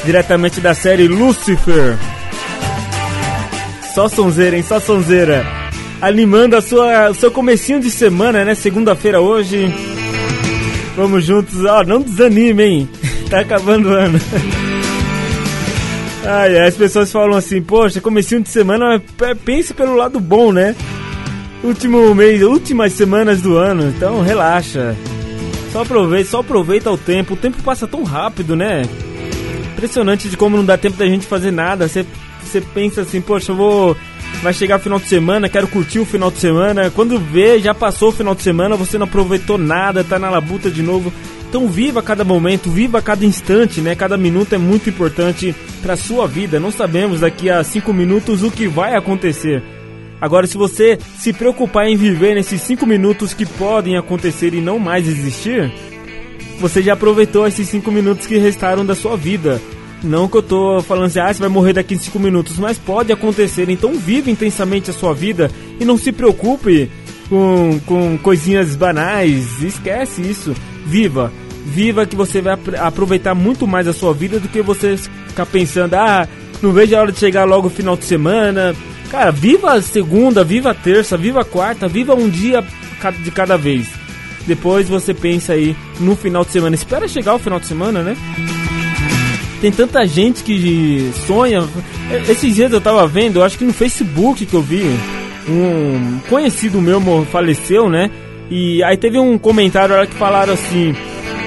Diretamente 0.06 0.62
da 0.62 0.76
série 0.76 1.08
Lucifer. 1.08 1.98
Só 3.96 4.08
sonzeira, 4.08 4.56
hein? 4.56 4.62
Só 4.62 4.80
sonzeira. 4.80 5.44
Animando 6.00 6.56
a 6.56 6.62
sua, 6.62 7.10
o 7.10 7.16
seu 7.16 7.32
comecinho 7.32 7.80
de 7.80 7.90
semana, 7.90 8.46
né? 8.46 8.54
Segunda-feira 8.54 9.20
hoje. 9.20 9.74
Vamos 10.96 11.26
juntos. 11.26 11.66
Ó, 11.66 11.84
não 11.84 12.02
desanime, 12.02 12.64
hein? 12.64 12.90
Tá 13.32 13.40
acabando 13.40 13.90
o 13.90 13.94
ano. 13.94 14.22
Ai, 16.30 16.58
as 16.60 16.76
pessoas 16.76 17.12
falam 17.12 17.38
assim, 17.38 17.62
poxa, 17.62 18.02
comecinho 18.02 18.42
de 18.42 18.50
semana, 18.50 19.00
p- 19.00 19.36
pense 19.36 19.74
pelo 19.74 19.96
lado 19.96 20.20
bom, 20.20 20.52
né? 20.52 20.76
Último 21.64 22.14
mês, 22.14 22.42
últimas 22.42 22.92
semanas 22.94 23.42
do 23.42 23.56
ano, 23.58 23.94
então 23.96 24.22
relaxa. 24.22 24.96
Só 25.72 25.82
aproveita, 25.84 26.30
só 26.30 26.40
aproveita 26.40 26.92
o 26.92 26.98
tempo. 26.98 27.34
O 27.34 27.38
tempo 27.38 27.62
passa 27.64 27.88
tão 27.88 28.04
rápido, 28.04 28.56
né? 28.56 28.84
Impressionante 29.74 30.28
de 30.30 30.36
como 30.38 30.58
não 30.58 30.66
dá 30.66 30.78
tempo 30.78 30.98
da 30.98 31.06
gente 31.06 31.26
fazer 31.26 31.52
nada. 31.52 31.88
Você 31.88 32.06
pensa 32.74 33.02
assim, 33.02 33.22
poxa, 33.22 33.52
eu 33.52 33.56
vou 33.56 33.98
vai 34.44 34.54
chegar 34.54 34.78
final 34.80 35.00
de 35.00 35.08
semana, 35.08 35.50
quero 35.50 35.68
curtir 35.68 36.00
o 36.00 36.06
final 36.06 36.30
de 36.30 36.40
semana. 36.40 36.92
Quando 36.92 37.18
vê, 37.20 37.60
já 37.60 37.74
passou 37.74 38.10
o 38.10 38.12
final 38.12 38.36
de 38.36 38.44
semana, 38.44 38.76
você 38.76 38.98
não 38.98 39.06
aproveitou 39.06 39.58
nada, 39.58 40.04
tá 40.04 40.20
na 40.20 40.30
labuta 40.30 40.70
de 40.70 40.84
novo. 40.84 41.12
Então 41.50 41.68
viva 41.68 42.02
cada 42.02 42.24
momento, 42.24 42.70
viva 42.70 43.02
cada 43.02 43.26
instante, 43.26 43.80
né? 43.80 43.96
Cada 43.96 44.18
minuto 44.18 44.54
é 44.54 44.58
muito 44.58 44.90
importante 44.90 45.56
para 45.82 45.96
sua 45.96 46.28
vida. 46.28 46.60
Não 46.60 46.72
sabemos 46.72 47.22
daqui 47.22 47.50
a 47.50 47.64
cinco 47.64 47.94
minutos 47.94 48.44
o 48.44 48.52
que 48.52 48.68
vai 48.68 48.96
acontecer. 48.96 49.64
Agora, 50.20 50.48
se 50.48 50.58
você 50.58 50.98
se 51.18 51.32
preocupar 51.32 51.88
em 51.88 51.96
viver 51.96 52.36
nesses 52.36 52.62
cinco 52.62 52.86
minutos 52.86 53.34
que 53.34 53.46
podem 53.46 53.98
acontecer 53.98 54.54
e 54.54 54.62
não 54.62 54.80
mais 54.80 55.08
existir, 55.08 55.72
você 56.60 56.82
já 56.82 56.94
aproveitou 56.94 57.48
esses 57.48 57.70
cinco 57.70 57.92
minutos 57.92 58.26
que 58.26 58.38
restaram 58.38 58.86
da 58.86 58.96
sua 58.96 59.16
vida. 59.16 59.62
Não 60.04 60.28
que 60.28 60.38
eu 60.38 60.44
tô 60.44 60.82
falando 60.82 61.06
assim, 61.06 61.20
ah, 61.20 61.34
você 61.34 61.40
vai 61.40 61.50
morrer 61.50 61.74
daqui 61.74 61.96
em 61.96 61.98
5 61.98 62.20
minutos, 62.20 62.60
mas 62.60 62.78
pode 62.78 63.12
acontecer. 63.12 63.68
Então 63.70 63.94
vive 63.94 64.30
intensamente 64.30 64.92
a 64.92 64.94
sua 64.94 65.14
vida 65.14 65.50
e 65.80 65.86
não 65.86 65.98
se 65.98 66.12
preocupe 66.12 66.90
com, 67.30 67.80
com 67.86 68.18
coisinhas 68.18 68.76
banais. 68.76 69.62
Esquece 69.62 70.22
isso. 70.22 70.56
Viva. 70.86 71.32
Viva 71.66 72.06
que 72.06 72.16
você 72.16 72.42
vai 72.42 72.54
apr- 72.54 72.80
aproveitar 72.80 73.36
muito 73.36 73.68
mais 73.68 73.88
a 73.88 73.94
sua 73.94 74.14
vida 74.14 74.40
do 74.40 74.48
que 74.48 74.62
você 74.62 74.96
ficar 75.28 75.46
pensando, 75.46 75.96
ah, 75.96 76.28
não 76.62 76.72
vejo 76.72 76.96
a 76.96 77.02
hora 77.02 77.12
de 77.12 77.20
chegar 77.20 77.44
logo 77.46 77.68
o 77.68 77.72
final 77.72 77.98
de 77.98 78.06
semana. 78.06 78.74
Cara, 79.12 79.32
viva 79.32 79.74
a 79.74 79.82
segunda, 79.82 80.44
viva 80.44 80.72
a 80.72 80.74
terça, 80.74 81.18
viva 81.18 81.42
a 81.42 81.46
quarta, 81.46 81.88
viva 81.88 82.16
um 82.16 82.30
dia 82.30 82.64
de 83.24 83.32
cada 83.32 83.58
vez. 83.58 83.88
Depois 84.46 84.88
você 84.88 85.14
pensa 85.14 85.54
aí 85.54 85.76
no 86.00 86.16
final 86.16 86.46
de 86.46 86.52
semana. 86.52 86.74
Espera 86.76 87.06
chegar 87.08 87.36
o 87.36 87.40
final 87.40 87.60
de 87.60 87.68
semana, 87.68 88.02
né? 88.02 88.16
Tem 89.60 89.72
tanta 89.72 90.06
gente 90.08 90.44
que 90.44 91.12
sonha. 91.26 91.64
Esses 92.30 92.56
dias 92.56 92.72
eu 92.72 92.80
tava 92.80 93.06
vendo, 93.08 93.40
eu 93.40 93.44
acho 93.44 93.58
que 93.58 93.66
no 93.66 93.74
Facebook 93.74 94.46
que 94.46 94.54
eu 94.54 94.62
vi, 94.62 94.84
um 95.50 96.20
conhecido 96.30 96.82
meu 96.82 97.02
faleceu, 97.26 97.90
né? 97.90 98.12
E 98.50 98.84
aí 98.84 98.98
teve 98.98 99.20
um 99.20 99.38
comentário 99.38 99.96
lá 99.96 100.06
que 100.06 100.16
falaram 100.16 100.54
assim. 100.54 100.96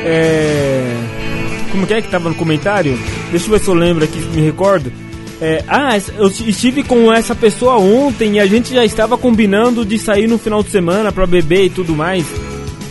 É. 0.05 0.97
Como 1.71 1.87
que 1.87 1.95
é 1.95 2.03
que 2.03 2.09
tava 2.09 2.29
no 2.29 2.35
comentário? 2.35 2.99
Deixa 3.31 3.47
eu 3.47 3.51
ver 3.51 3.61
se 3.61 3.69
eu 3.69 3.75
lembro 3.75 4.05
aqui, 4.05 4.19
me 4.35 4.43
recordo. 4.43 4.93
É, 5.41 5.65
ah, 5.67 5.93
eu 6.19 6.27
estive 6.27 6.83
com 6.83 7.11
essa 7.11 7.35
pessoa 7.35 7.79
ontem 7.79 8.35
e 8.35 8.41
a 8.41 8.47
gente 8.47 8.75
já 8.75 8.85
estava 8.85 9.17
combinando 9.17 9.87
de 9.87 9.99
sair 9.99 10.27
no 10.27 10.37
final 10.37 10.63
de 10.63 10.71
semana 10.71 11.11
pra 11.11 11.27
beber 11.27 11.65
e 11.65 11.71
tudo 11.71 11.95
mais. 11.95 12.27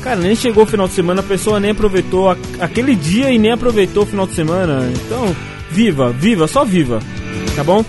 Cara, 0.02 0.16
nem 0.16 0.36
chegou 0.36 0.64
o 0.64 0.68
final 0.68 0.88
de 0.88 0.94
semana, 0.94 1.20
a 1.20 1.24
pessoa 1.24 1.60
nem 1.60 1.72
aproveitou 1.72 2.30
aquele 2.60 2.96
dia 2.96 3.30
e 3.30 3.38
nem 3.38 3.52
aproveitou 3.52 4.04
o 4.04 4.06
final 4.06 4.26
de 4.26 4.34
semana. 4.34 4.92
Então, 4.96 5.36
viva, 5.70 6.10
viva, 6.12 6.48
só 6.48 6.66
viva, 6.66 7.00
tá 7.56 7.64
bom? 7.64 7.86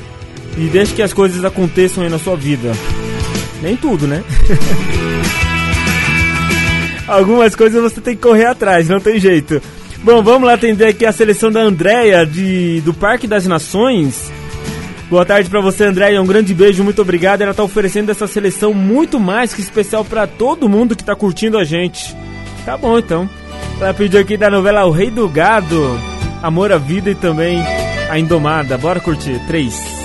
E 0.58 0.62
deixe 0.66 0.92
que 0.92 1.02
as 1.02 1.12
coisas 1.12 1.42
aconteçam 1.42 2.02
aí 2.02 2.10
na 2.10 2.18
sua 2.18 2.36
vida. 2.36 2.72
Nem 3.62 3.76
tudo, 3.76 4.06
né? 4.06 4.22
Algumas 7.06 7.56
coisas 7.56 7.82
você 7.82 8.00
tem 8.00 8.14
que 8.14 8.22
correr 8.22 8.46
atrás, 8.46 8.88
não 8.88 9.00
tem 9.00 9.18
jeito. 9.18 9.60
Bom, 10.02 10.22
vamos 10.22 10.46
lá 10.46 10.54
atender 10.54 10.86
aqui 10.86 11.04
a 11.04 11.12
seleção 11.12 11.50
da 11.50 11.60
Andréia 11.60 12.24
de, 12.24 12.80
do 12.82 12.94
Parque 12.94 13.26
das 13.26 13.46
Nações. 13.46 14.30
Boa 15.10 15.26
tarde 15.26 15.50
pra 15.50 15.60
você, 15.60 15.84
Andréia. 15.84 16.22
Um 16.22 16.26
grande 16.26 16.54
beijo, 16.54 16.84
muito 16.84 17.02
obrigado. 17.02 17.42
Ela 17.42 17.52
tá 17.52 17.64
oferecendo 17.64 18.10
essa 18.10 18.28
seleção 18.28 18.72
muito 18.72 19.18
mais 19.18 19.52
que 19.52 19.60
especial 19.60 20.04
pra 20.04 20.26
todo 20.26 20.68
mundo 20.68 20.94
que 20.94 21.02
tá 21.02 21.16
curtindo 21.16 21.58
a 21.58 21.64
gente. 21.64 22.16
Tá 22.64 22.76
bom, 22.76 22.96
então. 22.96 23.28
Ela 23.80 23.92
pediu 23.92 24.20
aqui 24.20 24.36
da 24.36 24.48
novela 24.48 24.84
O 24.84 24.90
Rei 24.90 25.10
do 25.10 25.28
Gado, 25.28 25.98
Amor 26.42 26.70
à 26.70 26.78
Vida 26.78 27.10
e 27.10 27.14
também 27.14 27.60
A 28.08 28.18
Indomada. 28.18 28.78
Bora 28.78 29.00
curtir. 29.00 29.40
Três. 29.48 29.99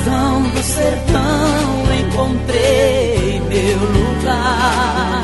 Coração 0.00 0.42
do 0.42 0.62
sertão 0.62 1.84
encontrei 2.00 3.40
meu 3.48 3.78
lugar 3.78 5.22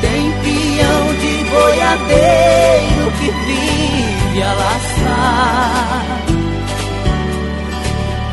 tem 0.00 0.32
peão 0.42 1.14
de 1.20 1.44
boiadeiro 1.50 3.12
que 3.18 3.30
vive 3.30 4.42
a 4.42 4.52
laçar. 4.54 6.22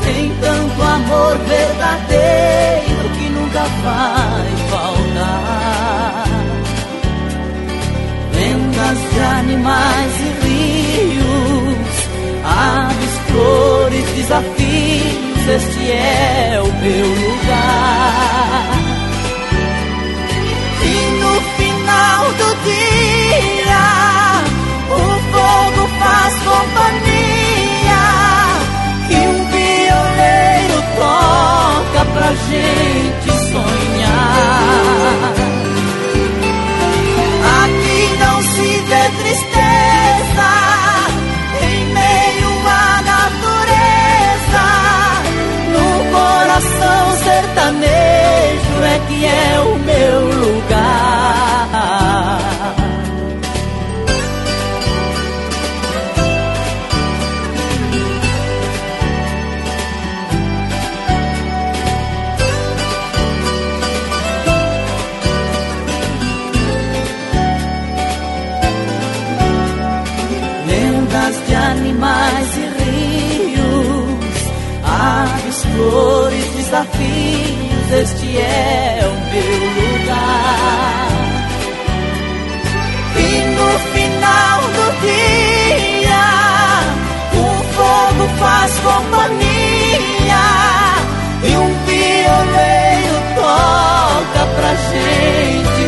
Tem 0.04 0.32
tanto 0.42 0.82
amor 0.82 1.38
verdadeiro 1.38 3.10
que 3.18 3.30
nunca 3.30 3.64
vai 3.84 4.50
faltar. 4.70 6.24
Lendas 8.34 9.00
de 9.14 9.20
animais 9.20 10.14
e 10.22 10.30
rios, 10.46 11.98
aves, 12.44 12.99
flores, 13.32 14.06
desafios, 14.16 15.48
este 15.48 15.92
é 15.92 16.62
o 16.62 16.72
meu 16.82 17.08
lugar. 17.08 18.70
E 20.82 20.96
no 21.22 21.34
final 21.58 22.22
do 22.40 22.50
dia, 22.64 23.86
o 24.90 25.02
fogo 25.32 25.84
faz 26.00 26.34
companhia. 26.50 28.06
E 29.10 29.12
um 29.28 29.40
violeiro 29.52 30.78
toca 30.98 32.02
pra 32.14 32.30
gente 32.50 33.30
sonhar. 33.52 34.90
Aqui 37.64 38.00
não 38.20 38.38
se 38.42 38.70
vê 38.88 39.04
tristeza. 39.24 40.89
Sertanejo 47.70 48.84
é 48.84 49.00
que 49.08 49.26
é 49.26 49.60
o 49.60 49.78
meu 49.80 50.20
lugar. 50.40 52.09
Este 77.92 78.38
é 78.38 79.00
o 79.02 79.14
meu 79.32 79.60
lugar. 79.78 81.10
E 83.18 83.30
no 83.58 83.70
final 83.94 84.60
do 84.78 84.86
dia, 85.02 86.28
o 87.34 87.44
fogo 87.74 88.26
faz 88.38 88.72
companhia 88.80 90.46
e 91.44 91.58
um 91.58 91.70
violeiro 91.86 93.18
toca 93.36 94.42
pra 94.56 94.72
gente 94.76 95.79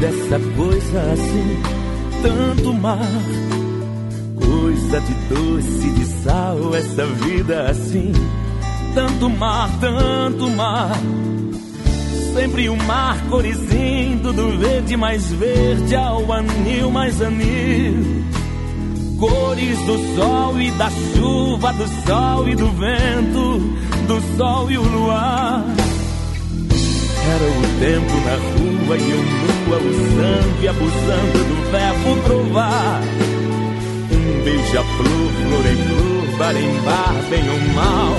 vida, 0.00 0.06
essa 0.06 0.40
coisa 0.56 1.12
assim, 1.12 1.62
tanto 2.22 2.74
mar, 2.74 2.98
coisa 4.36 5.00
de 5.00 5.14
doce, 5.28 5.90
de 5.90 6.04
sal, 6.22 6.74
essa 6.74 7.06
vida 7.06 7.70
assim, 7.70 8.12
tanto 8.94 9.28
mar, 9.28 9.70
tanto 9.78 10.48
mar. 10.50 10.98
Sempre 12.34 12.68
o 12.68 12.76
mar 12.76 13.20
corizindo 13.28 14.32
do 14.32 14.56
verde 14.58 14.96
mais 14.96 15.26
verde 15.32 15.96
ao 15.96 16.32
anil 16.32 16.90
mais 16.90 17.20
anil. 17.20 18.24
Cores 19.18 19.78
do 19.80 20.16
sol 20.16 20.60
e 20.60 20.70
da 20.72 20.88
chuva, 20.90 21.72
do 21.72 21.88
sol 22.06 22.48
e 22.48 22.54
do 22.54 22.68
vento, 22.70 23.58
do 24.06 24.36
sol 24.36 24.70
e 24.70 24.78
o 24.78 24.82
luar. 24.82 25.79
Era 27.32 27.44
o 27.44 27.62
tempo 27.78 28.14
na 28.26 28.34
rua 28.34 28.96
e 28.96 29.10
eu 29.10 29.22
nua, 29.22 29.78
usando 29.78 30.62
e 30.62 30.68
abusando 30.68 31.38
do 31.44 31.70
verbo 31.70 32.10
provar. 32.24 33.00
Um 34.10 34.42
beija-flor, 34.42 35.30
flor 35.38 35.66
em 35.66 35.76
flor, 35.76 36.38
bar 36.38 36.56
em 36.56 36.74
bar, 36.80 37.14
bem 37.30 37.48
ou 37.48 37.60
mal, 37.72 38.16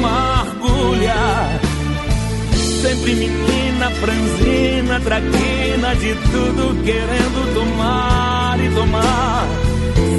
mergulhar. 0.00 1.60
Sempre 2.82 3.14
menina, 3.14 3.90
franzina, 3.90 5.00
traquina, 5.00 5.96
de 5.96 6.14
tudo 6.30 6.84
querendo 6.84 7.54
tomar 7.54 8.58
e 8.60 8.70
tomar. 8.70 9.48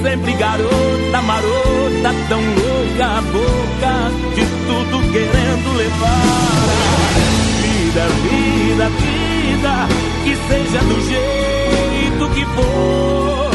Sempre 0.04 0.34
garota, 0.34 1.22
marota, 1.22 2.14
tão 2.28 2.42
louca 2.42 3.06
a 3.06 3.22
boca, 3.22 4.12
de 4.36 4.46
tudo 4.68 5.12
querendo 5.14 5.78
levar 5.78 7.31
vida, 7.92 8.08
vida, 8.24 8.90
vida, 8.90 9.88
que 10.24 10.36
seja 10.48 10.80
do 10.80 11.02
jeito 11.02 12.30
que 12.34 12.46
for. 12.46 13.52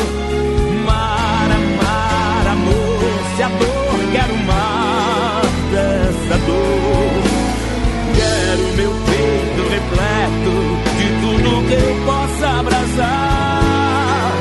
Mar, 0.85 1.49
amar, 1.51 2.47
amor, 2.53 3.01
se 3.35 3.43
a 3.43 3.49
dor 3.49 3.99
quero 4.13 4.37
mar 4.45 5.43
dessa 5.73 6.39
dor. 6.45 7.23
Quero 8.15 8.77
meu 8.77 8.93
peito 9.07 9.63
repleto 9.71 10.55
de 10.99 11.07
tudo 11.21 11.69
que 11.69 11.75
eu 11.75 11.91
possa 12.05 12.61
abraçar. 12.61 14.33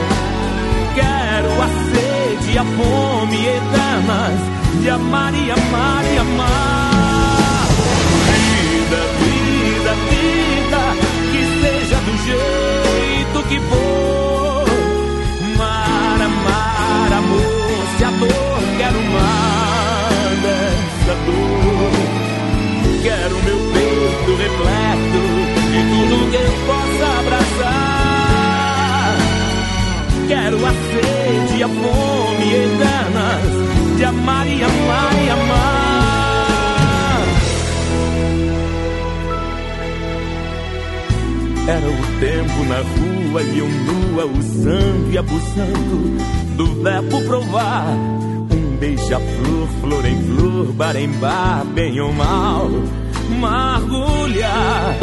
Quero 0.93 1.61
a 1.61 1.67
sede, 1.91 2.57
a 2.57 2.65
fome 2.65 3.45
eternas 3.47 4.39
de 4.81 4.89
amar 4.89 5.33
e 5.33 5.51
amar 5.51 6.03
e 6.03 6.17
amar. 6.17 6.94
jeito 12.35 13.43
que 13.49 13.59
for. 13.59 14.65
Mar, 15.57 16.21
amar, 16.21 17.13
amor, 17.13 17.85
se 17.97 18.03
a 18.03 18.11
dor 18.11 18.59
quero 18.77 19.01
mar 19.11 20.09
dessa 20.43 21.13
dor. 21.25 21.95
Quero 23.03 23.35
meu 23.43 23.59
peito 23.73 24.31
repleto 24.43 25.21
de 25.71 25.81
tudo 25.91 26.15
que 26.31 26.37
eu 26.37 26.53
possa 26.67 27.05
abraçar. 27.19 27.95
Quero 30.27 30.57
a 30.65 30.71
sede, 30.71 31.63
a 31.63 31.67
fome 31.67 32.47
eternas 32.53 33.97
de 33.97 34.03
amar 34.05 34.47
e 34.47 34.63
amar 34.63 35.13
e 35.23 35.29
amar. 35.29 35.94
Era 41.67 41.87
o 41.87 42.19
tempo 42.19 42.63
na 42.65 42.77
rua 42.77 43.41
e 43.41 43.57
eu 43.57 43.67
nua 43.67 44.25
usando 44.25 45.11
e 45.11 45.17
abusando 45.17 46.17
do 46.55 46.83
verbo 46.83 47.21
provar. 47.23 47.87
Um 48.51 48.77
beija-flor, 48.77 49.67
flor 49.81 50.05
em 50.05 50.21
flor, 50.21 50.65
bar 50.73 50.95
em 50.95 51.09
bar, 51.13 51.65
bem 51.73 51.99
ou 51.99 52.13
mal, 52.13 52.69
mergulhar. 53.29 54.95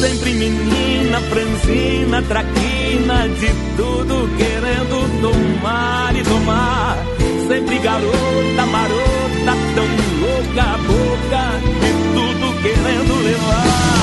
Sempre 0.00 0.34
menina, 0.34 1.18
franzina, 1.30 2.22
traquina, 2.22 3.28
de 3.28 3.48
tudo 3.78 4.28
querendo 4.36 5.22
tomar 5.22 6.14
e 6.14 6.22
tomar. 6.24 6.98
Sempre 7.48 7.78
garota, 7.78 8.66
marota, 8.66 9.56
tão 9.74 9.86
louca 10.20 10.62
a 10.62 10.76
boca, 10.76 11.42
de 11.80 11.92
tudo 12.12 12.62
querendo 12.62 13.24
levar. 13.24 13.97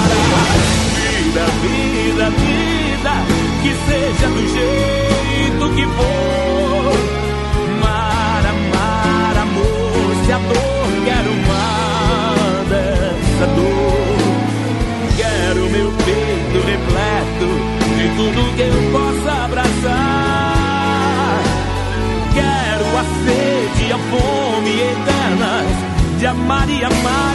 Maria 26.46 26.90
Mar. 27.04 27.35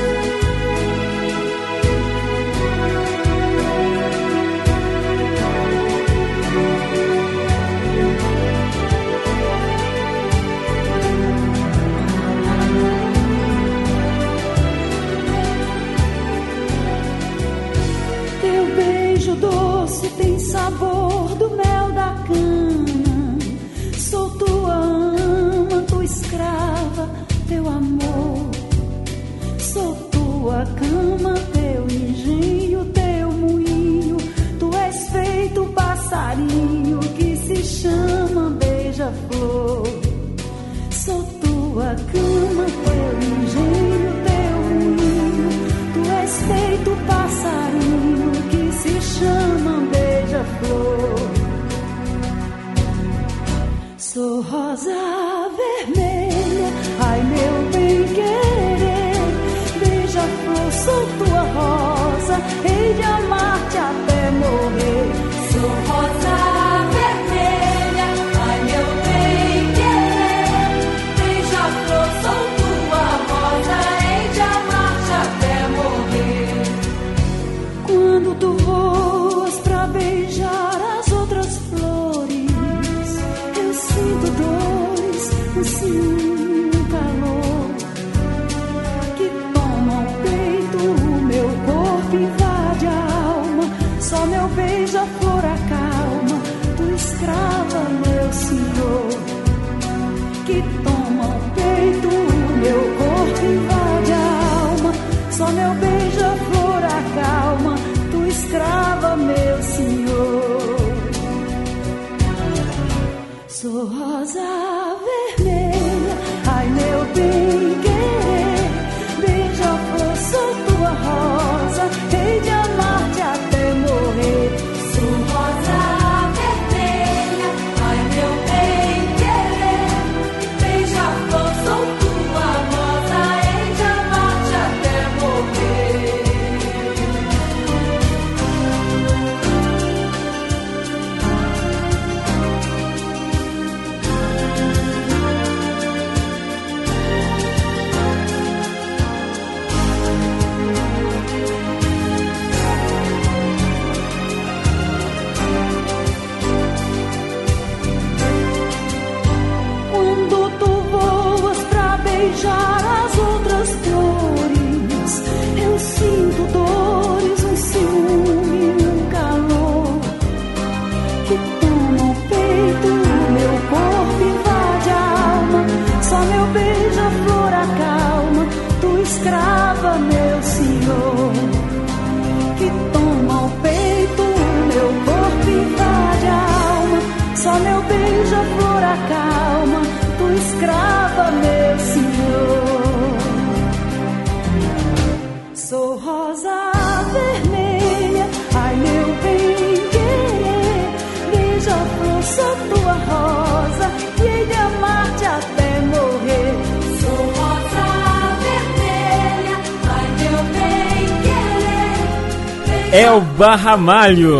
Barramalho. 213.41 214.39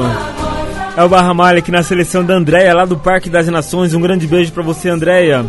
É 0.95 1.03
o 1.03 1.09
Barramalho 1.09 1.57
aqui 1.57 1.71
na 1.71 1.81
seleção 1.81 2.23
da 2.23 2.35
Andréia, 2.35 2.71
lá 2.75 2.85
do 2.85 2.95
Parque 2.95 3.31
das 3.31 3.47
Nações. 3.47 3.95
Um 3.95 3.99
grande 3.99 4.27
beijo 4.27 4.51
pra 4.51 4.61
você, 4.61 4.89
Andréia. 4.89 5.43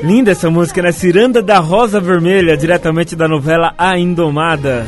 Linda 0.00 0.30
essa 0.30 0.48
música, 0.48 0.80
né? 0.80 0.92
Ciranda 0.92 1.42
da 1.42 1.58
Rosa 1.58 1.98
Vermelha, 1.98 2.56
diretamente 2.56 3.16
da 3.16 3.26
novela 3.26 3.74
A 3.76 3.98
Indomada. 3.98 4.86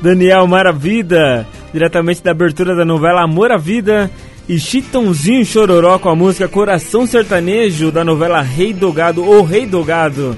Daniel 0.00 0.44
Maravida, 0.48 1.46
diretamente 1.72 2.20
da 2.20 2.32
abertura 2.32 2.74
da 2.74 2.84
novela 2.84 3.22
Amor 3.22 3.52
à 3.52 3.56
Vida. 3.56 4.10
E 4.48 4.58
Chitãozinho 4.58 5.46
Chororó 5.46 6.00
com 6.00 6.08
a 6.08 6.16
música 6.16 6.48
Coração 6.48 7.06
Sertanejo, 7.06 7.92
da 7.92 8.04
novela 8.04 8.42
Rei 8.42 8.72
do 8.72 8.92
Gado 8.92 9.24
ou 9.24 9.44
Rei 9.44 9.66
do 9.66 9.84
Gado. 9.84 10.36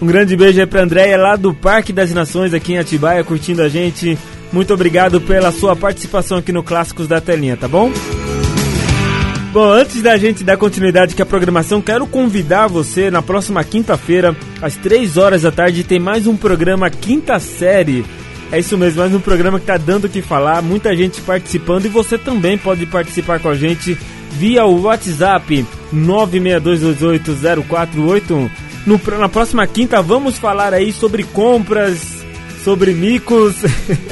Um 0.00 0.06
grande 0.06 0.36
beijo 0.36 0.60
aí 0.60 0.66
pra 0.66 0.82
Andréia, 0.82 1.18
lá 1.18 1.34
do 1.34 1.52
Parque 1.52 1.92
das 1.92 2.14
Nações, 2.14 2.54
aqui 2.54 2.74
em 2.74 2.78
Atibaia, 2.78 3.24
curtindo 3.24 3.62
a 3.62 3.68
gente. 3.68 4.16
Muito 4.52 4.74
obrigado 4.74 5.20
pela 5.20 5.50
sua 5.50 5.74
participação 5.74 6.38
aqui 6.38 6.52
no 6.52 6.62
Clássicos 6.62 7.08
da 7.08 7.20
Telinha, 7.20 7.56
tá 7.56 7.66
bom? 7.66 7.90
Bom, 9.52 9.70
antes 9.70 10.00
da 10.00 10.16
gente 10.16 10.44
dar 10.44 10.56
continuidade 10.56 11.14
com 11.14 11.22
a 11.22 11.26
programação, 11.26 11.82
quero 11.82 12.06
convidar 12.06 12.68
você 12.68 13.10
na 13.10 13.20
próxima 13.20 13.62
quinta-feira, 13.62 14.34
às 14.62 14.76
3 14.76 15.18
horas 15.18 15.42
da 15.42 15.50
tarde, 15.50 15.84
tem 15.84 15.98
mais 15.98 16.26
um 16.26 16.36
programa 16.36 16.88
Quinta 16.88 17.38
Série. 17.38 18.04
É 18.50 18.58
isso 18.58 18.78
mesmo, 18.78 19.00
mais 19.00 19.14
um 19.14 19.20
programa 19.20 19.60
que 19.60 19.66
tá 19.66 19.76
dando 19.76 20.04
o 20.04 20.08
que 20.08 20.22
falar, 20.22 20.62
muita 20.62 20.94
gente 20.96 21.20
participando 21.20 21.86
e 21.86 21.88
você 21.88 22.18
também 22.18 22.56
pode 22.56 22.86
participar 22.86 23.40
com 23.40 23.48
a 23.48 23.54
gente 23.54 23.98
via 24.32 24.64
o 24.64 24.82
WhatsApp 24.82 25.64
962280481. 25.94 28.50
No, 28.86 29.00
na 29.18 29.28
próxima 29.28 29.66
quinta 29.66 30.00
vamos 30.02 30.38
falar 30.38 30.72
aí 30.74 30.92
sobre 30.92 31.24
compras, 31.24 32.21
sobre 32.64 32.92
micos, 32.92 33.54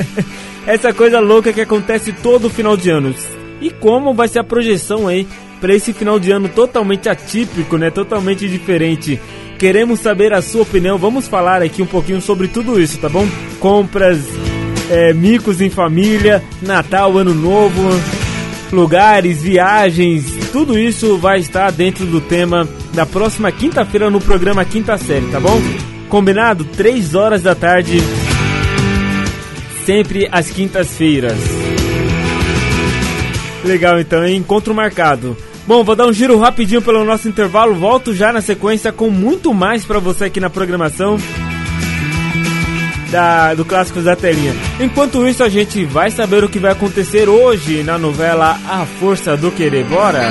essa 0.66 0.92
coisa 0.92 1.20
louca 1.20 1.52
que 1.52 1.60
acontece 1.60 2.12
todo 2.12 2.50
final 2.50 2.76
de 2.76 2.90
ano. 2.90 3.14
E 3.60 3.70
como 3.70 4.14
vai 4.14 4.28
ser 4.28 4.40
a 4.40 4.44
projeção 4.44 5.06
aí 5.06 5.26
para 5.60 5.74
esse 5.74 5.92
final 5.92 6.18
de 6.18 6.30
ano 6.30 6.48
totalmente 6.48 7.08
atípico, 7.08 7.76
né? 7.76 7.90
Totalmente 7.90 8.48
diferente. 8.48 9.20
Queremos 9.58 10.00
saber 10.00 10.32
a 10.32 10.40
sua 10.40 10.62
opinião. 10.62 10.96
Vamos 10.96 11.28
falar 11.28 11.62
aqui 11.62 11.82
um 11.82 11.86
pouquinho 11.86 12.20
sobre 12.20 12.48
tudo 12.48 12.80
isso, 12.80 12.98
tá 12.98 13.08
bom? 13.08 13.28
Compras, 13.58 14.18
é, 14.90 15.12
micos 15.12 15.60
em 15.60 15.68
família, 15.68 16.42
Natal, 16.62 17.18
Ano 17.18 17.34
Novo, 17.34 17.82
lugares, 18.72 19.42
viagens, 19.42 20.24
tudo 20.50 20.78
isso 20.78 21.16
vai 21.18 21.38
estar 21.38 21.70
dentro 21.70 22.06
do 22.06 22.20
tema 22.20 22.68
da 22.94 23.04
próxima 23.04 23.52
quinta-feira 23.52 24.10
no 24.10 24.20
programa 24.20 24.64
Quinta 24.64 24.96
Série, 24.96 25.26
tá 25.26 25.38
bom? 25.38 25.60
Combinado? 26.08 26.64
3 26.64 27.14
horas 27.14 27.42
da 27.42 27.54
tarde, 27.54 27.98
sempre 29.84 30.28
às 30.30 30.50
quintas-feiras. 30.50 31.38
Legal, 33.64 34.00
então, 34.00 34.24
hein? 34.24 34.36
encontro 34.36 34.74
marcado. 34.74 35.36
Bom, 35.66 35.84
vou 35.84 35.94
dar 35.94 36.06
um 36.06 36.12
giro 36.12 36.38
rapidinho 36.38 36.82
pelo 36.82 37.04
nosso 37.04 37.28
intervalo. 37.28 37.74
Volto 37.74 38.14
já 38.14 38.32
na 38.32 38.40
sequência 38.40 38.90
com 38.90 39.10
muito 39.10 39.52
mais 39.52 39.84
para 39.84 39.98
você 39.98 40.24
aqui 40.24 40.40
na 40.40 40.50
programação 40.50 41.16
da, 43.10 43.54
do 43.54 43.64
Clássicos 43.64 44.04
da 44.04 44.16
Telinha. 44.16 44.54
Enquanto 44.78 45.26
isso, 45.26 45.44
a 45.44 45.48
gente 45.48 45.84
vai 45.84 46.10
saber 46.10 46.42
o 46.42 46.48
que 46.48 46.58
vai 46.58 46.72
acontecer 46.72 47.28
hoje 47.28 47.82
na 47.82 47.98
novela 47.98 48.58
A 48.68 48.86
Força 48.86 49.36
do 49.36 49.50
Querer. 49.50 49.84
Bora! 49.84 50.30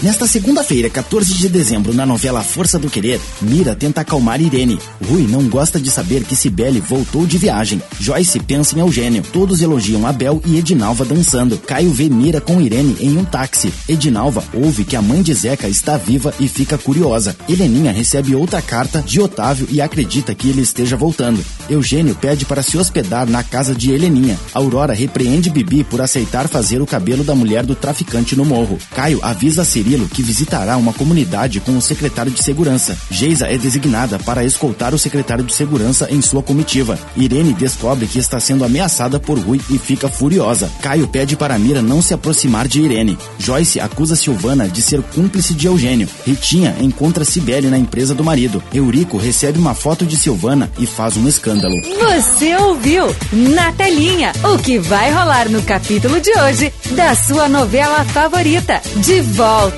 Nesta 0.00 0.28
segunda-feira, 0.28 0.88
14 0.88 1.34
de 1.34 1.48
dezembro, 1.48 1.92
na 1.92 2.06
novela 2.06 2.40
Força 2.40 2.78
do 2.78 2.88
Querer, 2.88 3.20
Mira 3.42 3.74
tenta 3.74 4.02
acalmar 4.02 4.40
Irene. 4.40 4.78
Rui 5.08 5.26
não 5.26 5.48
gosta 5.48 5.80
de 5.80 5.90
saber 5.90 6.22
que 6.22 6.36
Cibele 6.36 6.80
voltou 6.80 7.26
de 7.26 7.36
viagem. 7.36 7.82
Joyce 7.98 8.38
pensa 8.38 8.76
em 8.76 8.80
Eugênio. 8.80 9.24
Todos 9.32 9.60
elogiam 9.60 10.06
Abel 10.06 10.40
e 10.46 10.56
Edinalva 10.56 11.04
dançando. 11.04 11.58
Caio 11.58 11.92
vê 11.92 12.08
Mira 12.08 12.40
com 12.40 12.60
Irene 12.60 12.96
em 13.00 13.18
um 13.18 13.24
táxi. 13.24 13.74
Edinalva 13.88 14.44
ouve 14.54 14.84
que 14.84 14.94
a 14.94 15.02
mãe 15.02 15.20
de 15.20 15.34
Zeca 15.34 15.68
está 15.68 15.96
viva 15.96 16.32
e 16.38 16.46
fica 16.46 16.78
curiosa. 16.78 17.34
Heleninha 17.48 17.90
recebe 17.90 18.36
outra 18.36 18.62
carta 18.62 19.02
de 19.02 19.20
Otávio 19.20 19.66
e 19.68 19.80
acredita 19.80 20.32
que 20.32 20.48
ele 20.48 20.62
esteja 20.62 20.96
voltando. 20.96 21.44
Eugênio 21.68 22.14
pede 22.14 22.44
para 22.44 22.62
se 22.62 22.78
hospedar 22.78 23.28
na 23.28 23.42
casa 23.42 23.74
de 23.74 23.90
Heleninha. 23.90 24.38
Aurora 24.54 24.94
repreende 24.94 25.50
Bibi 25.50 25.82
por 25.82 26.00
aceitar 26.00 26.46
fazer 26.46 26.80
o 26.80 26.86
cabelo 26.86 27.24
da 27.24 27.34
mulher 27.34 27.66
do 27.66 27.74
traficante 27.74 28.36
no 28.36 28.44
morro. 28.44 28.78
Caio 28.94 29.18
avisa 29.22 29.64
Que 29.88 30.22
visitará 30.22 30.76
uma 30.76 30.92
comunidade 30.92 31.60
com 31.60 31.74
o 31.74 31.80
secretário 31.80 32.30
de 32.30 32.42
segurança. 32.42 32.94
Geisa 33.10 33.46
é 33.46 33.56
designada 33.56 34.18
para 34.18 34.44
escoltar 34.44 34.92
o 34.92 34.98
secretário 34.98 35.42
de 35.42 35.54
segurança 35.54 36.06
em 36.10 36.20
sua 36.20 36.42
comitiva. 36.42 36.98
Irene 37.16 37.54
descobre 37.54 38.06
que 38.06 38.18
está 38.18 38.38
sendo 38.38 38.64
ameaçada 38.64 39.18
por 39.18 39.38
Rui 39.38 39.58
e 39.70 39.78
fica 39.78 40.06
furiosa. 40.06 40.70
Caio 40.82 41.08
pede 41.08 41.36
para 41.36 41.58
Mira 41.58 41.80
não 41.80 42.02
se 42.02 42.12
aproximar 42.12 42.68
de 42.68 42.82
Irene. 42.82 43.16
Joyce 43.38 43.80
acusa 43.80 44.14
Silvana 44.14 44.68
de 44.68 44.82
ser 44.82 45.00
cúmplice 45.00 45.54
de 45.54 45.66
Eugênio. 45.66 46.06
Ritinha 46.26 46.76
encontra 46.80 47.24
Cibele 47.24 47.68
na 47.68 47.78
empresa 47.78 48.14
do 48.14 48.22
marido. 48.22 48.62
Eurico 48.74 49.16
recebe 49.16 49.58
uma 49.58 49.74
foto 49.74 50.04
de 50.04 50.18
Silvana 50.18 50.70
e 50.78 50.84
faz 50.84 51.16
um 51.16 51.26
escândalo. 51.26 51.74
Você 51.98 52.54
ouviu 52.56 53.06
na 53.32 53.72
telinha 53.72 54.32
o 54.44 54.58
que 54.58 54.78
vai 54.78 55.10
rolar 55.10 55.48
no 55.48 55.62
capítulo 55.62 56.20
de 56.20 56.30
hoje 56.38 56.72
da 56.94 57.14
sua 57.14 57.48
novela 57.48 58.04
favorita. 58.04 58.82
De 58.96 59.22
volta 59.22 59.77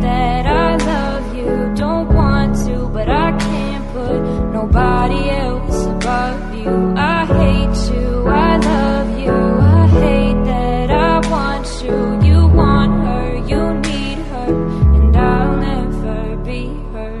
that 0.00 0.46
I 0.46 0.76
love 0.76 1.36
you. 1.36 1.74
Don't 1.76 2.08
want 2.12 2.56
to, 2.66 2.88
but 2.88 3.08
I 3.08 3.36
can't 3.38 3.86
put 3.92 4.20
nobody 4.52 5.30
else 5.30 5.86
above 5.86 6.54
you. 6.54 6.94
I 6.96 7.24
hate 7.26 7.94
you, 7.94 8.26
I 8.28 8.56
love 8.56 9.18
you, 9.18 9.32
I 9.32 9.86
hate 10.02 10.44
that 10.44 10.90
I 10.90 11.28
want 11.28 11.66
you. 11.82 11.96
You 12.28 12.48
want 12.48 12.92
her, 13.06 13.36
you 13.50 13.74
need 13.90 14.18
her, 14.18 14.48
and 14.96 15.16
I'll 15.16 15.56
never 15.56 16.36
be 16.44 16.66
her. 16.92 17.14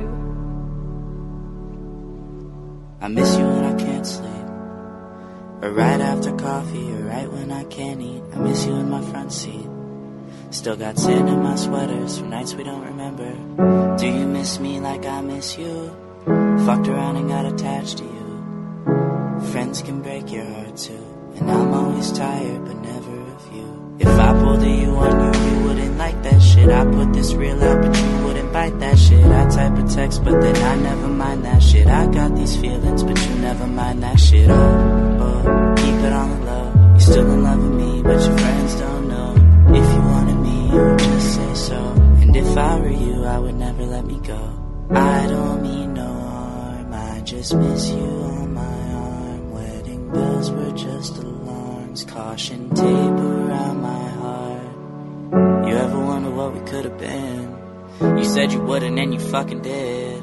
I 3.00 3.08
miss 3.08 3.36
you 3.36 3.46
when 3.46 3.64
I 3.64 3.74
can't 3.78 4.06
sleep. 4.06 4.46
Or 5.62 5.70
right 5.72 6.00
after 6.00 6.32
coffee, 6.36 6.92
or 6.92 7.04
right 7.04 7.30
when 7.30 7.50
I 7.50 7.64
can't 7.64 8.00
eat. 8.00 8.22
I 8.34 8.38
miss 8.38 8.66
you 8.66 8.74
in 8.74 8.88
my 8.90 9.02
front 9.02 9.32
seat. 9.32 9.68
Still 10.50 10.76
got 10.76 10.98
sand 10.98 11.28
in 11.28 11.42
my 11.42 11.54
sweaters 11.54 12.18
from 12.18 12.30
nights 12.30 12.54
we 12.54 12.64
don't 12.64 12.84
remember. 12.84 13.96
Do 13.98 14.06
you 14.06 14.26
miss 14.26 14.58
me 14.58 14.80
like 14.80 15.06
I 15.06 15.20
miss 15.20 15.56
you? 15.56 15.96
Fucked 16.66 16.88
around 16.88 17.16
and 17.16 17.28
got 17.28 17.46
attached 17.46 17.98
to 17.98 18.04
you. 18.04 19.50
Friends 19.52 19.80
can 19.80 20.02
break 20.02 20.32
your 20.32 20.44
heart 20.44 20.76
too. 20.76 21.06
And 21.36 21.48
I'm 21.48 21.72
always 21.72 22.10
tired, 22.12 22.64
but 22.64 22.76
never 22.78 23.20
of 23.32 23.54
you. 23.54 23.96
If 24.00 24.08
I 24.08 24.32
pulled 24.32 24.62
you 24.62 24.96
on 24.96 25.34
you, 25.34 25.40
you 25.50 25.68
wouldn't 25.68 25.98
like 25.98 26.20
that 26.24 26.42
shit. 26.42 26.68
I 26.68 26.84
put 26.84 27.12
this 27.12 27.32
real 27.32 27.62
out, 27.62 27.82
but 27.82 27.96
you 27.96 28.24
wouldn't 28.24 28.52
bite 28.52 28.78
that 28.80 28.98
shit. 28.98 29.24
I 29.24 29.48
type 29.48 29.78
a 29.78 29.88
text, 29.88 30.24
but 30.24 30.40
then 30.40 30.56
I 30.56 30.82
never 30.82 31.06
mind 31.06 31.44
that 31.44 31.62
shit. 31.62 31.86
I 31.86 32.06
got 32.06 32.34
these 32.34 32.56
feelings, 32.56 33.04
but 33.04 33.16
you 33.24 33.34
never 33.36 33.68
mind 33.68 34.02
that 34.02 34.18
shit. 34.18 34.50
Oh, 34.50 35.18
oh, 35.20 35.74
keep 35.76 35.94
it 35.94 36.12
on 36.12 36.40
the 36.40 36.46
low. 36.46 36.90
You're 36.90 37.00
still 37.00 37.30
in 37.30 37.44
love 37.44 37.62
with 37.62 37.72
me, 37.72 38.02
but 38.02 38.20
your 38.20 38.36
friends 38.38 38.79
And 42.30 42.36
if 42.36 42.56
I 42.56 42.78
were 42.78 42.88
you, 42.88 43.24
I 43.24 43.40
would 43.40 43.56
never 43.56 43.84
let 43.84 44.06
me 44.06 44.20
go. 44.20 44.40
I 44.88 45.26
don't 45.26 45.62
mean 45.62 45.94
no 45.94 46.06
harm, 46.06 46.92
I 46.92 47.20
just 47.22 47.56
miss 47.56 47.90
you 47.90 47.96
on 47.96 48.54
my 48.54 48.92
arm. 48.92 49.50
Wedding 49.50 50.12
bells 50.12 50.52
were 50.52 50.70
just 50.70 51.16
alarms, 51.16 52.04
caution 52.04 52.70
tape 52.70 52.86
around 52.86 53.82
my 53.82 54.08
heart. 54.22 55.68
You 55.68 55.74
ever 55.76 55.98
wonder 55.98 56.30
what 56.30 56.54
we 56.54 56.60
could 56.70 56.84
have 56.84 56.98
been? 56.98 57.58
You 58.00 58.24
said 58.24 58.52
you 58.52 58.60
wouldn't, 58.60 58.96
and 58.96 59.12
you 59.12 59.18
fucking 59.18 59.62
did. 59.62 60.22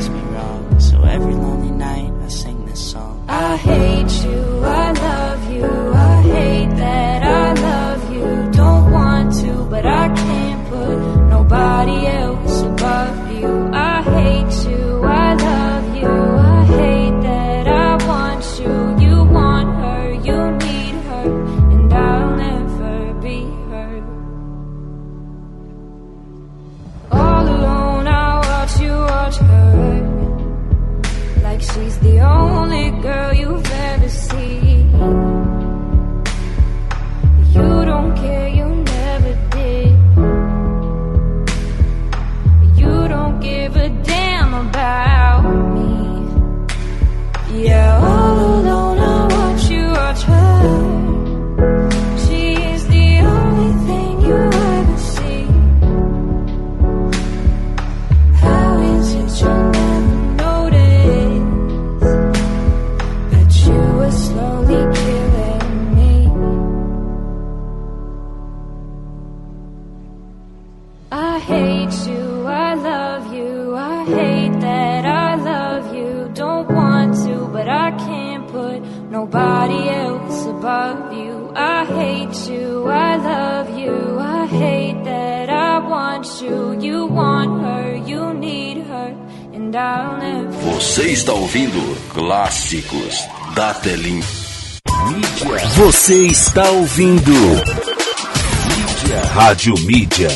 está 96.51 96.69
ouvindo 96.69 97.31
Mídia. 97.31 99.21
Rádio 99.33 99.73
Mídia. 99.85 100.27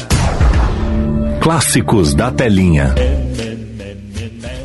Clássicos 1.42 2.14
da 2.14 2.32
Telinha. 2.32 2.96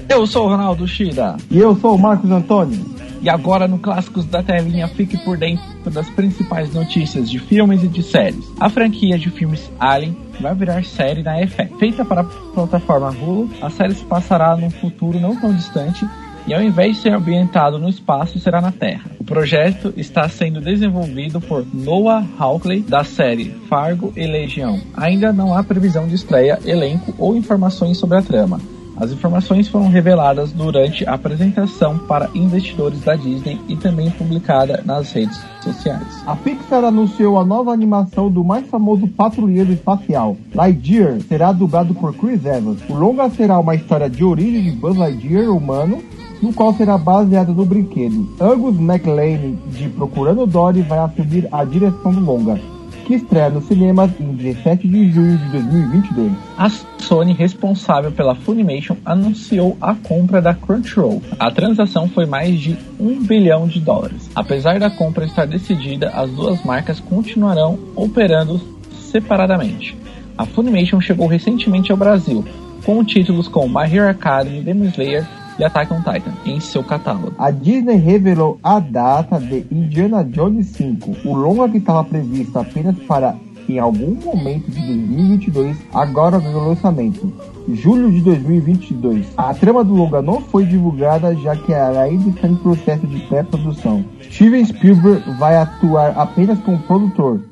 Eu 0.08 0.28
sou 0.28 0.46
o 0.46 0.48
Ronaldo 0.48 0.86
Shida. 0.86 1.36
E 1.50 1.58
eu 1.58 1.74
sou 1.74 1.96
o 1.96 1.98
Marcos 1.98 2.30
Antônio. 2.30 2.78
E 3.20 3.28
agora 3.28 3.66
no 3.66 3.80
Clássicos 3.80 4.26
da 4.26 4.44
Telinha, 4.44 4.86
fique 4.86 5.18
por 5.24 5.36
dentro 5.36 5.90
das 5.90 6.08
principais 6.10 6.72
notícias 6.72 7.28
de 7.28 7.40
filmes 7.40 7.82
e 7.82 7.88
de 7.88 8.04
séries. 8.04 8.44
A 8.60 8.70
franquia 8.70 9.18
de 9.18 9.28
filmes 9.28 9.68
Alien 9.80 10.16
vai 10.40 10.54
virar 10.54 10.84
série 10.84 11.24
na 11.24 11.44
FX. 11.44 11.76
Feita 11.80 12.04
para 12.04 12.20
a 12.20 12.24
plataforma 12.54 13.10
Hulu, 13.10 13.50
a 13.60 13.68
série 13.70 13.94
se 13.94 14.04
passará 14.04 14.56
num 14.56 14.70
futuro 14.70 15.18
não 15.18 15.34
tão 15.34 15.52
distante 15.52 16.08
e 16.46 16.54
ao 16.54 16.62
invés 16.62 16.96
de 16.96 17.02
ser 17.02 17.12
ambientado 17.12 17.76
no 17.76 17.88
espaço, 17.88 18.38
será 18.38 18.60
na 18.60 18.70
Terra. 18.70 19.10
Projeto 19.30 19.94
está 19.96 20.28
sendo 20.28 20.60
desenvolvido 20.60 21.40
por 21.40 21.64
Noah 21.72 22.26
Hawley, 22.36 22.80
da 22.80 23.04
série 23.04 23.54
Fargo 23.68 24.12
e 24.16 24.26
Legião. 24.26 24.80
Ainda 24.96 25.32
não 25.32 25.54
há 25.54 25.62
previsão 25.62 26.08
de 26.08 26.16
estreia, 26.16 26.58
elenco 26.64 27.14
ou 27.16 27.36
informações 27.36 27.96
sobre 27.96 28.18
a 28.18 28.22
trama. 28.22 28.60
As 28.96 29.12
informações 29.12 29.68
foram 29.68 29.88
reveladas 29.88 30.50
durante 30.50 31.08
a 31.08 31.14
apresentação 31.14 31.96
para 31.96 32.28
investidores 32.34 33.02
da 33.02 33.14
Disney 33.14 33.60
e 33.68 33.76
também 33.76 34.10
publicada 34.10 34.82
nas 34.84 35.12
redes 35.12 35.40
sociais. 35.62 36.24
A 36.26 36.34
Pixar 36.34 36.82
anunciou 36.82 37.38
a 37.38 37.44
nova 37.44 37.72
animação 37.72 38.28
do 38.28 38.42
mais 38.42 38.66
famoso 38.66 39.06
patrulheiro 39.06 39.72
espacial. 39.72 40.36
Lightyear 40.52 41.20
será 41.20 41.52
dublado 41.52 41.94
por 41.94 42.12
Chris 42.16 42.44
Evans. 42.44 42.80
O 42.88 42.94
longa 42.94 43.30
será 43.30 43.60
uma 43.60 43.76
história 43.76 44.10
de 44.10 44.24
origem 44.24 44.64
de 44.64 44.72
Buzz 44.72 44.96
Lightyear 44.96 45.50
humano, 45.50 46.02
no 46.42 46.52
qual 46.52 46.74
será 46.74 46.96
baseado 46.96 47.52
no 47.54 47.64
brinquedo. 47.64 48.28
Angus 48.40 48.76
MacLane, 48.76 49.58
de 49.72 49.88
Procurando 49.88 50.46
Dory, 50.46 50.82
vai 50.82 50.98
assumir 50.98 51.48
a 51.52 51.64
direção 51.64 52.12
do 52.12 52.20
longa, 52.20 52.60
que 53.06 53.14
estreia 53.14 53.50
nos 53.50 53.64
cinemas 53.64 54.10
em 54.18 54.32
17 54.34 54.88
de 54.88 55.10
junho 55.10 55.36
de 55.36 55.48
2022. 55.50 56.32
A 56.56 56.70
Sony, 56.98 57.32
responsável 57.32 58.12
pela 58.12 58.34
Funimation, 58.34 58.96
anunciou 59.04 59.76
a 59.80 59.94
compra 59.94 60.40
da 60.40 60.54
Crunchyroll. 60.54 61.22
A 61.38 61.50
transação 61.50 62.08
foi 62.08 62.24
mais 62.24 62.58
de 62.58 62.76
1 62.98 63.22
bilhão 63.24 63.66
de 63.66 63.80
dólares. 63.80 64.30
Apesar 64.34 64.78
da 64.78 64.90
compra 64.90 65.24
estar 65.24 65.46
decidida, 65.46 66.10
as 66.10 66.30
duas 66.30 66.62
marcas 66.64 67.00
continuarão 67.00 67.78
operando 67.96 68.60
separadamente. 69.10 69.96
A 70.38 70.46
Funimation 70.46 71.00
chegou 71.00 71.26
recentemente 71.26 71.90
ao 71.90 71.98
Brasil, 71.98 72.44
com 72.84 73.04
títulos 73.04 73.46
como 73.46 73.78
My 73.78 73.92
Hero 73.94 74.08
Academia, 74.08 74.62
Demon 74.62 74.86
Slayer 74.86 75.39
e 75.60 75.64
Attack 75.64 75.92
on 75.92 75.98
Titan 75.98 76.32
em 76.46 76.58
seu 76.58 76.82
catálogo. 76.82 77.34
A 77.38 77.50
Disney 77.50 77.96
revelou 77.96 78.58
a 78.62 78.80
data 78.80 79.38
de 79.38 79.66
Indiana 79.70 80.24
Jones 80.24 80.68
5. 80.68 81.28
O 81.28 81.34
longa 81.34 81.68
que 81.68 81.76
estava 81.76 82.02
previsto 82.02 82.58
apenas 82.58 82.96
para 83.00 83.36
em 83.68 83.78
algum 83.78 84.14
momento 84.14 84.68
de 84.70 84.80
2022, 84.80 85.76
agora 85.92 86.40
ganhou 86.40 86.66
lançamento. 86.66 87.32
Julho 87.68 88.10
de 88.10 88.20
2022. 88.22 89.26
A 89.36 89.54
trama 89.54 89.84
do 89.84 89.94
longa 89.94 90.20
não 90.20 90.40
foi 90.40 90.64
divulgada, 90.64 91.36
já 91.36 91.54
que 91.54 91.72
ela 91.72 92.02
ainda 92.02 92.30
está 92.30 92.48
em 92.48 92.56
processo 92.56 93.06
de 93.06 93.20
pré-produção. 93.28 94.04
Steven 94.22 94.64
Spielberg 94.64 95.22
vai 95.38 95.56
atuar 95.56 96.18
apenas 96.18 96.58
como 96.60 96.78
produtor. 96.80 97.42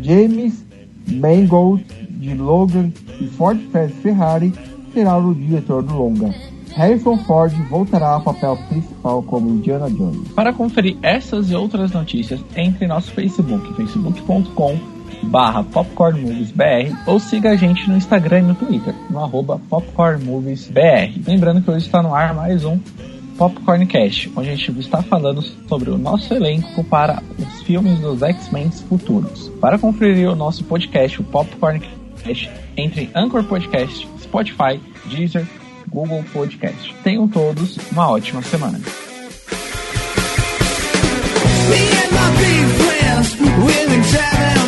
James 0.00 0.64
Mangold, 1.10 1.84
de 2.10 2.34
Logan 2.34 2.92
e 3.20 3.26
Ford 3.26 3.58
Ferrari, 4.02 4.52
será 4.92 5.16
o 5.16 5.34
diretor 5.34 5.82
do 5.82 5.94
longa. 5.94 6.53
Harrison 6.74 7.16
Ford 7.18 7.52
voltará 7.70 8.08
ao 8.08 8.20
papel 8.20 8.58
principal 8.68 9.22
como 9.22 9.48
Indiana 9.48 9.88
Jones. 9.90 10.28
Para 10.32 10.52
conferir 10.52 10.96
essas 11.02 11.50
e 11.50 11.54
outras 11.54 11.92
notícias, 11.92 12.40
entre 12.56 12.84
em 12.84 12.88
nosso 12.88 13.12
Facebook, 13.12 13.72
facebook.com 13.74 14.94
barra 15.22 15.62
popcornmoviesbr 15.62 16.94
ou 17.06 17.18
siga 17.18 17.50
a 17.50 17.56
gente 17.56 17.88
no 17.88 17.96
Instagram 17.96 18.40
e 18.40 18.42
no 18.42 18.54
Twitter, 18.54 18.94
no 19.08 19.20
arroba 19.20 19.60
popcornmoviesbr. 19.70 21.20
Lembrando 21.26 21.62
que 21.62 21.70
hoje 21.70 21.86
está 21.86 22.02
no 22.02 22.14
ar 22.14 22.34
mais 22.34 22.64
um 22.64 22.78
Popcorncast, 23.36 24.30
onde 24.36 24.50
a 24.50 24.54
gente 24.54 24.78
está 24.78 25.02
falando 25.02 25.42
sobre 25.42 25.90
o 25.90 25.98
nosso 25.98 26.32
elenco 26.32 26.84
para 26.84 27.20
os 27.36 27.62
filmes 27.62 27.98
dos 27.98 28.22
X-Men 28.22 28.70
futuros. 28.70 29.48
Para 29.60 29.76
conferir 29.76 30.30
o 30.30 30.36
nosso 30.36 30.62
podcast, 30.64 31.20
o 31.20 31.24
Popcorncast, 31.24 32.50
entre 32.76 33.10
Anchor 33.12 33.42
Podcast, 33.42 34.08
Spotify, 34.20 34.80
Deezer, 35.06 35.48
Google 35.94 36.24
Podcast. 36.32 36.92
Tenham 37.04 37.28
todos 37.28 37.78
uma 37.92 38.10
ótima 38.10 38.42
semana. 38.42 38.80
We've 43.64 43.88
been 43.88 44.02
traveling 44.02 44.63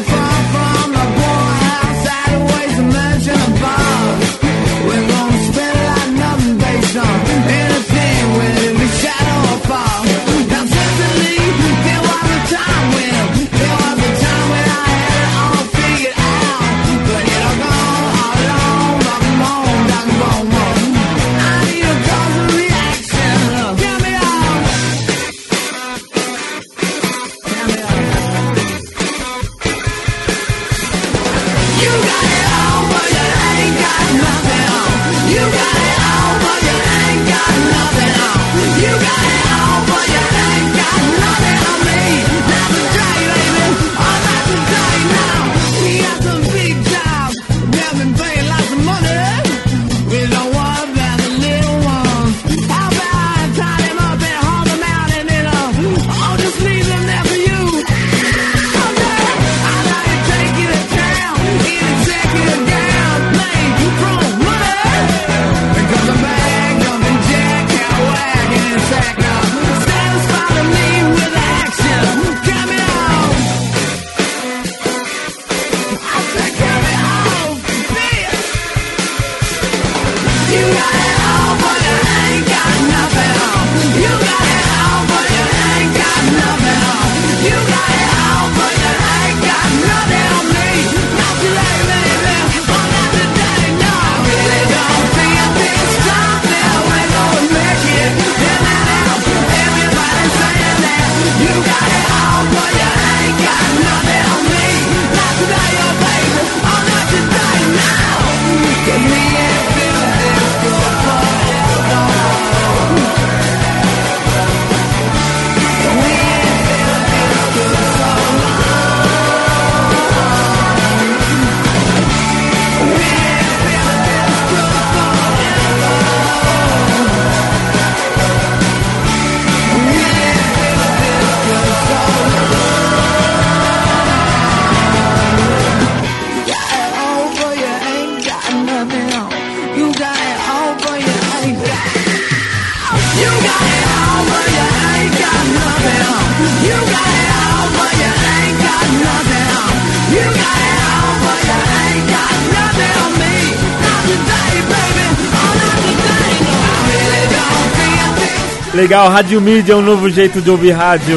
Legal, 158.76 159.08
Rádio 159.08 159.40
Mídia 159.40 159.72
é 159.72 159.76
um 159.76 159.80
novo 159.80 160.10
jeito 160.10 160.42
de 160.42 160.50
ouvir 160.50 160.72
rádio. 160.72 161.16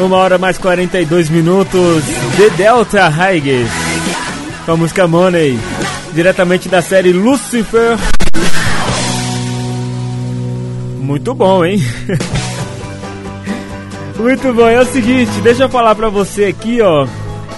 Uma 0.00 0.16
hora 0.16 0.36
mais 0.36 0.58
42 0.58 1.30
minutos. 1.30 2.02
The 2.36 2.50
Delta 2.56 3.06
Highs. 3.06 3.70
Com 4.66 4.72
a 4.72 4.76
música 4.76 5.06
Money. 5.06 5.56
Diretamente 6.12 6.68
da 6.68 6.82
série 6.82 7.12
Lucifer. 7.12 7.96
Muito 10.98 11.32
bom, 11.32 11.64
hein? 11.64 11.80
Muito 14.18 14.52
bom, 14.52 14.68
é 14.68 14.80
o 14.80 14.86
seguinte, 14.86 15.40
deixa 15.40 15.62
eu 15.64 15.68
falar 15.68 15.94
pra 15.94 16.08
você 16.08 16.46
aqui, 16.46 16.80
ó. 16.82 17.06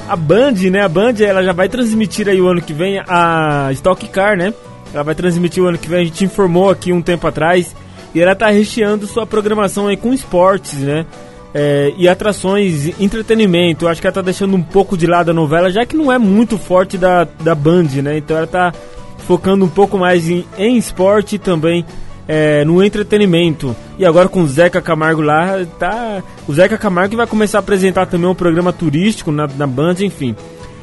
A 0.07 0.17
Band, 0.17 0.53
né? 0.71 0.83
A 0.83 0.89
Band, 0.89 1.15
ela 1.21 1.43
já 1.43 1.55
vai 1.55 1.71
transmitir 1.71 2.29
aí 2.29 2.43
o 2.43 2.49
ano 2.49 2.61
que 2.61 2.75
vem 2.75 3.03
a 3.09 3.71
Stock 3.73 4.07
Car, 4.09 4.37
né? 4.37 4.53
Ela 4.93 5.03
vai 5.03 5.15
transmitir 5.15 5.63
o 5.63 5.67
ano 5.67 5.79
que 5.79 5.89
vem, 5.89 6.03
a 6.03 6.05
gente 6.05 6.27
informou 6.27 6.69
aqui 6.69 6.93
um 6.93 7.01
tempo 7.01 7.27
atrás. 7.27 7.75
E 8.15 8.21
ela 8.21 8.35
tá 8.35 8.49
recheando 8.49 9.07
sua 9.07 9.27
programação 9.27 9.89
aí 9.89 9.97
com 9.97 10.13
esportes, 10.13 10.79
né? 10.79 11.05
É, 11.53 11.93
e 11.97 12.09
atrações, 12.09 13.01
entretenimento. 13.01 13.85
Eu 13.85 13.89
acho 13.89 14.01
que 14.01 14.07
ela 14.07 14.15
tá 14.15 14.23
deixando 14.23 14.57
um 14.57 14.63
pouco 14.63 14.97
de 14.97 15.07
lado 15.07 15.31
a 15.31 15.35
novela, 15.35 15.71
já 15.71 15.85
que 15.85 15.97
não 15.97 16.13
é 16.13 16.19
muito 16.19 16.59
forte 16.59 16.97
da, 16.99 17.25
da 17.25 17.55
Band, 17.55 17.89
né? 18.03 18.19
Então 18.19 18.37
ela 18.37 18.47
tá 18.47 18.73
focando 19.19 19.65
um 19.65 19.69
pouco 19.69 19.99
mais 19.99 20.29
em, 20.29 20.45
em 20.59 20.77
esporte 20.77 21.37
e 21.37 21.39
também 21.39 21.85
é, 22.29 22.65
no 22.65 22.83
entretenimento. 22.83 23.75
E 23.99 24.05
agora 24.05 24.29
com 24.29 24.43
o 24.43 24.49
Zeca 24.49 24.81
Camargo 24.81 25.21
lá, 25.21 25.65
tá. 25.79 26.23
O 26.49 26.53
Zeca 26.53 26.79
Camargo 26.79 27.17
vai 27.17 27.27
começar 27.27 27.59
a 27.59 27.61
apresentar 27.61 28.07
também 28.07 28.29
um 28.29 28.35
programa 28.35 28.73
turístico 28.73 29.31
na, 29.31 29.47
na 29.47 29.67
Band, 29.67 29.97
enfim. 30.01 30.35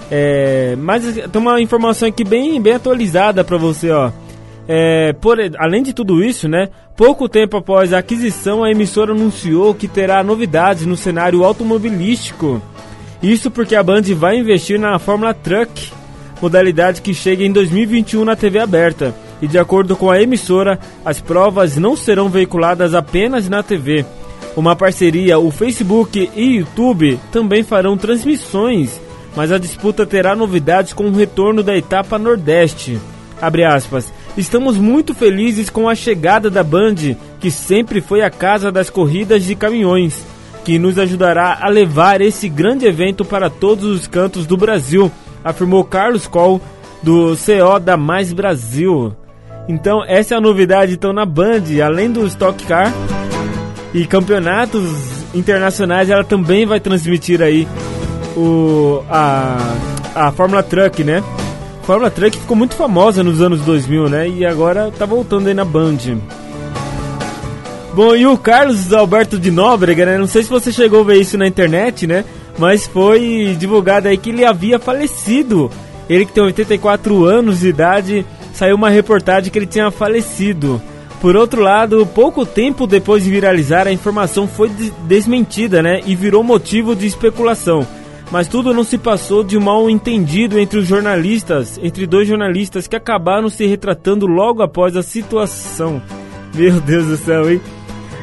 É, 0.09 0.75
mas 0.77 1.03
tem 1.05 1.41
uma 1.41 1.61
informação 1.61 2.07
aqui 2.07 2.23
bem, 2.23 2.61
bem 2.61 2.73
atualizada 2.73 3.43
para 3.43 3.57
você, 3.57 3.89
ó. 3.89 4.11
É, 4.67 5.13
por, 5.13 5.37
além 5.57 5.83
de 5.83 5.93
tudo 5.93 6.23
isso, 6.23 6.47
né? 6.47 6.69
Pouco 6.95 7.27
tempo 7.27 7.57
após 7.57 7.93
a 7.93 7.97
aquisição, 7.97 8.63
a 8.63 8.71
emissora 8.71 9.11
anunciou 9.11 9.73
que 9.73 9.87
terá 9.87 10.23
novidades 10.23 10.85
no 10.85 10.95
cenário 10.95 11.43
automobilístico. 11.43 12.61
Isso 13.21 13.51
porque 13.51 13.75
a 13.75 13.83
Band 13.83 14.03
vai 14.15 14.37
investir 14.37 14.79
na 14.79 14.97
Fórmula 14.99 15.33
Truck, 15.33 15.91
modalidade 16.41 17.01
que 17.01 17.13
chega 17.13 17.43
em 17.43 17.51
2021 17.51 18.25
na 18.25 18.35
TV 18.35 18.59
aberta. 18.59 19.13
E 19.41 19.47
de 19.47 19.57
acordo 19.57 19.95
com 19.95 20.09
a 20.09 20.21
emissora, 20.21 20.79
as 21.03 21.19
provas 21.19 21.77
não 21.77 21.95
serão 21.95 22.29
veiculadas 22.29 22.93
apenas 22.93 23.49
na 23.49 23.63
TV. 23.63 24.05
Uma 24.55 24.75
parceria, 24.75 25.39
o 25.39 25.49
Facebook 25.49 26.29
e 26.35 26.57
YouTube 26.57 27.19
também 27.31 27.63
farão 27.63 27.97
transmissões, 27.97 28.99
mas 29.35 29.51
a 29.51 29.57
disputa 29.57 30.05
terá 30.05 30.35
novidades 30.35 30.93
com 30.93 31.05
o 31.05 31.15
retorno 31.15 31.63
da 31.63 31.75
etapa 31.75 32.19
Nordeste. 32.19 32.99
Abre 33.41 33.63
aspas. 33.63 34.13
Estamos 34.37 34.77
muito 34.77 35.13
felizes 35.13 35.69
com 35.69 35.89
a 35.89 35.95
chegada 35.95 36.49
da 36.49 36.63
Band, 36.63 36.95
que 37.39 37.51
sempre 37.51 37.99
foi 37.99 38.21
a 38.21 38.29
casa 38.29 38.71
das 38.71 38.89
corridas 38.89 39.43
de 39.43 39.55
caminhões, 39.55 40.25
que 40.63 40.79
nos 40.79 40.97
ajudará 40.97 41.59
a 41.61 41.67
levar 41.67 42.21
esse 42.21 42.47
grande 42.47 42.85
evento 42.85 43.25
para 43.25 43.49
todos 43.49 43.83
os 43.83 44.07
cantos 44.07 44.47
do 44.47 44.55
Brasil, 44.55 45.11
afirmou 45.43 45.83
Carlos 45.83 46.27
Coll, 46.27 46.61
do 47.03 47.35
CO 47.35 47.79
da 47.79 47.97
Mais 47.97 48.31
Brasil. 48.31 49.13
Então, 49.67 50.03
essa 50.05 50.35
é 50.35 50.37
a 50.37 50.41
novidade 50.41 50.93
então 50.93 51.11
na 51.11 51.25
Band, 51.25 51.63
além 51.83 52.11
do 52.11 52.25
Stock 52.27 52.63
Car 52.65 52.93
e 53.93 54.05
campeonatos 54.05 54.85
internacionais, 55.33 56.09
ela 56.09 56.23
também 56.23 56.65
vai 56.65 56.79
transmitir 56.79 57.41
aí 57.41 57.67
o 58.35 59.03
a, 59.09 59.57
a 60.15 60.31
Fórmula 60.31 60.63
Truck, 60.63 61.03
né? 61.03 61.21
Fórmula 61.83 62.11
Truck 62.11 62.37
ficou 62.37 62.55
muito 62.55 62.75
famosa 62.75 63.23
nos 63.23 63.41
anos 63.41 63.61
2000, 63.61 64.07
né? 64.09 64.29
E 64.29 64.45
agora 64.45 64.91
tá 64.97 65.05
voltando 65.05 65.47
aí 65.47 65.53
na 65.53 65.65
Band. 65.65 65.97
Bom, 67.93 68.15
e 68.15 68.25
o 68.25 68.37
Carlos 68.37 68.93
Alberto 68.93 69.37
de 69.37 69.51
Nóbrega, 69.51 70.05
né? 70.05 70.17
Não 70.17 70.27
sei 70.27 70.43
se 70.43 70.49
você 70.49 70.71
chegou 70.71 71.01
a 71.01 71.03
ver 71.03 71.17
isso 71.19 71.37
na 71.37 71.45
internet, 71.47 72.07
né? 72.07 72.23
Mas 72.57 72.87
foi 72.87 73.55
divulgado 73.59 74.07
aí 74.07 74.17
que 74.17 74.29
ele 74.29 74.45
havia 74.45 74.79
falecido. 74.79 75.69
Ele 76.09 76.25
que 76.25 76.31
tem 76.33 76.43
84 76.43 77.25
anos 77.25 77.59
de 77.61 77.67
idade, 77.69 78.25
saiu 78.53 78.75
uma 78.75 78.89
reportagem 78.89 79.51
que 79.51 79.57
ele 79.59 79.65
tinha 79.65 79.91
falecido. 79.91 80.81
Por 81.19 81.35
outro 81.35 81.61
lado, 81.61 82.05
pouco 82.05 82.45
tempo 82.45 82.87
depois 82.87 83.23
de 83.23 83.29
viralizar, 83.29 83.87
a 83.87 83.91
informação 83.91 84.47
foi 84.47 84.69
des- 84.69 84.91
desmentida, 85.07 85.81
né? 85.81 85.99
E 86.05 86.15
virou 86.15 86.43
motivo 86.43 86.95
de 86.95 87.05
especulação. 87.05 87.85
Mas 88.31 88.47
tudo 88.47 88.73
não 88.73 88.83
se 88.83 88.97
passou 88.97 89.43
de 89.43 89.57
um 89.57 89.61
mal 89.61 89.89
entendido 89.89 90.57
entre 90.57 90.79
os 90.79 90.87
jornalistas, 90.87 91.77
entre 91.83 92.07
dois 92.07 92.27
jornalistas 92.27 92.87
que 92.87 92.95
acabaram 92.95 93.49
se 93.49 93.65
retratando 93.65 94.25
logo 94.25 94.63
após 94.63 94.95
a 94.95 95.03
situação. 95.03 96.01
Meu 96.55 96.79
Deus 96.79 97.07
do 97.07 97.17
céu, 97.17 97.51
hein? 97.51 97.61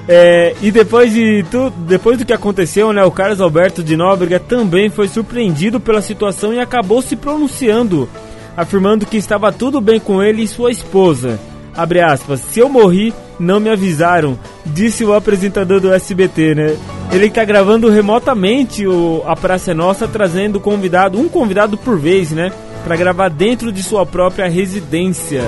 É, 0.08 0.54
e 0.62 0.70
depois 0.70 1.12
de 1.12 1.44
tu, 1.50 1.70
depois 1.86 2.16
do 2.16 2.24
que 2.24 2.32
aconteceu, 2.32 2.90
né, 2.94 3.04
o 3.04 3.10
Carlos 3.10 3.42
Alberto 3.42 3.84
de 3.84 3.94
Nóbrega 3.94 4.40
também 4.40 4.88
foi 4.88 5.06
surpreendido 5.06 5.78
pela 5.78 6.00
situação 6.00 6.54
e 6.54 6.58
acabou 6.58 7.02
se 7.02 7.14
pronunciando, 7.14 8.08
afirmando 8.56 9.04
que 9.04 9.18
estava 9.18 9.52
tudo 9.52 9.78
bem 9.82 10.00
com 10.00 10.22
ele 10.22 10.42
e 10.42 10.48
sua 10.48 10.70
esposa. 10.70 11.38
Abre 11.76 12.00
aspas, 12.00 12.40
se 12.40 12.58
eu 12.58 12.70
morri, 12.70 13.12
não 13.38 13.60
me 13.60 13.68
avisaram, 13.68 14.38
disse 14.64 15.04
o 15.04 15.12
apresentador 15.12 15.78
do 15.78 15.92
SBT, 15.92 16.54
né? 16.54 16.76
Ele 17.10 17.26
está 17.26 17.44
gravando 17.44 17.88
remotamente 17.88 18.86
o 18.86 19.22
A 19.26 19.34
Praça 19.34 19.70
é 19.70 19.74
Nossa, 19.74 20.06
trazendo 20.06 20.60
convidado, 20.60 21.18
um 21.18 21.28
convidado 21.28 21.76
por 21.76 21.98
vez, 21.98 22.30
né? 22.30 22.52
Para 22.84 22.96
gravar 22.96 23.28
dentro 23.28 23.72
de 23.72 23.82
sua 23.82 24.04
própria 24.04 24.48
residência. 24.48 25.42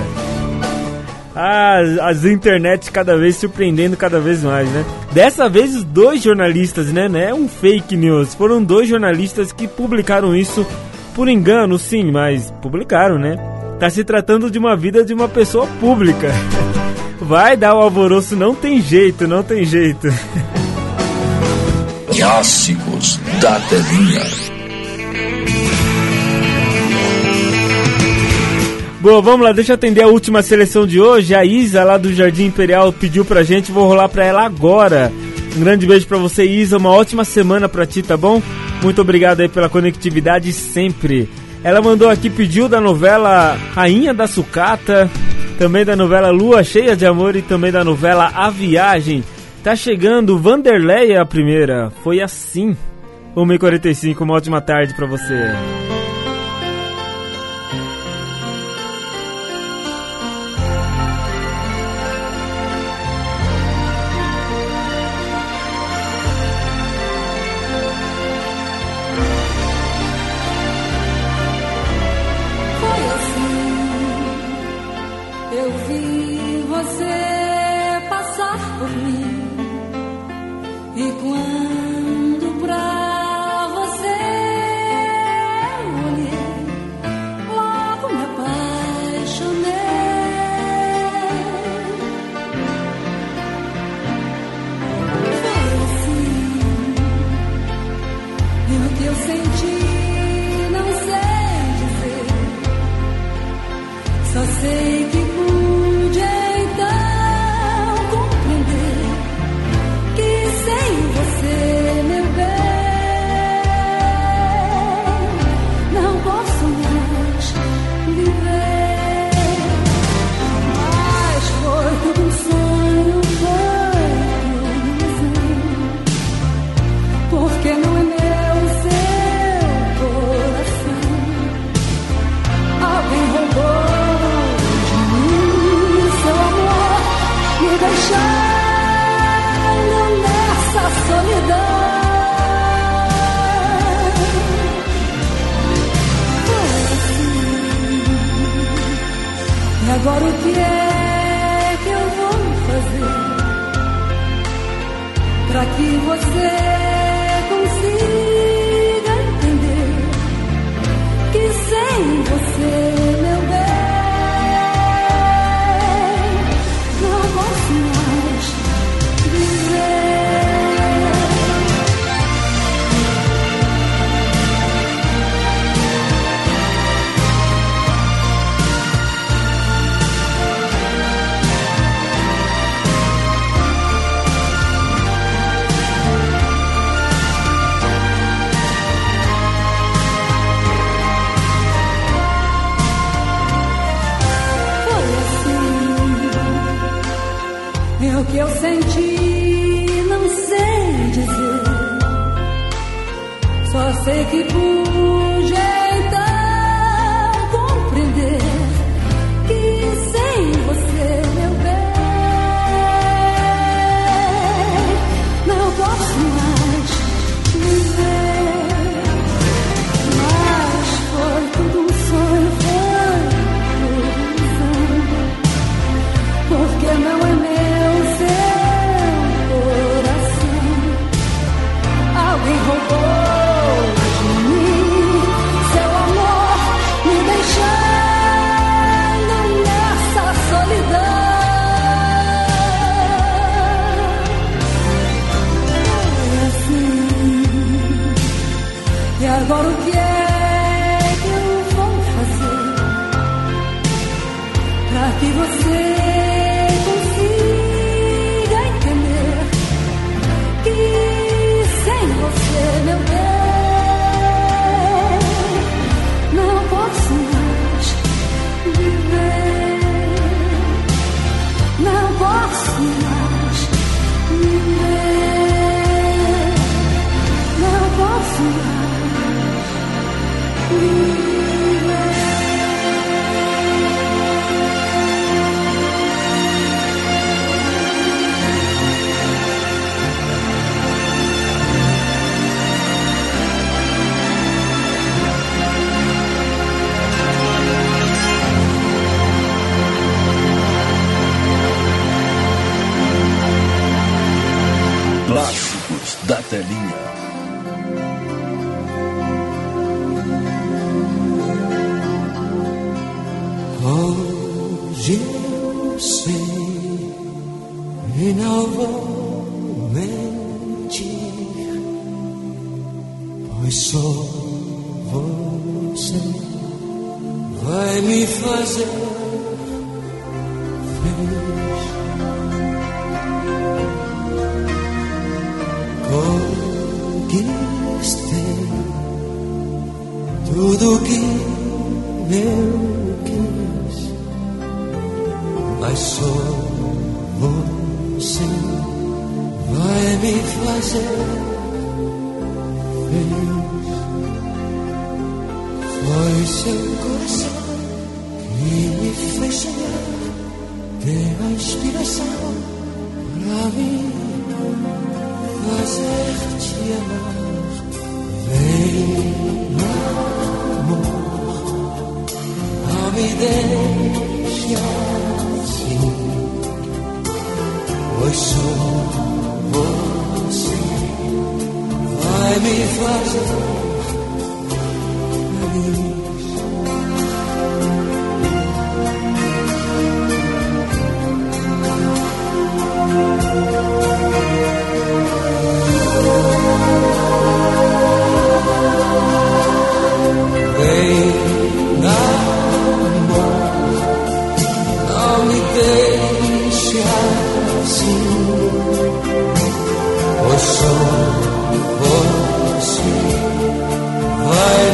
Ah, 1.35 1.79
as 2.01 2.25
internet 2.25 2.91
cada 2.91 3.17
vez 3.17 3.37
surpreendendo 3.37 3.95
cada 3.95 4.19
vez 4.19 4.43
mais, 4.43 4.67
né? 4.69 4.83
Dessa 5.13 5.47
vez 5.47 5.75
os 5.75 5.83
dois 5.83 6.21
jornalistas, 6.21 6.91
né? 6.91 7.07
Não 7.07 7.19
é 7.19 7.33
um 7.33 7.47
fake 7.47 7.95
news. 7.95 8.33
Foram 8.33 8.61
dois 8.61 8.89
jornalistas 8.89 9.53
que 9.53 9.67
publicaram 9.67 10.35
isso 10.35 10.65
por 11.13 11.29
engano, 11.29 11.77
sim, 11.77 12.11
mas 12.11 12.51
publicaram, 12.61 13.17
né? 13.17 13.37
Tá 13.79 13.89
se 13.89 14.03
tratando 14.03 14.49
de 14.49 14.57
uma 14.57 14.75
vida 14.75 15.05
de 15.05 15.13
uma 15.13 15.27
pessoa 15.29 15.67
pública. 15.79 16.29
Vai 17.21 17.55
dar 17.55 17.75
o 17.75 17.81
alvoroço, 17.81 18.35
não 18.35 18.55
tem 18.55 18.81
jeito, 18.81 19.27
não 19.27 19.43
tem 19.43 19.63
jeito. 19.63 20.07
Clássicos 22.21 23.19
da 23.41 23.59
Telinha. 23.61 24.21
Bom, 29.01 29.23
vamos 29.23 29.43
lá, 29.43 29.51
deixa 29.51 29.71
eu 29.71 29.73
atender 29.73 30.03
a 30.03 30.07
última 30.07 30.43
seleção 30.43 30.85
de 30.85 31.01
hoje. 31.01 31.33
A 31.33 31.43
Isa, 31.43 31.83
lá 31.83 31.97
do 31.97 32.13
Jardim 32.13 32.45
Imperial, 32.45 32.93
pediu 32.93 33.25
pra 33.25 33.41
gente, 33.41 33.71
vou 33.71 33.87
rolar 33.87 34.07
pra 34.07 34.23
ela 34.23 34.45
agora. 34.45 35.11
Um 35.57 35.61
grande 35.61 35.87
beijo 35.87 36.05
pra 36.05 36.19
você, 36.19 36.45
Isa. 36.45 36.77
Uma 36.77 36.91
ótima 36.91 37.25
semana 37.25 37.67
pra 37.67 37.87
ti, 37.87 38.03
tá 38.03 38.15
bom? 38.15 38.39
Muito 38.83 39.01
obrigado 39.01 39.39
aí 39.39 39.49
pela 39.49 39.67
conectividade 39.67 40.53
sempre. 40.53 41.27
Ela 41.63 41.81
mandou 41.81 42.07
aqui, 42.07 42.29
pediu 42.29 42.69
da 42.69 42.79
novela 42.79 43.57
Rainha 43.73 44.13
da 44.13 44.27
Sucata, 44.27 45.09
também 45.57 45.83
da 45.83 45.95
novela 45.95 46.29
Lua 46.29 46.63
Cheia 46.63 46.95
de 46.95 47.03
Amor 47.03 47.35
e 47.35 47.41
também 47.41 47.71
da 47.71 47.83
novela 47.83 48.31
A 48.35 48.51
Viagem. 48.51 49.23
Tá 49.63 49.75
chegando 49.75 50.39
Vanderlei 50.39 51.15
a 51.15 51.23
primeira. 51.23 51.91
Foi 52.03 52.19
assim. 52.19 52.75
1h45, 53.35 54.21
uma 54.21 54.33
ótima 54.33 54.59
tarde 54.59 54.95
para 54.95 55.05
você. 55.05 55.51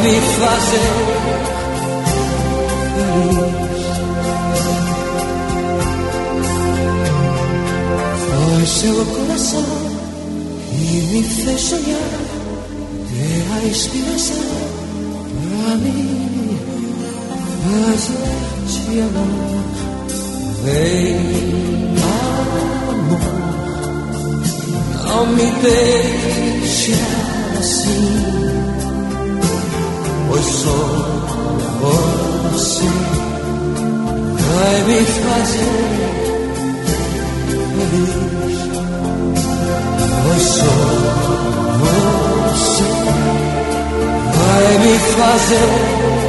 me 0.08 0.22
fazer. 0.40 0.92
Foi 8.26 8.66
seu 8.66 9.06
coração 9.06 9.66
que 10.70 10.98
me 11.12 11.24
fez 11.24 11.62
sonhar, 11.62 12.12
é 13.14 13.54
a 13.54 13.68
inspiração 13.68 14.48
para 15.66 15.76
mim. 15.76 16.58
Mas 17.66 18.10
eu 18.10 18.16
te 18.68 19.00
amo, 19.00 19.28
vem 20.64 21.18
amor, 22.96 23.26
não 25.06 25.26
me 25.28 25.48
deixe 25.62 26.94
assim. 27.60 28.37
dove 30.38 30.52
sono 30.52 31.26
forse 31.80 32.86
dai 34.36 34.84
mi 34.88 35.04
fazer 35.04 35.66
feliz 37.74 38.58
dove 39.98 40.40
sono 40.40 41.12
forse 41.82 42.84
vai 44.38 44.78
me 44.78 44.98
fazer 45.16 46.27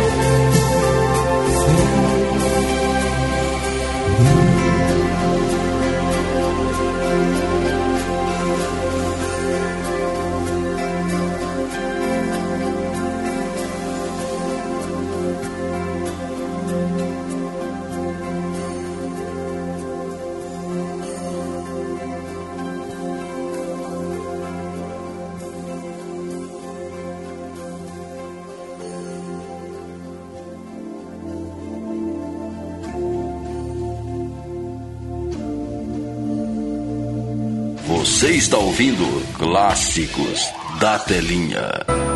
ouvindo 38.79 39.05
Clássicos 39.37 40.55
da 40.79 41.01
Telinha. 41.01 42.08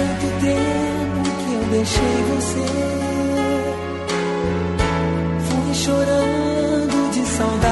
tanto 0.00 0.26
tempo 0.40 1.30
que 1.40 1.54
eu 1.54 1.64
deixei 1.70 2.16
você. 2.34 2.66
Fui 5.46 5.74
chorando 5.74 7.10
de 7.12 7.26
saudade. 7.26 7.69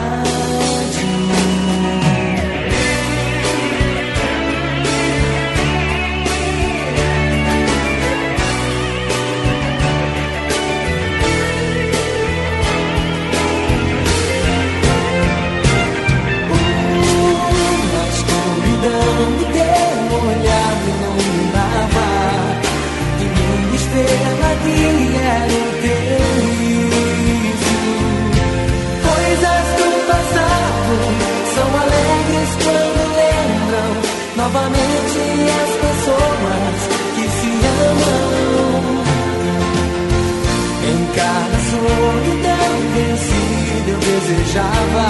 Desejava 44.29 45.09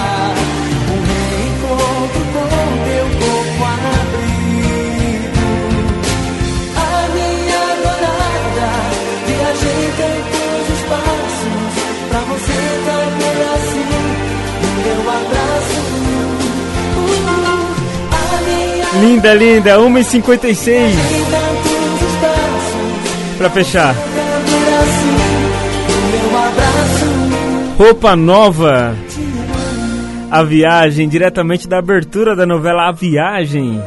um 0.89 0.99
reencontro 1.03 2.23
com 2.31 2.47
teu 2.85 3.05
corpo 3.19 3.63
abrigo. 3.65 5.43
A 6.75 6.79
minha 7.13 7.59
adorada, 7.73 8.69
viajei 9.27 9.83
tantos 9.97 10.65
espaços 10.79 11.75
pra 12.09 12.21
você 12.21 12.57
um 12.95 13.11
pedacinho 13.19 14.01
do 14.61 14.69
meu 14.83 15.01
abraço. 15.11 15.79
Uh, 18.15 18.99
Linda, 19.01 19.31
linda, 19.33 19.77
1h56 19.79 20.95
tantos 21.29 22.01
espaços 22.09 23.37
pra 23.37 23.49
fechar. 23.49 23.95
Roupa 27.77 28.13
nova. 28.13 28.93
A 30.31 30.43
viagem, 30.43 31.09
diretamente 31.09 31.67
da 31.67 31.79
abertura 31.79 32.35
da 32.35 32.45
novela 32.45 32.87
A 32.87 32.91
Viagem. 32.91 33.81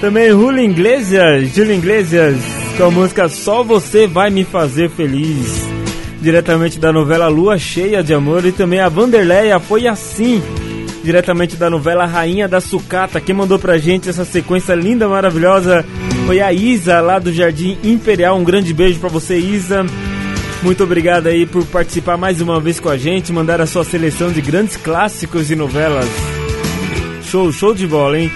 Também 0.00 0.30
Julio 0.30 0.64
Iglesias, 0.64 1.54
Julio 1.54 1.74
Iglesias, 1.74 2.36
com 2.78 2.84
a 2.84 2.90
música 2.90 3.28
Só 3.28 3.62
Você 3.62 4.06
Vai 4.06 4.30
Me 4.30 4.44
Fazer 4.44 4.88
Feliz. 4.88 5.68
Diretamente 6.22 6.78
da 6.78 6.90
novela 6.90 7.28
Lua 7.28 7.58
Cheia 7.58 8.02
de 8.02 8.14
Amor. 8.14 8.46
E 8.46 8.52
também 8.52 8.80
a 8.80 8.88
Vanderleia 8.88 9.60
Foi 9.60 9.86
Assim. 9.86 10.42
Diretamente 11.04 11.56
da 11.56 11.68
novela 11.68 12.06
Rainha 12.06 12.48
da 12.48 12.62
Sucata. 12.62 13.20
Quem 13.20 13.34
mandou 13.34 13.58
pra 13.58 13.76
gente 13.76 14.08
essa 14.08 14.24
sequência 14.24 14.74
linda, 14.74 15.06
maravilhosa 15.06 15.84
foi 16.26 16.40
a 16.40 16.52
Isa, 16.52 17.00
lá 17.00 17.18
do 17.18 17.32
Jardim 17.32 17.76
Imperial. 17.84 18.38
Um 18.38 18.44
grande 18.44 18.72
beijo 18.72 19.00
pra 19.00 19.08
você, 19.08 19.36
Isa. 19.36 19.84
Muito 20.62 20.84
obrigado 20.84 21.26
aí 21.26 21.46
por 21.46 21.64
participar 21.66 22.18
mais 22.18 22.40
uma 22.40 22.60
vez 22.60 22.78
com 22.78 22.90
a 22.90 22.96
gente, 22.96 23.32
mandar 23.32 23.60
a 23.60 23.66
sua 23.66 23.82
seleção 23.82 24.30
de 24.30 24.42
grandes 24.42 24.76
clássicos 24.76 25.50
e 25.50 25.56
novelas. 25.56 26.06
Show, 27.24 27.50
show 27.50 27.74
de 27.74 27.86
bola, 27.86 28.18
hein? 28.18 28.30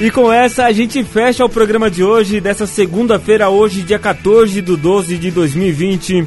E 0.00 0.10
com 0.10 0.30
essa 0.30 0.64
a 0.64 0.72
gente 0.72 1.02
fecha 1.02 1.44
o 1.44 1.48
programa 1.48 1.90
de 1.90 2.04
hoje, 2.04 2.40
dessa 2.40 2.66
segunda-feira, 2.66 3.48
hoje, 3.48 3.82
dia 3.82 3.98
14 3.98 4.60
de 4.60 4.76
12 4.76 5.16
de 5.16 5.30
2020. 5.30 6.26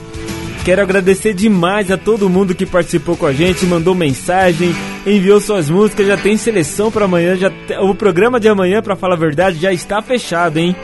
Quero 0.64 0.82
agradecer 0.82 1.36
demais 1.36 1.92
a 1.92 1.98
todo 1.98 2.30
mundo 2.30 2.56
que 2.56 2.66
participou 2.66 3.16
com 3.16 3.28
a 3.28 3.34
gente, 3.34 3.68
mandou 3.68 3.94
mensagem, 3.94 4.76
enviou 5.06 5.40
suas 5.40 5.70
músicas, 5.70 6.08
já 6.08 6.18
tem 6.18 6.38
seleção 6.38 6.90
para 6.90 7.06
amanhã, 7.06 7.36
já 7.36 7.52
o 7.82 7.94
programa 7.94 8.40
de 8.40 8.48
amanhã, 8.48 8.82
para 8.82 8.96
falar 8.96 9.14
a 9.14 9.20
verdade, 9.20 9.60
já 9.60 9.72
está 9.72 10.02
fechado, 10.02 10.58
hein? 10.58 10.76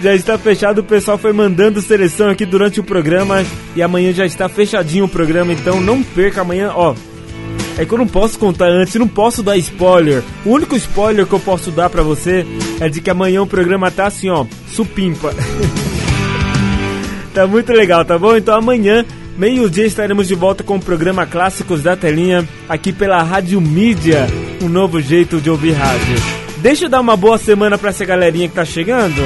Já 0.00 0.14
está 0.14 0.36
fechado, 0.36 0.80
o 0.80 0.84
pessoal 0.84 1.16
foi 1.16 1.32
mandando 1.32 1.80
seleção 1.80 2.28
aqui 2.28 2.44
durante 2.44 2.80
o 2.80 2.84
programa 2.84 3.44
e 3.74 3.82
amanhã 3.82 4.12
já 4.12 4.26
está 4.26 4.48
fechadinho 4.48 5.04
o 5.04 5.08
programa, 5.08 5.52
então 5.52 5.80
não 5.80 6.02
perca 6.02 6.42
amanhã, 6.42 6.72
ó. 6.74 6.94
É 7.76 7.84
que 7.84 7.92
eu 7.92 7.98
não 7.98 8.06
posso 8.06 8.38
contar 8.38 8.68
antes, 8.68 8.94
não 8.94 9.08
posso 9.08 9.42
dar 9.42 9.56
spoiler. 9.56 10.22
O 10.44 10.50
único 10.50 10.76
spoiler 10.76 11.26
que 11.26 11.32
eu 11.32 11.40
posso 11.40 11.70
dar 11.70 11.90
pra 11.90 12.02
você 12.02 12.46
é 12.80 12.88
de 12.88 13.00
que 13.00 13.10
amanhã 13.10 13.42
o 13.42 13.46
programa 13.46 13.90
tá 13.90 14.06
assim, 14.06 14.28
ó, 14.28 14.46
supimpa. 14.68 15.34
tá 17.34 17.46
muito 17.46 17.72
legal, 17.72 18.04
tá 18.04 18.16
bom? 18.16 18.36
Então 18.36 18.54
amanhã, 18.54 19.04
meio-dia, 19.36 19.86
estaremos 19.86 20.28
de 20.28 20.34
volta 20.34 20.62
com 20.62 20.76
o 20.76 20.80
programa 20.80 21.26
Clássicos 21.26 21.82
da 21.82 21.96
Telinha, 21.96 22.48
aqui 22.68 22.92
pela 22.92 23.22
Rádio 23.22 23.60
Mídia, 23.60 24.26
um 24.62 24.68
novo 24.68 25.00
jeito 25.00 25.40
de 25.40 25.50
ouvir 25.50 25.72
rádio. 25.72 26.16
Deixa 26.58 26.84
eu 26.84 26.88
dar 26.88 27.00
uma 27.00 27.16
boa 27.16 27.38
semana 27.38 27.76
pra 27.76 27.90
essa 27.90 28.04
galerinha 28.04 28.48
que 28.48 28.54
tá 28.54 28.64
chegando. 28.64 29.20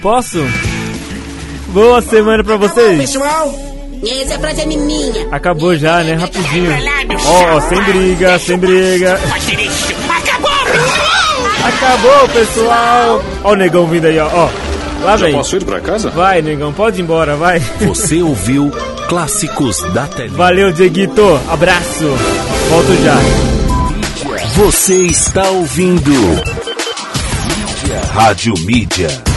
Posso? 0.00 0.38
Boa 1.68 2.00
semana 2.00 2.42
pra 2.44 2.56
vocês. 2.56 2.98
Pessoal, 2.98 3.54
essa 4.02 4.34
é 4.34 4.38
frase 4.38 4.60
é 4.62 4.66
minha. 4.66 5.28
Acabou 5.32 5.76
já, 5.76 6.02
né? 6.04 6.14
Rapidinho. 6.14 6.70
Ó, 7.26 7.56
ó, 7.56 7.60
sem 7.60 7.82
briga, 7.82 8.38
sem 8.38 8.58
briga. 8.58 9.18
Acabou! 10.10 10.50
Acabou, 11.64 12.28
pessoal. 12.28 13.22
Ó 13.44 13.52
o 13.52 13.56
negão 13.56 13.86
vindo 13.86 14.06
aí, 14.06 14.18
ó. 14.18 14.28
ó. 14.32 14.48
Lá 15.02 15.16
Já 15.16 15.26
vem. 15.26 15.34
posso 15.34 15.56
ir 15.56 15.64
pra 15.64 15.80
casa? 15.80 16.10
Vai, 16.10 16.42
negão, 16.42 16.72
pode 16.72 17.00
ir 17.00 17.02
embora, 17.02 17.36
vai. 17.36 17.60
Você 17.80 18.20
ouviu 18.22 18.72
Clássicos 19.08 19.80
da 19.92 20.06
Telinha. 20.06 20.36
Valeu, 20.36 20.72
Dieguito. 20.72 21.40
Abraço. 21.48 22.08
Volto 22.68 23.04
já. 23.04 23.16
Você 24.54 24.94
está 25.06 25.48
ouvindo 25.50 26.12
Rádio 28.12 28.54
Mídia. 28.60 29.27